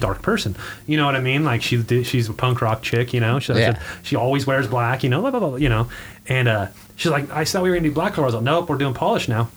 [0.00, 0.56] dark person.
[0.86, 1.44] You know what I mean?
[1.44, 3.12] Like she did, she's a punk rock chick.
[3.12, 3.80] You know, she Yeah.
[4.02, 5.02] she always wears black.
[5.02, 5.88] You know, blah, blah, blah, you know,
[6.26, 6.66] and uh,
[6.96, 8.18] she's like, I thought we were gonna do black.
[8.18, 9.48] I was like, nope, we're doing polished now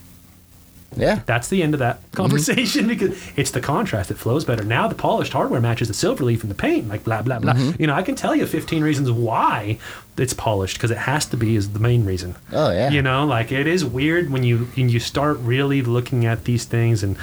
[0.95, 4.09] yeah, that's the end of that conversation because it's the contrast.
[4.09, 4.63] It flows better.
[4.63, 7.53] Now the polished hardware matches the silver leaf in the paint, like blah, blah, blah.
[7.77, 9.79] You know, I can tell you 15 reasons why
[10.17, 12.35] it's polished because it has to be is the main reason.
[12.51, 12.89] Oh, yeah.
[12.89, 16.65] You know, like it is weird when you when you start really looking at these
[16.65, 17.17] things and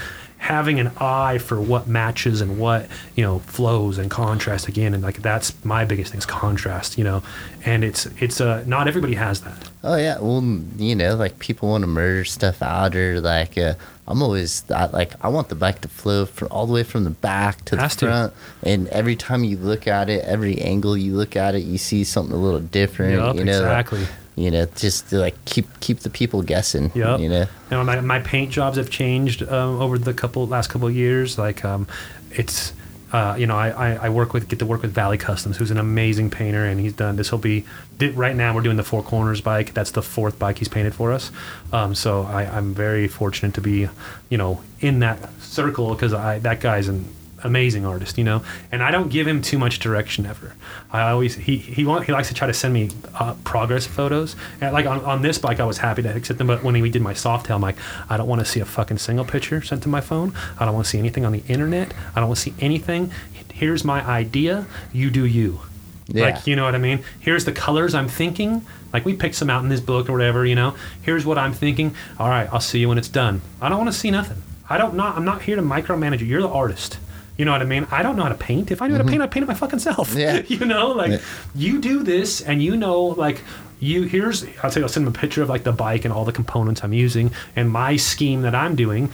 [0.44, 5.02] having an eye for what matches and what you know flows and contrast again and
[5.02, 7.22] like that's my biggest thing is contrast you know
[7.64, 10.42] and it's it's uh not everybody has that Oh yeah, well,
[10.78, 13.74] you know, like people want to merge stuff out, or like uh,
[14.08, 17.04] I'm always I, like I want the bike to flow from all the way from
[17.04, 18.06] the back to Has the to.
[18.06, 21.76] front, and every time you look at it, every angle you look at it, you
[21.76, 23.12] see something a little different.
[23.12, 24.06] Yup, you know, like- exactly.
[24.36, 26.90] You know, just to like keep keep the people guessing.
[26.94, 27.46] Yeah, You know.
[27.70, 31.38] And my, my paint jobs have changed um, over the couple last couple of years.
[31.38, 31.86] Like um,
[32.32, 32.72] it's
[33.12, 35.70] uh, you know I, I, I work with get to work with Valley Customs, who's
[35.70, 37.30] an amazing painter, and he's done this.
[37.30, 37.64] He'll be
[38.00, 39.72] right now we're doing the Four Corners bike.
[39.72, 41.30] That's the fourth bike he's painted for us.
[41.72, 43.88] Um, so I, I'm very fortunate to be
[44.30, 47.08] you know in that circle because I that guy's an
[47.44, 48.42] amazing artist, you know.
[48.72, 50.54] And I don't give him too much direction ever.
[50.90, 54.34] I always he he want, he likes to try to send me uh, progress photos.
[54.60, 56.48] And like on, on this bike, I was happy to accept them.
[56.48, 57.76] But when we did my Softail, I'm like,
[58.10, 60.32] I don't want to see a fucking single picture sent to my phone.
[60.58, 61.94] I don't want to see anything on the internet.
[62.16, 63.12] I don't want to see anything.
[63.52, 64.66] Here's my idea.
[64.92, 65.60] You do you.
[66.08, 66.24] Yeah.
[66.24, 67.04] Like, you know what I mean?
[67.20, 68.66] Here's the colors I'm thinking.
[68.92, 70.74] Like, we picked some out in this book or whatever, you know?
[71.02, 71.94] Here's what I'm thinking.
[72.18, 73.40] All right, I'll see you when it's done.
[73.62, 74.42] I don't want to see nothing.
[74.68, 76.26] I don't not, I'm not here to micromanage you.
[76.26, 76.98] You're the artist.
[77.36, 77.86] You know what I mean?
[77.90, 78.70] I don't know how to paint.
[78.70, 80.10] If I knew how to paint, I'd paint it my fucking self.
[80.10, 80.18] Mm-hmm.
[80.24, 80.42] Yeah.
[80.46, 81.18] you know, like Yeah.
[81.54, 83.42] you do this and you know, like
[83.80, 86.14] you here's I'll tell you, I'll send them a picture of like the bike and
[86.14, 89.10] all the components I'm using and my scheme that I'm doing.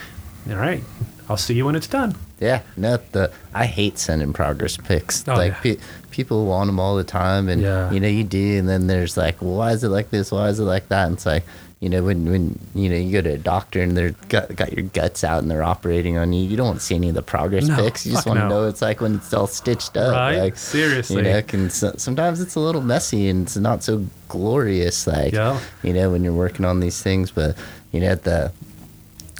[0.51, 0.82] All right,
[1.28, 2.14] I'll see you when it's done.
[2.40, 5.24] Yeah, no, the I hate sending progress pics.
[5.28, 5.60] Oh, like yeah.
[5.74, 5.76] pe-
[6.10, 7.90] people want them all the time, and Yeah.
[7.90, 10.30] you know you do, and then there's like, well, why is it like this?
[10.32, 11.06] Why is it like that?
[11.06, 11.44] And it's like,
[11.81, 14.73] you know, when when you know you go to a doctor and they're got, got
[14.73, 17.15] your guts out and they're operating on you, you don't want to see any of
[17.15, 18.05] the progress No, pics.
[18.05, 18.48] You just want to no.
[18.51, 20.12] know it's like when it's all stitched up.
[20.15, 20.36] Right?
[20.36, 21.16] Like, Seriously.
[21.16, 25.07] you know, can, so, sometimes it's a little messy and it's not so glorious.
[25.07, 25.59] Like, Yeah.
[25.82, 27.57] you know, when you're working on these things, but
[27.93, 28.52] you know, at the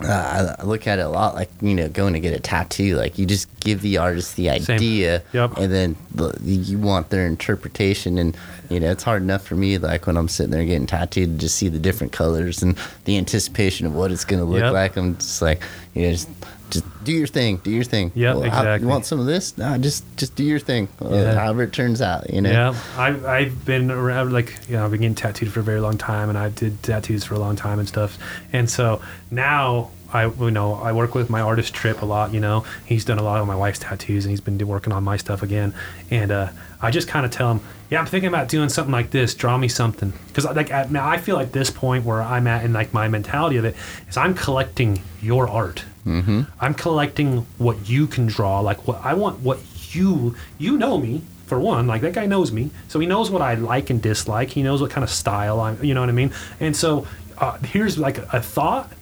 [0.03, 2.97] uh, I look at it a lot like you know going to get a tattoo.
[2.97, 5.57] Like you just give the artist the idea, Yep.
[5.59, 8.19] and then the, you want their interpretation.
[8.19, 8.37] And
[8.69, 11.39] you know it's hard enough for me like when I'm sitting there getting tattooed to
[11.39, 14.73] just see the different colors and the anticipation of what it's going to look Yep.
[14.73, 14.97] like.
[14.97, 15.63] I'm just like
[15.95, 16.29] you know just.
[16.71, 17.57] Just do your thing.
[17.59, 18.13] Do your thing.
[18.15, 18.87] Yeah, how- exactly.
[18.87, 19.57] you want some of this?
[19.59, 20.89] Nah, just just do your thing.
[21.01, 21.35] Yeah.
[21.35, 22.51] However it turns out, you know.
[22.51, 25.81] Yeah, I've, I've been around, like, you know, I've been getting tattooed for a very
[25.81, 28.19] long time, and I did tattoos for a long time and stuff.
[28.53, 32.33] And so now I, you know, I work with my artist Trip a lot.
[32.35, 35.05] You know, he's done a lot of my wife's tattoos, and he's been working on
[35.05, 35.75] my stuff again.
[36.11, 36.49] And uh,
[36.83, 37.61] I just kind of tell him,
[37.91, 39.35] yeah, I'm thinking about doing something like this.
[39.35, 42.65] Draw me something, because like at, now I feel like this point where I'm at
[42.65, 43.75] in like my mentality of it
[44.09, 45.85] is I'm collecting your art.
[46.07, 46.43] Mm-hmm.
[46.61, 48.61] I'm collecting what you can draw.
[48.61, 49.59] Like what I want, what
[49.95, 51.87] you you know me for one.
[51.87, 54.51] Like that guy knows me, so he knows what I like and dislike.
[54.51, 55.83] He knows what kind of style I'm.
[55.85, 56.33] You know what I mean?
[56.61, 57.07] And so
[57.39, 58.93] uh, here's like a, a thought.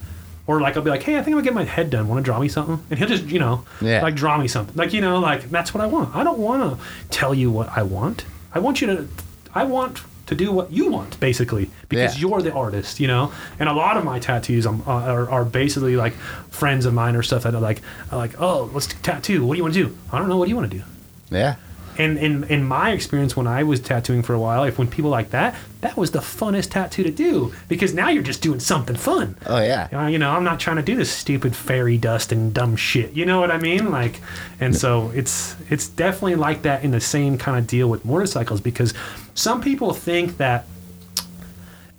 [0.46, 2.08] Or like I'll be like, hey, I think I'm gonna get my head done.
[2.08, 2.82] Want to draw me something?
[2.88, 4.02] And he'll just, you know, Yeah.
[4.02, 4.74] like draw me something.
[4.76, 6.16] Like you know, like that's what I want.
[6.16, 8.24] I don't want to tell you what I want.
[8.54, 9.08] I want you to.
[9.54, 9.98] I want
[10.28, 12.28] to do what you want, basically, because Yeah.
[12.28, 13.32] you're the artist, you know.
[13.58, 16.12] And a lot of my tattoos um, uh, are, are basically like
[16.50, 17.80] friends of mine or stuff that are like,
[18.12, 19.44] are like, oh, let's tattoo.
[19.44, 19.96] What do you want to do?
[20.12, 20.36] I don't know.
[20.36, 20.84] What do you want to do?
[21.30, 21.56] Yeah.
[21.98, 25.10] And in in my experience, when I was tattooing for a while, if when people
[25.10, 28.96] like that, that was the funnest tattoo to do because now you're just doing something
[28.96, 29.36] fun.
[29.46, 29.88] Oh yeah.
[29.92, 33.12] Uh, you know, I'm not trying to do this stupid fairy dust and dumb shit.
[33.12, 33.90] You know what I mean?
[33.90, 34.20] Like,
[34.60, 38.60] and so it's it's definitely like that in the same kind of deal with motorcycles
[38.60, 38.94] because
[39.34, 40.66] some people think that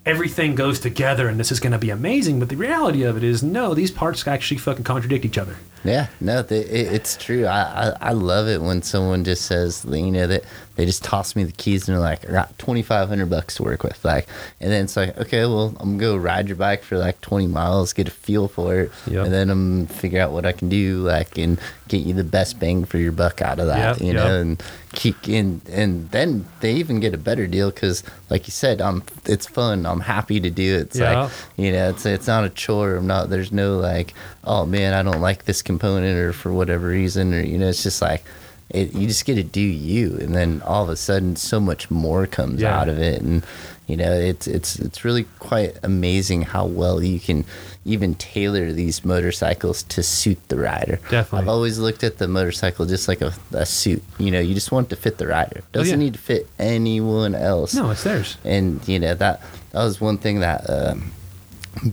[0.10, 3.24] everything goes together and this is going to be amazing, but the reality of it
[3.24, 5.56] is no, these parts actually fucking contradict each other.
[5.84, 7.46] Yeah, no, they, it, it's true.
[7.46, 7.62] I,
[7.92, 10.44] I I love it when someone just says, you know, that
[10.76, 13.56] they just toss me the keys and they're like, I got twenty five hundred bucks
[13.56, 14.28] to work with, like,
[14.60, 17.48] and then it's like, okay, well, I'm gonna go ride your bike for like twenty
[17.48, 19.26] miles, get a feel for it, Yep.
[19.26, 21.58] and then I'm figure out what I can do, like, and
[21.90, 24.64] get you the best bang for your buck out of that, Yep, you know, and
[24.94, 29.04] keep in, and then they even get a better deal because, like you said, I'm,
[29.26, 29.86] it's fun.
[29.86, 30.82] I'm happy to do it.
[30.82, 31.24] It's Yeah.
[31.24, 32.96] like, you know, it's it's not a chore.
[32.96, 33.30] I'm not.
[33.30, 34.14] There's no like,
[34.46, 37.84] oh man, I don't like this component or for whatever reason or you know, it's
[37.84, 38.24] just like,
[38.70, 38.94] it.
[38.94, 42.28] You just get to do you, and then all of a sudden, so much more
[42.28, 42.80] comes Yeah.
[42.80, 43.44] out of it, and
[43.88, 47.44] you know, it's it's it's really quite amazing how well you can
[47.86, 51.00] even tailor these motorcycles to suit the rider.
[51.10, 51.40] Definitely.
[51.40, 54.04] I've always looked at the motorcycle just like a, a suit.
[54.20, 55.62] You know, you just want it to fit the rider.
[55.72, 56.04] Doesn't Oh, yeah.
[56.04, 58.38] need to fit anyone else No, it's theirs.
[58.46, 59.42] and you know that
[59.72, 61.12] that was one thing that um,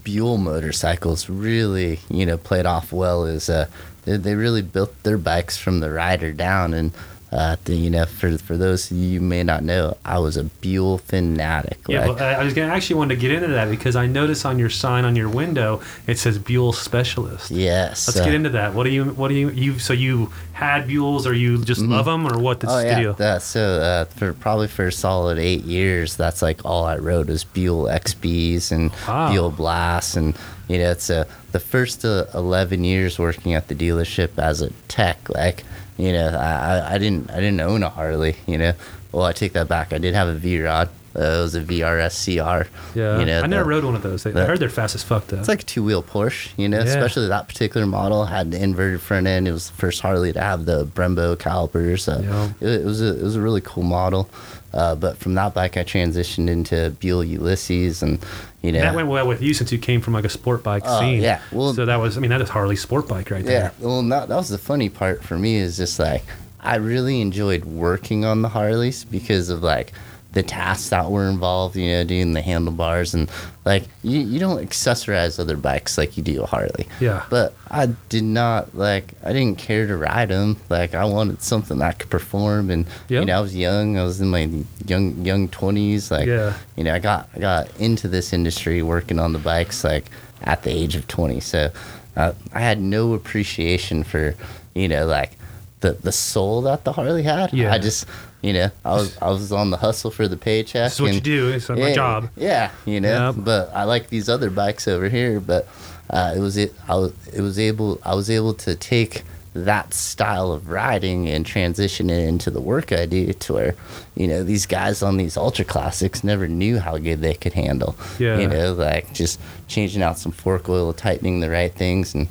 [0.05, 3.67] Buell motorcycles really you know played off well is uh,
[4.07, 6.93] they, really built their bikes from the rider down and
[7.33, 11.79] uh, you know for for those you may not know I was a Buell fanatic
[11.89, 14.07] Yeah, like, well, I I was gonna actually wanted to get into that because I
[14.07, 17.51] notice on your sign on your window it says Buell Specialist.
[17.51, 18.75] yes Let's uh, get into that.
[18.75, 19.05] What do you?
[19.07, 19.51] What do you?
[19.51, 22.61] You so you had Buells, or you just love them, or what?
[22.61, 26.65] This Oh yeah, that, so uh, for probably for a solid eight years, that's like
[26.65, 29.31] all I rode was Buell XBs and Wow.
[29.33, 30.35] Buell Blasts, and
[30.69, 34.71] you know, it's uh, the first uh, eleven years working at the dealership as a
[34.89, 35.19] tech.
[35.29, 35.65] Like,
[35.99, 38.37] you know, I, I- didn't I didn't own a Harley.
[38.47, 38.73] You know,
[39.13, 39.93] well I take that back.
[39.93, 40.89] I did have a V Rod.
[41.19, 42.69] Uh, it was a VRS CR.
[42.95, 44.23] yeah, you know, I never the- rode one of those.
[44.25, 45.39] They, I heard they're fast as fuck though.
[45.39, 46.85] it's like a two wheel Porsche, you know, Yeah.
[46.85, 49.49] especially that particular model had the inverted front end.
[49.49, 52.07] It was the first Harley to have the Brembo calipers.
[52.07, 52.51] Uh, Yeah.
[52.69, 54.29] it, it was a it was a really cool model.
[54.73, 58.19] Uh, but from that bike, I transitioned into Buell Ulysses, and
[58.63, 60.83] you know, that went well with you since you came from like a sport bike
[60.85, 61.23] Oh, scene.
[61.23, 61.41] yeah.
[61.53, 62.17] Well- so that was.
[62.17, 63.51] I mean, that is Harley sport bike right yeah.
[63.51, 63.73] there.
[63.81, 66.25] Well, that, that was the funny part for me is just like
[66.61, 69.93] I really enjoyed working on the Harleys because of like
[70.37, 73.31] the tasks that were involved, you know, doing the handlebars and
[73.65, 76.87] like you, you don't accessorize other bikes like you do a Harley.
[77.01, 77.25] Yeah.
[77.31, 80.59] But I did not like I didn't care to ride them.
[80.69, 83.21] Like I wanted something that could perform and Yep.
[83.21, 83.97] you know I was young.
[83.99, 84.49] I was in my
[84.87, 86.53] young young 20s like Yeah.
[86.77, 90.11] you know I got I got into this industry working on the bikes like
[90.43, 91.41] at the age of 20.
[91.41, 91.71] So
[92.15, 94.35] uh, I had no appreciation for
[94.75, 95.33] you know like
[95.81, 97.55] the the soul that the Harley had.
[97.55, 97.73] Yeah.
[97.73, 98.07] I just
[98.47, 100.87] you know I was I was on the hustle for the paycheck.
[100.87, 101.49] This is what you do.
[101.49, 102.31] It's my yeah, job.
[102.37, 103.33] Yeah, you know.
[103.33, 103.45] Yep.
[103.45, 105.41] But I like these other bikes over here.
[105.41, 105.69] But
[106.09, 106.73] uh, it was it.
[106.89, 108.01] I was it was able.
[108.05, 109.25] I was able to take
[109.65, 113.75] that style of riding and transition it into the work I do to where,
[114.15, 117.97] you know, these guys on these ultra classics never knew how good they could handle.
[118.19, 118.39] Yeah.
[118.39, 122.29] You know, like just changing out some fork oil, tightening the right things, and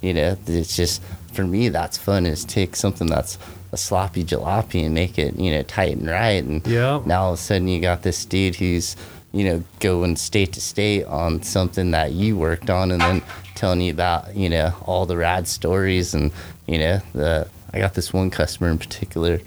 [0.00, 3.38] you know, it's just for me that's fun is take something that's
[3.72, 7.06] a sloppy jalopy and make it you know tight and right and Yep.
[7.06, 8.96] now all of a sudden you got this dude who's
[9.32, 13.22] you know going state to state on something that you worked on and then
[13.54, 16.30] telling you about you know all the rad stories and
[16.66, 19.38] you know the i got this one customer in particular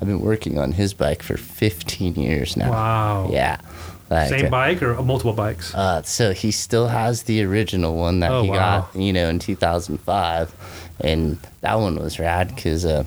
[0.00, 3.30] i've been working on his bike for 15 years now Wow.
[3.32, 3.58] yeah
[4.10, 5.74] like, Same bike or multiple bikes?
[5.74, 8.88] uh, so he still has the original one that Oh, he wow.
[8.90, 13.04] got, you know, in 2005, and that one was rad because uh,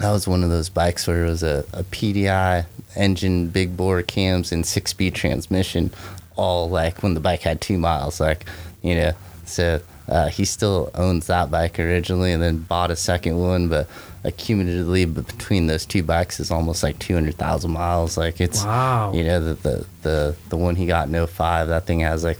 [0.00, 4.02] that was one of those bikes where it was a, a PDI engine, big bore
[4.02, 5.90] cams, and six-speed transmission,
[6.36, 8.44] all like when the bike had two miles, like
[8.82, 9.12] you know.
[9.44, 13.88] So uh, he still owns that bike originally, and then bought a second one, but
[14.24, 18.16] accumulatively but between those two bikes is almost like 200,000 miles.
[18.16, 19.12] Like it's Wow.
[19.14, 22.38] you know the the the, the one he got in 05, that thing has like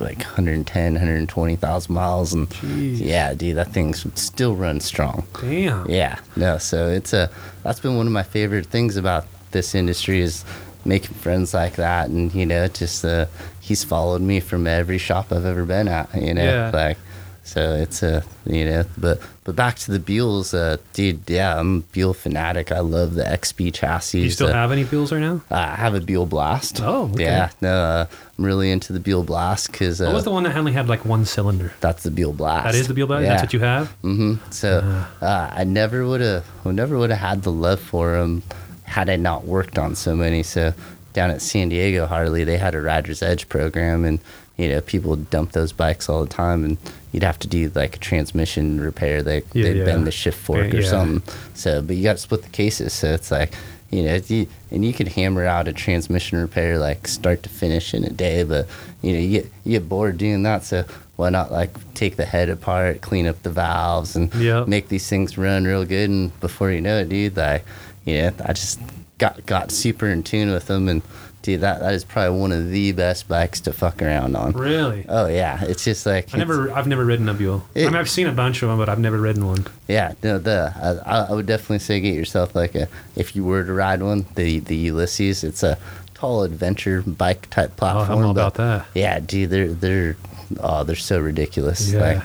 [0.00, 2.98] like 110 120,000 miles and Jeez.
[3.00, 5.88] yeah dude that thing still runs strong Damn.
[5.90, 7.30] yeah no so it's a
[7.62, 10.44] that's been one of my favorite things about this industry is
[10.84, 13.26] making friends like that and you know just uh
[13.60, 16.70] he's followed me from every shop i've ever been at you know Yeah.
[16.72, 16.98] like
[17.46, 21.78] so it's a you know but but back to the Buells, uh dude yeah i'm
[21.78, 25.20] a Buell fanatic i love the XB chassis You still uh, have any Buells right
[25.20, 25.40] now?
[25.50, 26.80] I have a Buell Blast.
[26.82, 27.22] Oh, okay.
[27.24, 27.50] yeah.
[27.60, 28.06] No, uh,
[28.36, 30.88] I'm really into the Buell Blast because What uh, was the one that only had
[30.88, 31.72] like one cylinder?
[31.80, 32.64] that's the Buell Blast.
[32.64, 33.22] That is the Buell Blast?
[33.22, 33.28] Yeah.
[33.30, 33.86] That's what you have?
[34.02, 34.50] Mm-hmm.
[34.50, 34.80] So
[35.22, 38.42] uh, I never would have, never would have had the love for them
[38.82, 40.42] had I not worked on so many.
[40.42, 40.72] So
[41.12, 44.20] down at San Diego Harley, they had a Rider's Edge program, and
[44.56, 46.78] you know people would dump those bikes all the time, and
[47.12, 49.22] you'd have to do like a transmission repair.
[49.22, 49.84] They Yeah, they'd yeah.
[49.84, 51.34] bend the shift fork Yeah, or something.
[51.54, 52.92] So, but you got to split the cases.
[52.92, 53.52] So it's like.
[53.88, 57.94] You know, you, and you could hammer out a transmission repair like start to finish
[57.94, 58.66] in a day, but
[59.00, 60.64] you know, you get, you get bored doing that.
[60.64, 60.84] So
[61.14, 64.66] why not like take the head apart, clean up the valves, and Yep.
[64.66, 66.10] make these things run real good.
[66.10, 67.64] And before you know it, dude, like,
[68.04, 68.80] you know, I just
[69.18, 71.00] got got super in tune with them, and
[71.46, 74.52] dude, that that is probably one of the best bikes to fuck around on.
[74.52, 75.06] Really?
[75.08, 77.64] Oh yeah, it's just like I never, I've never ridden a Buell.
[77.74, 79.66] I mean, I've seen a bunch of them, but I've never ridden one.
[79.88, 80.72] Yeah, no, the
[81.06, 84.26] I, I would definitely say get yourself like a if you were to ride one,
[84.34, 85.42] the the Ulysses.
[85.42, 85.78] It's a
[86.14, 88.22] tall adventure bike type Oh, platform.
[88.22, 88.86] but- about that.
[88.94, 90.16] Yeah, dude, they're they're
[90.60, 91.90] oh they're so ridiculous.
[91.92, 92.00] Yeah.
[92.00, 92.22] Like,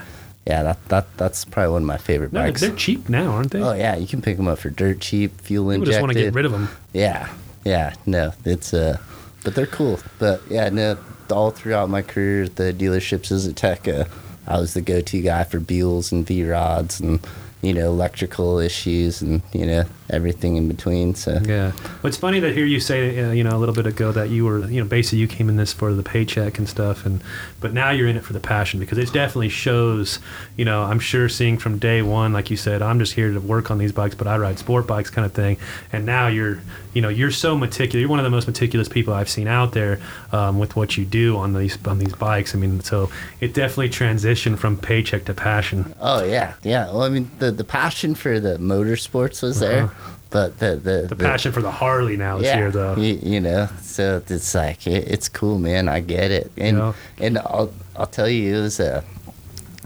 [0.47, 2.61] yeah, that, that that's probably one of my favorite No, bikes.
[2.61, 3.61] they're cheap now, aren't they?
[3.61, 5.91] Oh yeah, you can pick them up for dirt cheap, fuel People injected.
[5.91, 6.67] just want to get rid of them.
[6.93, 7.29] Yeah,
[7.63, 8.97] yeah, no, it's uh,
[9.43, 9.99] but they're cool.
[10.19, 10.97] But yeah, no,
[11.31, 14.05] all throughout my career at the dealerships as a tech, uh,
[14.47, 17.25] I was the go-to guy for Buells and V rods and
[17.61, 21.15] you know electrical issues and you know everything in between.
[21.15, 21.71] So Yeah.
[21.73, 24.29] Well, it's funny to hear you say, uh, you know, a little bit ago that
[24.29, 27.21] you were, you know, basically you came in this for the paycheck and stuff, and
[27.59, 30.19] but now you're in it for the passion because it definitely shows.
[30.57, 33.39] You know, I'm sure seeing from day one, like you said, I'm just here to
[33.39, 35.57] work on these bikes, but I ride sport bikes, kind of thing.
[35.91, 36.61] And now you're,
[36.93, 38.01] you know, you're so meticulous.
[38.01, 39.99] You're one of the most meticulous people I've seen out there
[40.31, 42.53] um, with what you do on these on these bikes.
[42.53, 43.09] I mean, so
[43.39, 45.93] it definitely transitioned from paycheck to passion.
[45.99, 46.85] oh yeah, yeah.
[46.87, 49.91] Well, I mean the the passion for the motorsports was there,
[50.31, 51.07] but the the Uh-huh.
[51.07, 52.95] The passion for the Harley now is yeah, here, though.
[52.95, 55.87] You, you know, so it's like it, it's cool, man.
[55.87, 56.93] I get it, and Yeah.
[57.19, 59.03] and I'll I'll tell you, it was a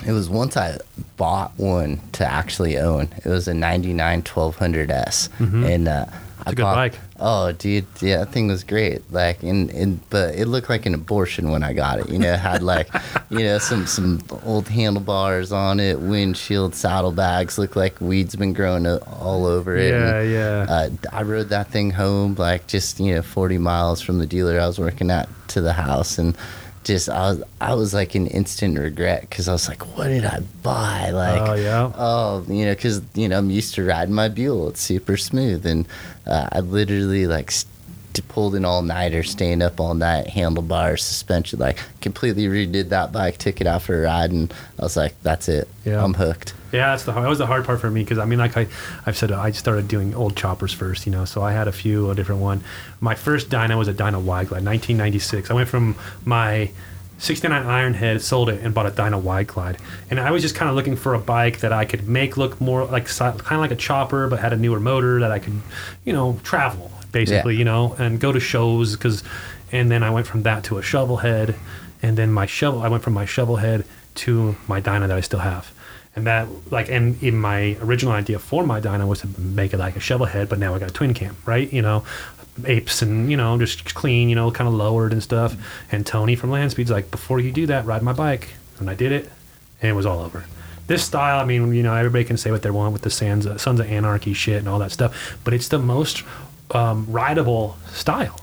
[0.05, 0.77] it was once I
[1.17, 3.09] bought one to actually own.
[3.23, 6.49] It was a '99 1200s, and uh, I Mm-hmm.
[6.49, 6.99] a good bought- bike.
[7.17, 9.09] Oh, dude, yeah, that thing was great.
[9.11, 12.09] Like, and, and but it looked like an abortion when I got it.
[12.09, 12.89] You know, it had like,
[13.29, 17.57] you know, some some old handlebars on it, windshield, saddlebags.
[17.57, 19.91] Looked like weeds been growing all over it.
[19.91, 20.65] Yeah, and, yeah.
[20.67, 24.59] uh, I rode that thing home like just you know 40 miles from the dealer
[24.59, 26.37] I was working at to the house and
[26.85, 30.23] just I was I was like in instant regret because I was like what did
[30.23, 31.91] I buy like Oh, yeah.
[31.95, 35.65] oh you know because you know I'm used to riding my Buell it's super smooth
[35.65, 35.87] and
[36.27, 37.65] uh, I literally like s-
[38.13, 43.11] t- pulled an all nighter, staying up all night, handlebars, suspension, like completely redid that
[43.11, 45.67] bike, took it out for a ride, and I was like, that's it.
[45.83, 46.03] Yeah.
[46.03, 46.53] I'm hooked.
[46.75, 48.55] Yeah, that's the hard, that was the hard part for me because I mean, like
[48.57, 48.67] I,
[49.05, 51.25] I've said, I started doing old choppers first, you know.
[51.25, 52.63] So I had a few a different one.
[52.99, 55.49] My first Dyna was a Dyna Wide Glide, 1996.
[55.51, 55.95] I went from
[56.25, 56.69] my
[57.17, 59.77] 69 Ironhead, sold it, and bought a Dyna Wide Glide.
[60.09, 62.59] And I was just kind of looking for a bike that I could make look
[62.59, 65.61] more like kind of like a chopper, but had a newer motor that I could,
[66.03, 67.59] you know, travel basically, Yeah.
[67.59, 69.23] you know, and go to shows because.
[69.71, 71.55] And then I went from that to a shovel head,
[72.01, 72.81] and then my shovel.
[72.83, 73.83] I went from my shovel head
[74.15, 75.71] to my Dyna that I still have.
[76.15, 79.77] And that, like, and in my original idea for my Dyna was to make it
[79.77, 81.71] like a shovel head, but now I got a twin cam, right?
[81.73, 82.05] You know,
[82.65, 85.55] apes and, you know, just clean, you know, kind of lowered and stuff.
[85.91, 88.49] And Tony from Land Landspeed's like, before you do that, ride my bike.
[88.79, 89.29] And I did it,
[89.81, 90.45] and it was all over.
[90.87, 93.45] This style, I mean, you know, everybody can say what they want with the Sons
[93.45, 96.23] of, Sons of Anarchy shit and all that stuff, but it's the most
[96.71, 98.39] um, rideable style.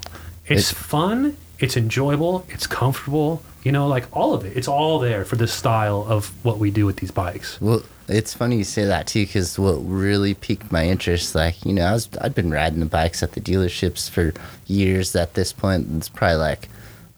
[0.46, 4.56] It's It- fun, it's enjoyable, it's comfortable, you know, like all of it.
[4.56, 7.60] It's all there for this style of what we do with these bikes.
[7.60, 11.72] Well, it's funny you say that too, because what really piqued my interest, like you
[11.72, 14.34] know, I was I'd been riding the bikes at the dealerships for
[14.66, 15.14] years.
[15.14, 16.68] At this point, it's probably like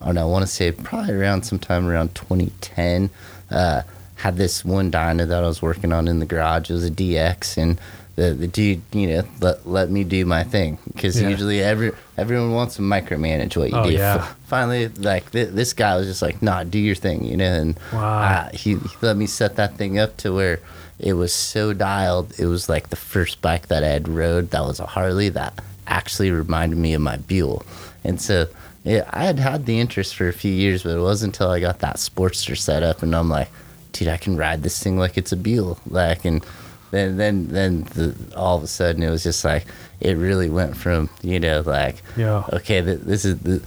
[0.01, 0.23] I don't know.
[0.23, 3.11] I want to say probably around sometime around 2010.
[3.51, 3.83] Uh,
[4.17, 6.71] had this one dyno that I was working on in the garage.
[6.71, 7.81] It was a DX, and
[8.17, 11.29] the, the dude, you know, let, let me do my thing because Yeah.
[11.29, 13.91] usually every everyone wants to micromanage what you Oh, do.
[13.93, 14.27] yeah.
[14.47, 17.77] Finally, like th- this guy was just like, "Nah, do your thing," you know, and
[17.93, 18.19] Wow.
[18.23, 20.61] uh, he, he let me set that thing up to where
[21.01, 22.33] it was so dialed.
[22.39, 25.61] It was like the first bike that I had rode that was a Harley that
[25.89, 27.65] actually reminded me of my Buell.
[28.05, 28.47] And so
[28.85, 31.59] yeah, I had had the interest for a few years, but it wasn't until I
[31.59, 33.49] got that Sportster set up and I'm like,
[33.93, 35.79] dude, I can ride this thing like it's a Buell.
[35.89, 36.45] Like, and
[36.91, 39.67] then, then, then the, all of a sudden it was just like,
[40.01, 42.45] it really went from, you know, like, Yeah.
[42.53, 43.63] okay, th- this is the,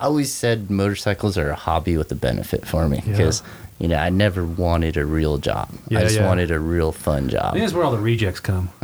[0.00, 3.12] I always said motorcycles are a hobby with a benefit for me Yeah.
[3.12, 3.42] because
[3.78, 5.70] you know I never wanted a real job.
[5.88, 6.26] Yeah, I just yeah.
[6.26, 7.46] wanted a real fun job.
[7.46, 8.68] I think that's where all the rejects come.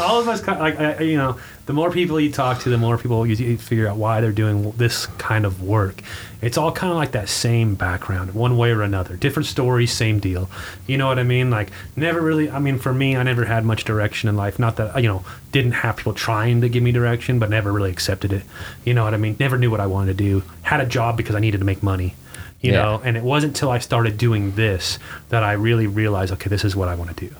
[0.00, 2.78] All of us, kind like I- you know, the more people you talk to, the
[2.78, 6.02] more people you, you figure out why they're doing this kind of work.
[6.44, 9.16] It's all kind of like that same background, one way or another.
[9.16, 10.48] Different stories, same deal.
[10.86, 11.50] You know what I mean?
[11.50, 12.50] Like never really.
[12.50, 14.58] I mean, for me, I never had much direction in life.
[14.58, 17.90] Not that you know, didn't have people trying to give me direction, but never really
[17.90, 18.42] accepted it.
[18.84, 19.36] You know what I mean?
[19.40, 20.42] Never knew what I wanted to do.
[20.62, 22.14] Had a job because I needed to make money
[22.60, 22.82] you Yeah.
[22.82, 24.98] know and it wasn't until i started doing this
[25.28, 27.34] that i really realized okay this is what i want to do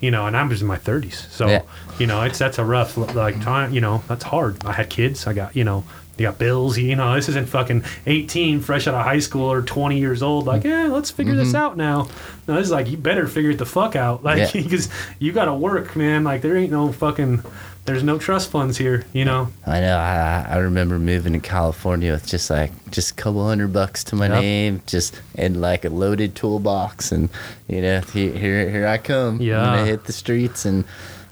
[0.00, 1.62] you know and i'm just in my 30s so Yeah.
[1.98, 5.26] you know it's that's a rough like time you know that's hard i had kids
[5.26, 5.84] i got you know
[6.18, 9.62] you got bills you know this isn't fucking 18 fresh out of high school or
[9.62, 10.68] 20 years old like Mm-hmm.
[10.68, 12.08] yeah let's figure this out now
[12.48, 14.62] no this is like you better figure it the fuck out like Yeah.
[14.62, 14.88] because
[15.18, 17.42] you gotta work man like there ain't no fucking
[17.84, 19.96] there's no trust funds here you know I know.
[19.96, 24.16] I, I remember moving to California with just like just a couple hundred bucks to
[24.16, 24.40] my Yep.
[24.42, 27.28] name, just and like a loaded toolbox, and
[27.68, 29.40] you know here here, here I come.
[29.40, 29.60] Yeah.
[29.60, 30.84] I'm gonna hit the streets and.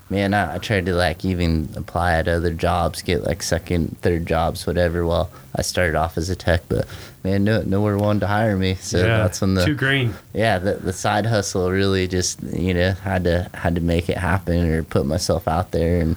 [0.09, 4.27] Man, I, I tried to like even apply at other jobs, get like second, third
[4.27, 5.05] jobs, whatever.
[5.05, 6.87] While I started off as a tech, but
[7.23, 8.75] man, no, nowhere wanted to hire me.
[8.75, 12.73] So yeah that's when the too green yeah the, the side hustle really just you
[12.73, 16.15] know had to had to make it happen or put myself out there and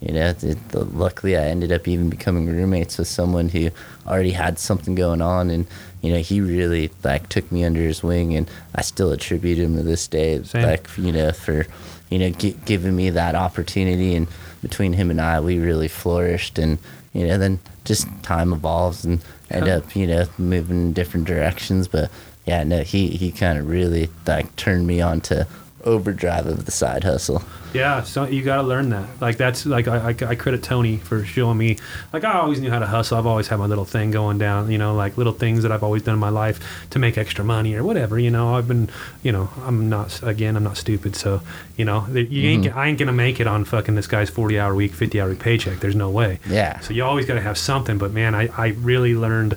[0.00, 3.70] you know it, luckily i ended up even becoming roommates with someone who
[4.06, 5.66] already had something going on and
[6.02, 9.76] you know he really like took me under his wing and i still attribute him
[9.76, 10.62] to this day Same.
[10.62, 11.66] like you know for
[12.10, 14.28] you know gi- giving me that opportunity and
[14.62, 16.78] between him and i we really flourished and
[17.12, 21.88] you know then just time evolves and end up you know moving in different directions
[21.88, 22.10] but
[22.46, 25.46] yeah no he he kind of really like turned me on to
[25.84, 27.42] overdrive of the side hustle
[27.72, 29.08] Yeah, so you got to learn that.
[29.20, 31.76] Like that's like I, I, I credit Tony for showing me.
[32.12, 33.16] Like I always knew how to hustle.
[33.16, 34.70] I've always had my little thing going down.
[34.72, 37.44] You know, like little things that I've always done in my life to make extra
[37.44, 38.18] money or whatever.
[38.18, 38.90] You know, I've been.
[39.22, 40.20] You know, I'm not.
[40.22, 41.14] Again, I'm not stupid.
[41.14, 41.42] So
[41.76, 42.64] you know, you ain't.
[42.64, 42.78] Mm-hmm.
[42.78, 45.78] I ain't gonna make it on fucking this guy's 40 hour week, 50 hour paycheck.
[45.78, 46.40] There's no way.
[46.48, 46.80] Yeah.
[46.80, 47.98] So you always got to have something.
[47.98, 49.56] But man, I I really learned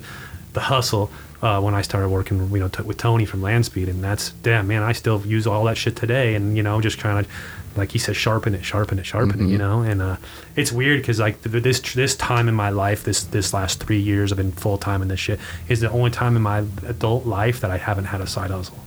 [0.52, 1.10] the hustle.
[1.44, 4.66] Uh, when I started working, you know, t- with Tony from Landspeed, and that's damn
[4.66, 7.30] man, I still use all that shit today, and you know, just trying to,
[7.76, 9.82] like he says, sharpen it, sharpen it, sharpen it, you know.
[9.82, 10.16] And uh,
[10.56, 14.00] it's weird because like th- this this time in my life, this this last three
[14.00, 15.38] years, I've been full time in this shit,
[15.68, 18.78] is the only time in my adult life that I haven't had a side hustle.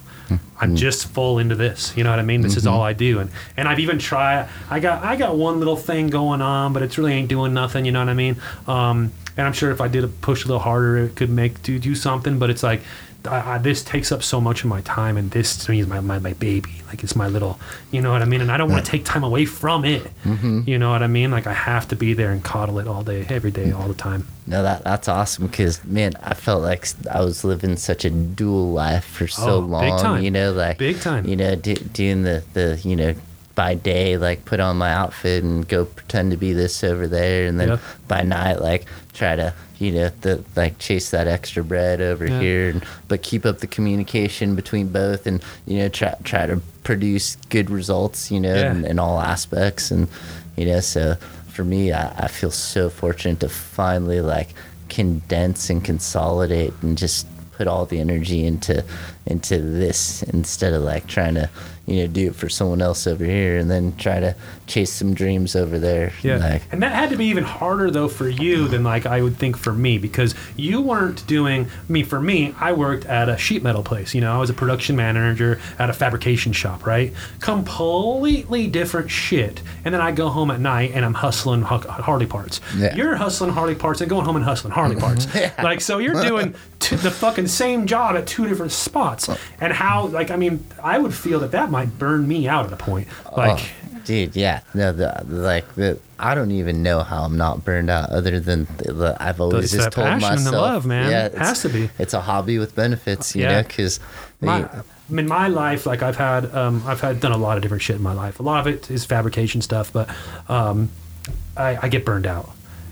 [0.60, 1.96] I'm just full into this.
[1.96, 2.42] You know what I mean?
[2.42, 4.50] This is all I do, and and I've even tried.
[4.70, 7.86] I got I got one little thing going on, but it's really ain't doing nothing.
[7.86, 8.36] You know what I mean?
[8.68, 11.62] Um, and I'm sure if I did a push a little harder, it could make
[11.64, 12.40] do do something.
[12.40, 12.82] But it's like
[13.26, 15.88] I, I, this takes up so much of my time, and this to me is
[15.88, 16.82] my, my, my baby.
[16.88, 17.60] Like it's my little,
[17.92, 18.40] you know what I mean.
[18.40, 20.04] And I don't want to take time away from it.
[20.24, 20.62] Mm-hmm.
[20.66, 21.32] You know what I mean?
[21.32, 23.94] Like I have to be there and coddle it all day, every day, all the
[23.94, 24.28] time.
[24.46, 28.72] No, that that's awesome because man, I felt like I was living such a dual
[28.72, 29.82] life for so Oh, long.
[29.82, 30.24] big time.
[30.24, 31.28] You know, like Big time.
[31.28, 33.14] You know, do, doing the the you know
[33.58, 37.48] by day like put on my outfit and go pretend to be this over there,
[37.48, 37.80] and then Yep.
[38.08, 42.40] by night like try to you know the like chase that extra bread over Yeah.
[42.40, 46.62] here, and, but keep up the communication between both, and you know try try to
[46.84, 48.30] produce good results.
[48.32, 48.72] You know, Yeah.
[48.72, 50.08] in, in all aspects, and
[50.56, 51.16] you know so
[51.48, 54.50] for me I, I feel so fortunate to finally like
[54.88, 57.26] condense and consolidate and just
[57.58, 58.84] put all the energy into
[59.28, 61.50] into this instead of like trying to
[61.86, 64.36] you know do it for someone else over here and then try to
[64.66, 68.10] chase some dreams over there Yeah, like and that had to be even harder though
[68.10, 71.66] for you than like I would think for me because you weren't doing.
[71.66, 74.14] I mean, for me, I worked at a sheet metal place.
[74.14, 76.86] You know, I was a production manager at a fabrication shop.
[76.86, 79.62] Right, completely different shit.
[79.86, 82.60] And then I go home at night and I'm hustling Harley parts.
[82.76, 82.96] Yeah.
[82.96, 85.28] You're hustling Harley parts and going home and hustling Harley parts.
[85.36, 85.54] yeah.
[85.64, 89.17] Like so, you're doing t- the fucking same job at two different spots.
[89.60, 92.74] And how like I mean, I would feel that that might burn me out at
[92.74, 93.08] a point.
[93.36, 93.60] Like.
[93.60, 93.70] oh,
[94.06, 98.10] dude yeah no the, like the i don't even know how i'm not burned out
[98.10, 101.12] other than the, the- i've always just told passion and the myself love, man.
[101.12, 101.90] yeah It has to be.
[102.00, 103.52] it's a hobby with benefits you Yeah.
[103.62, 104.00] know because
[104.40, 104.70] my,
[105.10, 107.96] in my life, like I've had, um, I've had done a lot of different shit
[107.98, 108.40] in my life.
[108.40, 110.08] A lot of it is fabrication stuff, but
[110.48, 110.90] um,
[111.58, 112.50] I, I get burned out.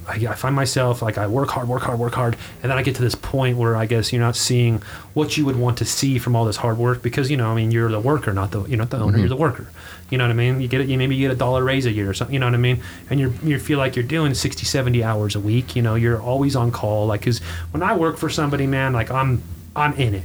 [0.07, 2.83] I, I find myself like I work hard, work hard, work hard, and then I
[2.83, 4.81] get to this point where I guess you're not seeing
[5.13, 7.55] what you would want to see from all this hard work because you know, I
[7.55, 9.19] mean, you're the worker, not the you're not the owner, mm-hmm.
[9.19, 9.67] you're the worker.
[10.09, 10.61] You know what I mean?
[10.61, 10.87] You get it.
[10.87, 12.33] You maybe you get a dollar raise a year or something.
[12.33, 12.81] You know what I mean?
[13.09, 15.75] And you you feel like you're doing 60, 70 hours a week.
[15.75, 17.07] You know, you're always on call.
[17.07, 17.39] Like, cause
[17.71, 19.41] when I work for somebody, man, like I'm
[19.75, 20.23] I'm in it.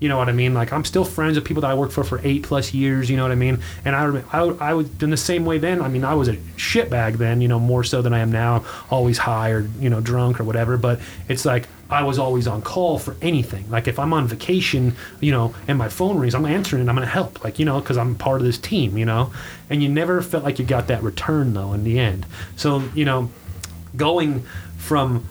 [0.00, 0.54] You know what I mean?
[0.54, 3.10] Like I'm still friends with people that I worked for for eight plus years.
[3.10, 3.62] You know what I mean?
[3.84, 5.82] And I, I, I was in the same way then.
[5.82, 7.42] I mean, I was a shitbag then.
[7.42, 8.64] You know, more so than I am now.
[8.90, 10.78] Always high or you know drunk or whatever.
[10.78, 13.70] But it's like I was always on call for anything.
[13.70, 16.96] Like if I'm on vacation, you know, and my phone rings, I'm answering and I'm
[16.96, 17.44] gonna help.
[17.44, 18.96] Like you know, because I'm part of this team.
[18.96, 19.32] You know,
[19.68, 22.24] and you never felt like you got that return though in the end.
[22.56, 23.30] So you know,
[23.94, 24.44] going
[24.78, 25.28] from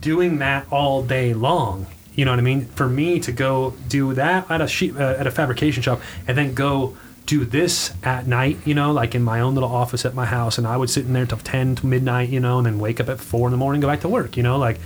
[0.00, 1.86] doing that all day long.
[2.16, 2.64] You know what I mean?
[2.66, 6.36] For me to go do that at a sheet, uh, at a fabrication shop, and
[6.36, 8.58] then go do this at night.
[8.64, 11.04] You know, like in my own little office at my house, and I would sit
[11.04, 12.30] in there till ten to midnight.
[12.30, 14.36] You know, and then wake up at four in the morning, go back to work.
[14.36, 14.80] You know, like,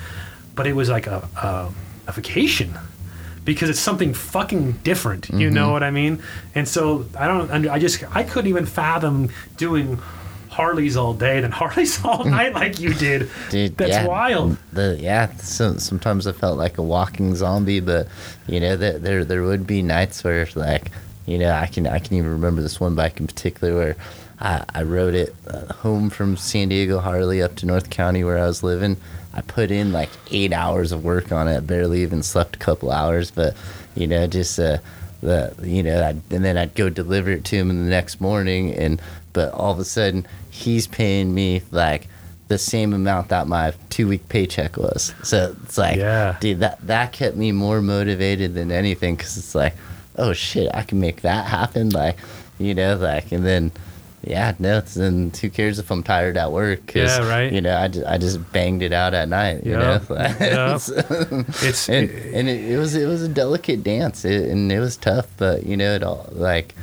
[0.55, 1.73] but it was like a a,
[2.09, 2.77] a vacation
[3.45, 5.31] because it's something fucking different.
[5.31, 6.23] You know what I mean?
[6.55, 7.69] And so I don't.
[7.69, 9.99] I just I couldn't even fathom doing.
[10.51, 13.31] Harleys all day, then Harleys all night, like you did.
[13.51, 14.57] Dude, That's yeah, wild.
[14.73, 18.09] The yeah, so, sometimes I felt like a walking zombie, but
[18.47, 20.91] you know, there there there would be nights where like,
[21.27, 23.97] you know, I can I can even remember this one bike in particular where
[24.41, 28.39] I I rode it uh, home from San Diego Harley up to North County where
[28.39, 28.97] I was living.
[29.33, 31.65] I put in like eight hours of work on it.
[31.65, 33.55] Barely even slept a couple hours, but
[33.95, 34.79] you know, just uh,
[35.21, 38.21] the you know, I'd, and then I'd go deliver it to him in the next
[38.21, 39.01] morning, and
[39.33, 42.09] but all of a sudden he's paying me like
[42.49, 45.15] the same amount that my two week paycheck was.
[45.23, 46.37] So it's like, Yeah.
[46.41, 49.75] dude, that that kept me more motivated than anything because it's like,
[50.17, 51.91] oh shit, I can make that happen.
[51.91, 52.17] Like,
[52.59, 53.73] you know, like, and then.
[54.23, 54.77] Yeah, no.
[54.79, 56.95] it's- Then who cares if I'm tired at work?
[56.95, 57.51] Yeah, right.
[57.53, 59.65] You know, I just, I just banged it out at night.
[59.65, 60.01] You Yeah, know,
[60.41, 60.75] yeah.
[61.63, 64.97] It's and and it, it was it was a delicate dance, it, and it was
[64.97, 65.27] tough.
[65.39, 66.75] But you know, it all like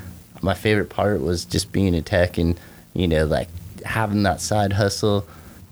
[0.41, 2.59] my favorite part was just being a tech and
[2.93, 3.49] you know like
[3.85, 5.25] having that side hustle,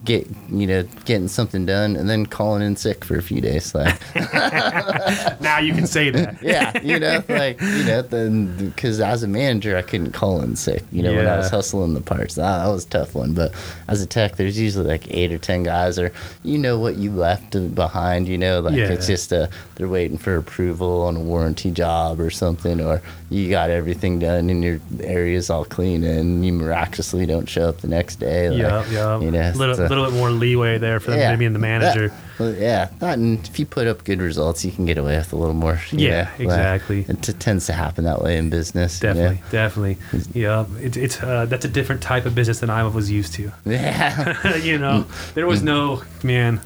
[0.05, 3.73] get you know getting something done, and then calling in sick for a few days.
[3.75, 3.99] Like
[5.41, 6.41] now you can say that.
[6.41, 10.55] yeah, you know, like you know, then because as a manager, I couldn't call in
[10.55, 10.83] sick.
[10.91, 13.33] You know, when I was hustling the parts, that, that was a tough one.
[13.33, 13.53] But
[13.87, 16.11] as a tech, there's usually like eight or ten guys, or
[16.43, 18.27] you know what you left behind.
[18.27, 18.91] You know, like Yeah.
[18.91, 23.49] it's just a they're waiting for approval on a warranty job or something, or you
[23.49, 27.87] got everything done and your area's all clean, and you miraculously don't show up the
[27.87, 28.49] next day.
[28.49, 29.19] Like, yeah, yeah.
[29.19, 32.09] You know, little, little bit more leeway there for them maybe being the manager.
[32.37, 35.31] that- yeah, that, and if you put up good results, you can get away with
[35.31, 35.79] a little more.
[35.91, 37.05] Yeah, know, like, exactly.
[37.07, 39.01] it t- tends to happen that way in business.
[39.01, 39.13] you know?
[39.13, 40.41] Definitely, definitely.
[40.41, 43.51] Yeah, it's it's uh, that's a different type of business than I was used to.
[43.65, 44.55] Yeah.
[44.57, 46.59] you know, there was no man.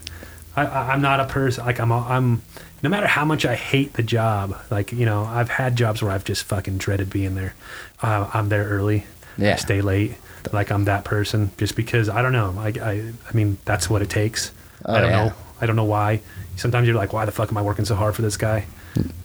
[0.55, 1.91] I, I'm not a person like I'm.
[1.91, 2.41] a- I'm.
[2.81, 6.11] No matter how much I hate the job, like you know, I've had jobs where
[6.11, 7.53] I've just fucking dreaded being there.
[8.01, 9.05] Uh, I'm there early.
[9.39, 9.53] Yeah.
[9.53, 10.15] I stay late.
[10.53, 12.53] Like I'm that person, just because I don't know.
[12.57, 14.51] I, I, I mean, that's what it takes.
[14.85, 15.25] Oh, I don't yeah.
[15.25, 15.33] know.
[15.61, 16.21] I don't know why.
[16.55, 18.65] Sometimes you're like, why the fuck am I working so hard for this guy?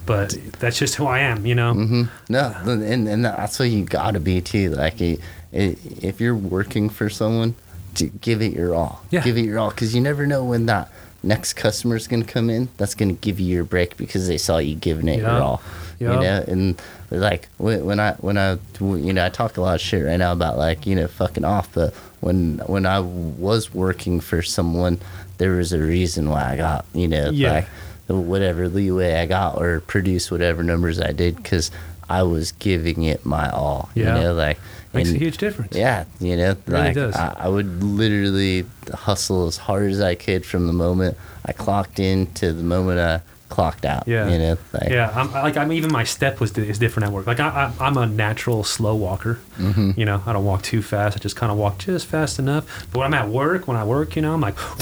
[0.06, 1.72] But that's just who I am, you know.
[1.74, 4.70] hmm No, and and that's what you got to be too.
[4.70, 4.96] Like,
[5.52, 7.54] if you're working for someone,
[7.94, 9.04] to give it your all.
[9.10, 9.22] Yeah.
[9.22, 10.90] Give it your all because you never know when that
[11.22, 12.68] next customer is going to come in.
[12.76, 15.32] That's going to give you your break because they saw you giving it Yeah.
[15.36, 15.62] your all.
[16.04, 16.14] Yeah.
[16.14, 19.74] You know, and like when when I when I you know I talk a lot
[19.76, 23.72] of shit right now about like you know fucking off, but when when I was
[23.74, 24.98] working for someone,
[25.38, 27.52] there was a reason why I got you know Yeah.
[27.52, 27.68] like
[28.08, 31.70] whatever leeway I got or produce whatever numbers I did because
[32.08, 33.88] I was giving it my all.
[33.94, 34.16] Yeah.
[34.16, 34.58] You know, like
[34.92, 35.74] Makes a huge difference.
[35.74, 37.16] yeah, you know, really like does.
[37.16, 41.98] I, I would literally hustle as hard as I could from the moment I clocked
[41.98, 43.20] in to the moment I
[43.54, 44.04] clocked out.
[44.06, 44.28] Yeah.
[44.28, 47.26] you know, like Yeah, I'm like I'm even my step was is different at work.
[47.26, 47.48] Like I,
[47.78, 49.38] I I'm a natural slow walker.
[49.58, 49.92] Mm-hmm.
[49.98, 51.16] You know, I don't walk too fast.
[51.16, 52.64] I just kind of walk just fast enough.
[52.90, 54.56] But when I'm at work, when I work, you know, I'm like,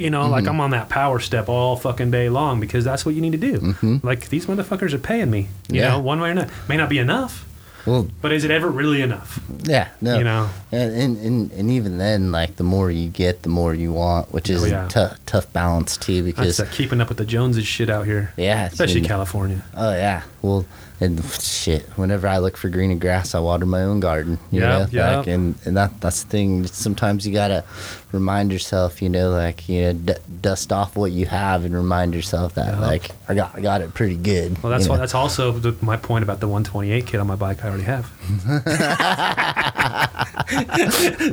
[0.00, 0.48] you know, like Mm-hmm.
[0.50, 3.38] I'm on that power step all fucking day long because that's what you need to
[3.38, 3.58] do.
[3.60, 3.96] Mm-hmm.
[4.06, 5.48] Like these motherfuckers are paying me.
[5.68, 5.88] You Yeah.
[5.90, 6.52] know, one way or another.
[6.68, 7.46] May not be enough,
[7.86, 9.40] Well, but is it ever really enough?
[9.64, 10.48] yeah, no, You know.
[10.70, 14.48] and, and and even then, like the more you get, the more you want, which
[14.50, 14.86] is Oh, yeah.
[14.86, 16.22] a tough tough balance too.
[16.22, 19.64] That's Because uh, keeping up with the Joneses shit out here, yeah, especially and- California.
[19.76, 20.64] Oh yeah, well,
[21.02, 21.82] and shit.
[21.96, 24.38] Whenever I look for greener grass, I water my own garden.
[24.50, 25.16] You Yeah, know, yeah.
[25.18, 26.66] like, and and that that's the thing.
[26.66, 27.64] Sometimes you gotta
[28.12, 32.14] remind yourself, you know, like you know, d- dust off what you have and remind
[32.14, 32.80] yourself that Yeah.
[32.80, 34.62] like I got I got it pretty good.
[34.62, 34.94] Well, that's why.
[34.96, 35.00] know?
[35.00, 37.64] That's also the, my point about the 128 kit on my bike.
[37.64, 38.10] I already have.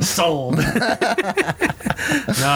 [0.04, 0.56] Sold.
[0.58, 0.62] no,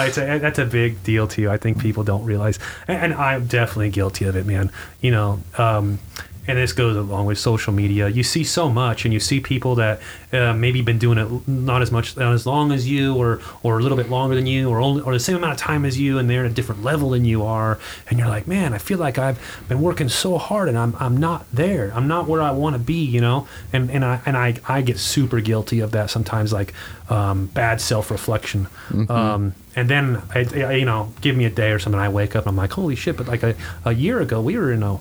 [0.07, 1.51] it's a, that's a big deal to you.
[1.51, 2.59] I think people don't realize,
[2.89, 4.71] and, and I'm definitely guilty of it, man.
[5.01, 5.99] You know, um,
[6.47, 8.09] and this goes along with social media.
[8.09, 10.01] You see so much, and you see people that
[10.33, 13.79] uh, maybe been doing it not as much, not as long as you, or or
[13.79, 15.99] a little bit longer than you, or only or the same amount of time as
[15.99, 18.79] you, and they're at a different level than you are, and you're like, man, I
[18.79, 19.39] feel like I've
[19.69, 21.93] been working so hard, and I'm I'm not there.
[21.95, 23.49] I'm not where I want to be, you know.
[23.73, 26.75] And and I and I I get super guilty of that sometimes, like
[27.09, 28.69] um, bad self reflection.
[29.11, 32.01] Um, and then I, I, you know, give me a day or something.
[32.01, 33.17] I wake up and I'm like, holy shit!
[33.17, 33.55] But like a,
[33.85, 34.99] a year ago, we were in a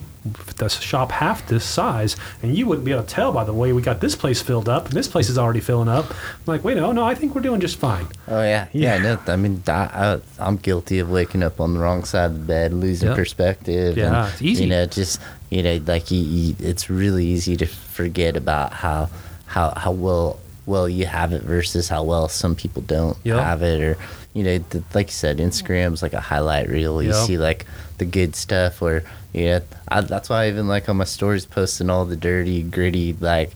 [0.58, 3.74] the shop half this size, and you wouldn't be able to tell by the way
[3.74, 6.10] we got this place filled up, and this place is already filling up.
[6.12, 8.08] I'm like, wait, no, no, I think we're doing just fine.
[8.28, 8.96] Oh yeah, yeah.
[8.96, 9.16] Yeah.
[9.26, 9.72] no, I mean, I,
[10.16, 13.18] I, I'm guilty of waking up on the wrong side of the bed, losing Yep.
[13.18, 13.98] perspective.
[13.98, 14.64] Yeah, and, it's easy.
[14.64, 15.20] You know, just
[15.50, 19.10] you know, like you, you, it's really easy to forget about how
[19.46, 23.40] how how well well you have it versus how well some people don't Yep.
[23.40, 23.98] have it, or
[24.34, 27.04] you know, the, like you said, Instagram's like a highlight reel.
[27.04, 27.28] You Yep.
[27.28, 27.66] see like
[27.98, 31.90] the good stuff, or yeah, I, that's why I even like on my stories posting
[31.90, 33.52] all the dirty, gritty like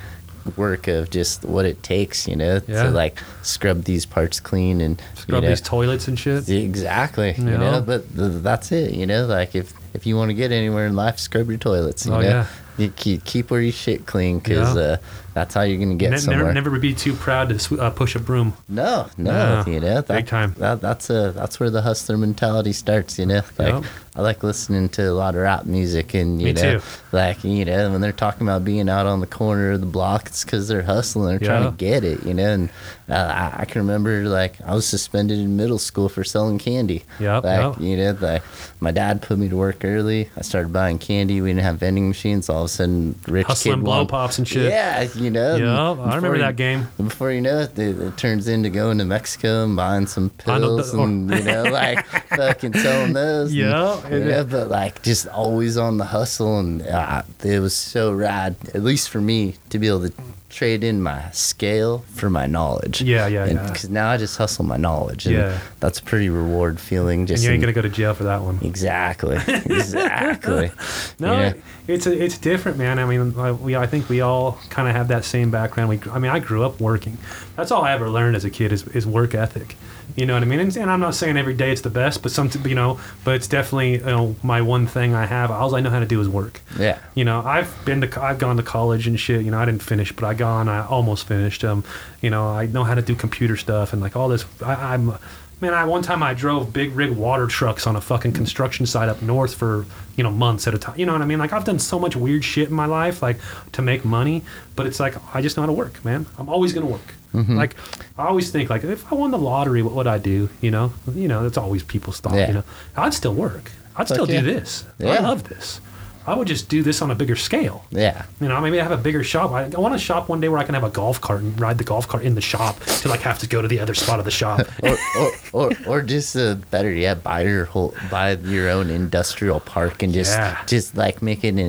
[0.56, 2.84] work of just what it takes, you know, Yeah.
[2.84, 6.48] to like scrub these parts clean and Scrub you know, these toilets and shit.
[6.50, 7.58] exactly, you Yeah.
[7.58, 7.82] know.
[7.82, 9.26] But th- that's it, you know.
[9.26, 12.06] Like if if you want to get anywhere in life, scrub your toilets.
[12.06, 12.46] You Oh, know, yeah.
[12.78, 14.82] you keep keep where you shit clean because Yeah.
[14.82, 14.98] uh,
[15.38, 16.52] that's how you're gonna get Ne- somewhere.
[16.52, 18.54] never, never be too proud to sw- uh, push a broom.
[18.68, 20.56] No, no, No, you know, that, big time.
[20.58, 23.20] That, that's a that's where the hustler mentality starts.
[23.20, 23.84] You know, like Yep.
[24.16, 26.86] I like listening to a lot of rap music, and you Me know, too.
[27.12, 30.26] like you know, when they're talking about being out on the corner of the block,
[30.26, 32.24] it's because they're hustling, they're trying to get it.
[32.24, 32.70] You know, and
[33.10, 37.04] uh, I, I can remember like I was suspended in middle school for selling candy.
[37.20, 37.80] Yep, like yep.
[37.80, 38.42] you know, like
[38.80, 40.30] my dad put me to work early.
[40.36, 41.40] I started buying candy.
[41.42, 42.50] We didn't have vending machines.
[42.50, 44.72] All of a sudden, rich Hustling kid blow want- pops and shit.
[44.72, 45.56] Yeah, you know.
[45.56, 46.88] Yep, and I remember you- that game.
[46.98, 50.60] before you know it, it, it turns into going to Mexico and buying some know
[50.60, 53.50] pills the- and you know, like fucking selling those.
[53.52, 57.60] and, Yeah, you and know, but like just always on the hustle, and uh, it
[57.60, 58.56] was so rad.
[58.74, 60.14] At least for me to be able to
[60.58, 63.02] trade in my scale for my knowledge.
[63.04, 63.68] Yeah, yeah, yeah.
[63.68, 65.60] Because now I just hustle my knowledge, and Yeah.
[65.80, 67.20] that's a pretty reward feeling.
[67.20, 68.58] And Just you ain't in- gonna go to jail for that one.
[68.64, 70.72] exactly, exactly.
[71.20, 71.54] No, Yeah.
[71.88, 72.98] it's a, it's different, man.
[73.00, 75.90] I mean, I, we I think we all kind of have that same background.
[75.90, 77.18] We, I mean, I grew up working.
[77.56, 79.76] That's all I ever learned as a kid is, is work ethic.
[80.18, 80.60] You know what I mean?
[80.60, 83.36] And, and I'm not saying every day it's the best, but some, you know, but
[83.36, 85.52] it's definitely you know my one thing I have.
[85.52, 86.60] All I know how to do is work.
[86.78, 86.98] Yeah.
[87.14, 89.46] You know, I've been to, I've gone to college and shit.
[89.46, 91.64] You know, I didn't finish, but I gone, I almost finished.
[91.64, 91.84] Um,
[92.20, 94.44] you know, I know how to do computer stuff and like all this.
[94.66, 95.14] I, I'm,
[95.62, 99.10] man, I one time I drove big rig water trucks on a fucking construction site
[99.10, 99.86] up north for
[100.16, 101.00] you know months at a time.
[101.00, 101.38] You know what I mean?
[101.38, 103.38] Like I've done so much weird shit in my life, like
[103.74, 104.42] to make money,
[104.76, 106.26] but it's like I just know how to work, man.
[106.40, 107.14] I'm always gonna work.
[107.34, 107.76] Like
[108.18, 110.50] I always think, like if I won the lottery, what would I do?
[110.62, 112.36] You know, you know, that's always people's thought.
[112.36, 112.48] Yeah.
[112.48, 112.64] You know,
[112.96, 113.72] I'd still work.
[113.96, 114.42] I'd Fuck still yeah.
[114.42, 114.86] do this.
[115.00, 115.80] I love this.
[116.26, 117.86] I would just do this on a bigger scale.
[117.90, 118.26] Yeah.
[118.42, 119.52] You know, maybe I have a bigger shop.
[119.52, 121.58] I, I want a shop one day where I can have a golf cart and
[121.60, 123.94] ride the golf cart in the shop to like have to go to the other
[123.94, 124.60] spot of the shop.
[124.84, 129.62] or, or, or, or just uh, better yet, buy your whole, buy your own industrial
[129.62, 130.62] park and just, Yeah.
[130.68, 131.60] just like make it an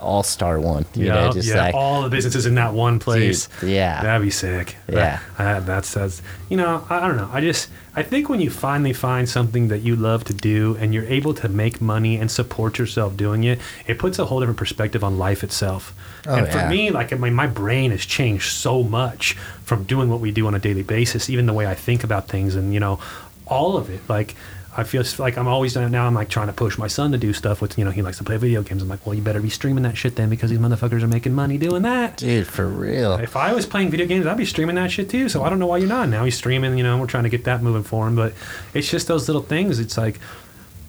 [0.00, 0.86] all star one.
[0.94, 3.48] You yeah, know, just yeah, like all the businesses in that one place.
[3.60, 4.02] Dude, yeah.
[4.02, 4.76] that'd be sick.
[4.88, 5.20] Yeah.
[5.36, 7.30] That- that's that's you know I, I don't know.
[7.32, 10.94] I just I think when you finally find something that you love to do and
[10.94, 14.58] you're able to make money and support yourself doing it, it puts a whole different
[14.58, 15.94] perspective on life itself.
[16.26, 16.68] Oh, and for yeah.
[16.68, 19.34] me, like I mean, my brain has changed so much
[19.64, 22.28] from doing what we do on a daily basis, even the way I think about
[22.28, 22.98] things and you know
[23.46, 24.00] all of it.
[24.08, 24.34] Like
[24.78, 27.32] I feel like I'm always now I'm like trying to push my son to do
[27.32, 28.80] stuff with you know he likes to play video games.
[28.80, 31.34] I'm like, well, you better be streaming that shit then because these motherfuckers are making
[31.34, 32.18] money doing that.
[32.18, 33.14] dude, for real.
[33.14, 35.28] If I was playing video games, I'd be streaming that shit too.
[35.28, 36.08] So I don't know why you're not.
[36.08, 36.78] Now he's streaming.
[36.78, 38.14] You know, we're trying to get that moving for him.
[38.14, 38.34] But
[38.72, 39.80] it's just those little things.
[39.80, 40.20] It's like,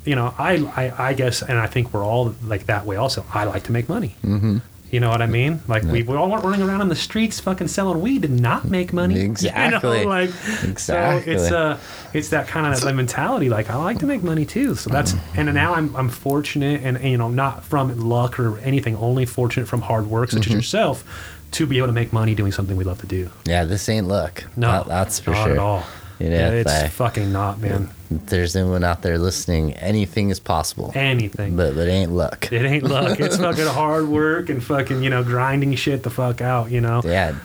[0.06, 2.96] you know, I I, I guess, and I think we're all like that way.
[2.96, 4.16] Also, I like to make money.
[4.24, 4.60] Mm-hmm.
[4.92, 5.62] You know what I mean?
[5.68, 8.62] Like we, we all weren't running around in the streets fucking selling weed to not
[8.62, 8.72] mm-hmm.
[8.72, 9.16] make money.
[9.20, 10.06] You know, Exactly.
[10.18, 10.30] like
[10.64, 11.38] Exactly.
[11.38, 11.80] So it's uh
[12.14, 13.50] it's that kind of mentality.
[13.50, 14.76] Like I like to make money too.
[14.76, 15.40] So that's mm-hmm.
[15.40, 18.96] and now I'm I'm fortunate and, and, you know not from luck or anything.
[18.96, 20.56] Only fortunate from hard work, such as mm-hmm.
[20.56, 21.04] yourself,
[21.52, 23.30] to be able to make money doing something we love to do.
[23.46, 24.46] yeah, this ain't luck.
[24.56, 25.54] No, That- that's for not sure.
[25.54, 25.84] at all.
[26.20, 27.90] You know, yeah, it's like- fucking not, man.
[28.12, 30.92] If there's anyone out there listening, anything is possible.
[30.96, 31.56] Anything.
[31.56, 32.52] But but it ain't luck.
[32.52, 33.20] it ain't luck.
[33.20, 36.72] It's fucking hard work and fucking you know grinding shit the fuck out.
[36.72, 37.02] You know.
[37.06, 37.36] Yeah.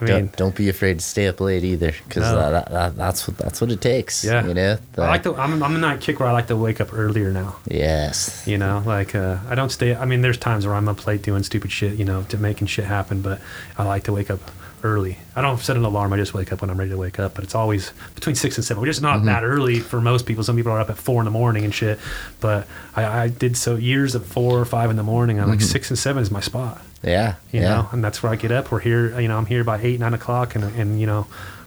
[0.00, 2.52] I mean, don't, don't be afraid to stay up late either, because No.
[2.52, 4.24] that, that, that's what that's what it takes.
[4.24, 4.46] yeah.
[4.46, 4.78] You know.
[4.96, 5.34] I like to.
[5.34, 7.56] I'm, I'm in that kick where I like to wake up earlier now.
[7.66, 8.46] yes.
[8.46, 9.96] You know, like uh, I don't stay.
[9.96, 12.68] I mean, there's times where I'm up late doing stupid shit, you know, to making
[12.68, 13.22] shit happen.
[13.22, 13.40] But
[13.76, 14.38] I like to wake up
[14.84, 15.18] early.
[15.36, 16.12] I don't set an alarm.
[16.12, 17.34] I just wake up when I'm ready to wake up.
[17.34, 19.26] But it's always between six and seven, We're just not mm-hmm.
[19.26, 20.44] that early for most people.
[20.44, 21.98] Some people are up at four in the morning and shit.
[22.40, 25.40] But I, I did so years at four or five in the morning.
[25.40, 25.66] I'm like mm-hmm.
[25.66, 26.80] six and seven is my spot.
[27.02, 27.36] Yeah.
[27.52, 27.68] You yeah.
[27.68, 28.70] know, and that's where I get up.
[28.70, 29.20] We're here.
[29.20, 31.26] You know, I'm here by eight nine o'clock, and and you know,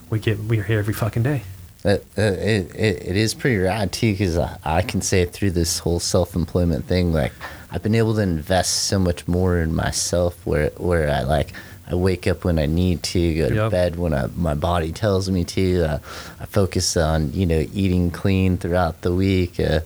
[0.09, 1.43] we get we're here every fucking day.
[1.83, 5.79] It, it, it, it is pretty rad too because I, I can say through this
[5.79, 7.33] whole self employment thing, like
[7.71, 11.53] I've been able to invest so much more in myself where where I like
[11.89, 13.71] I wake up when I need to, go to Yep.
[13.71, 15.83] bed when I, my body tells me to.
[15.83, 15.99] Uh,
[16.39, 19.59] I focus on you know eating clean throughout the week.
[19.59, 19.81] Uh,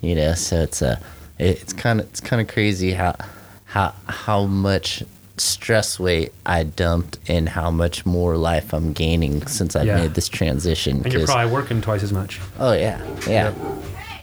[0.00, 1.00] you know, so it's uh,
[1.38, 3.16] it, it's kind of it's kind of crazy how
[3.64, 5.02] how how much
[5.36, 9.96] stress weight I dumped and how much more life I'm gaining since I've Yeah.
[9.96, 11.02] made this transition.
[11.04, 12.40] And you're probably working twice as much.
[12.58, 13.52] Oh yeah, yeah,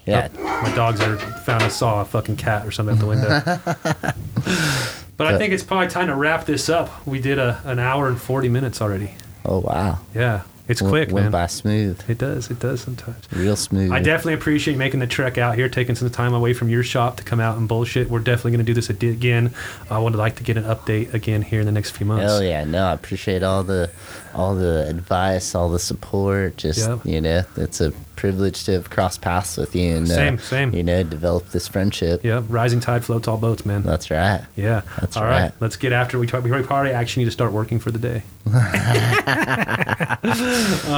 [0.05, 0.27] yeah.
[0.37, 4.91] Oh, my dogs are found a saw a fucking cat or something out the window.
[5.17, 7.05] but I think it's probably time to wrap this up.
[7.07, 9.13] We did a, an hour and forty minutes already.
[9.45, 11.31] Oh wow, Yeah, it's Went- quick, went man.
[11.31, 12.49] by smooth, It does.
[12.49, 13.23] It does sometimes.
[13.31, 13.91] real smooth.
[13.91, 16.81] I definitely appreciate you making the trek out here, taking some time away from your
[16.81, 18.09] shop to come out and bullshit.
[18.09, 19.53] We're definitely going to do this again.
[19.89, 22.23] I would like to get an update again here in the next few months.
[22.25, 23.91] Hell yeah, no, I appreciate all the
[24.35, 26.57] all the advice, all the support.
[26.57, 27.05] Just Yep.
[27.05, 30.73] you know, it's a privilege to have crossed paths with you and uh, Same, same.
[30.75, 32.23] You know, develop this friendship.
[32.23, 33.83] Yeah, rising tide floats all boats, man.
[33.83, 34.43] That's right.
[34.55, 34.81] Yeah.
[34.99, 35.41] That's All right.
[35.43, 35.51] right.
[35.59, 36.43] Let's get after we talk.
[36.43, 38.23] We probably actually need to start working for the day.
[38.45, 38.51] all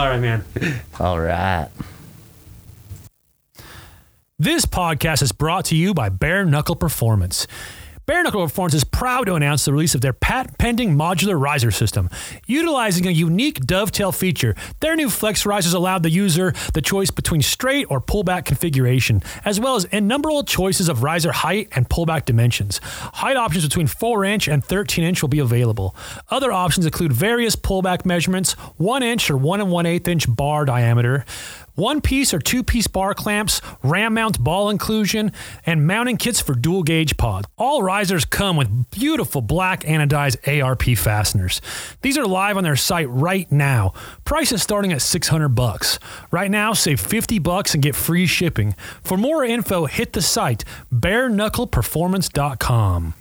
[0.07, 0.43] right, man.
[0.99, 1.69] All right.
[4.39, 7.47] This podcast is brought to you by Bare Knuckle Performance.
[8.07, 11.71] Bare Knuckle Performance is proud to announce the release of their patent pending modular riser
[11.71, 12.09] system.
[12.45, 17.41] Utilizing a unique dovetail feature, their new flex risers allowed the user the choice between
[17.41, 22.79] straight or pullback configuration, as well as innumerable choices of riser height and pullback dimensions.
[22.85, 25.93] Height options between 4 inch and 13 inch will be available.
[26.29, 30.63] Other options include various pullback measurements, 1 inch or 1 and 1 8 inch bar
[30.63, 31.25] diameter,
[31.77, 35.31] one piece or two piece bar clamps, ram mount ball inclusion,
[35.65, 37.45] and mounting kits for dual gauge pod.
[37.57, 41.61] All risers come with beautiful black anodized ARP fasteners.
[42.01, 43.93] These are live on their site right now.
[44.25, 45.99] Price is starting at 600 bucks.
[46.31, 48.73] Right now, save 50 bucks and get free shipping.
[49.03, 53.13] For more info, hit the site bareknuckleperformance.com.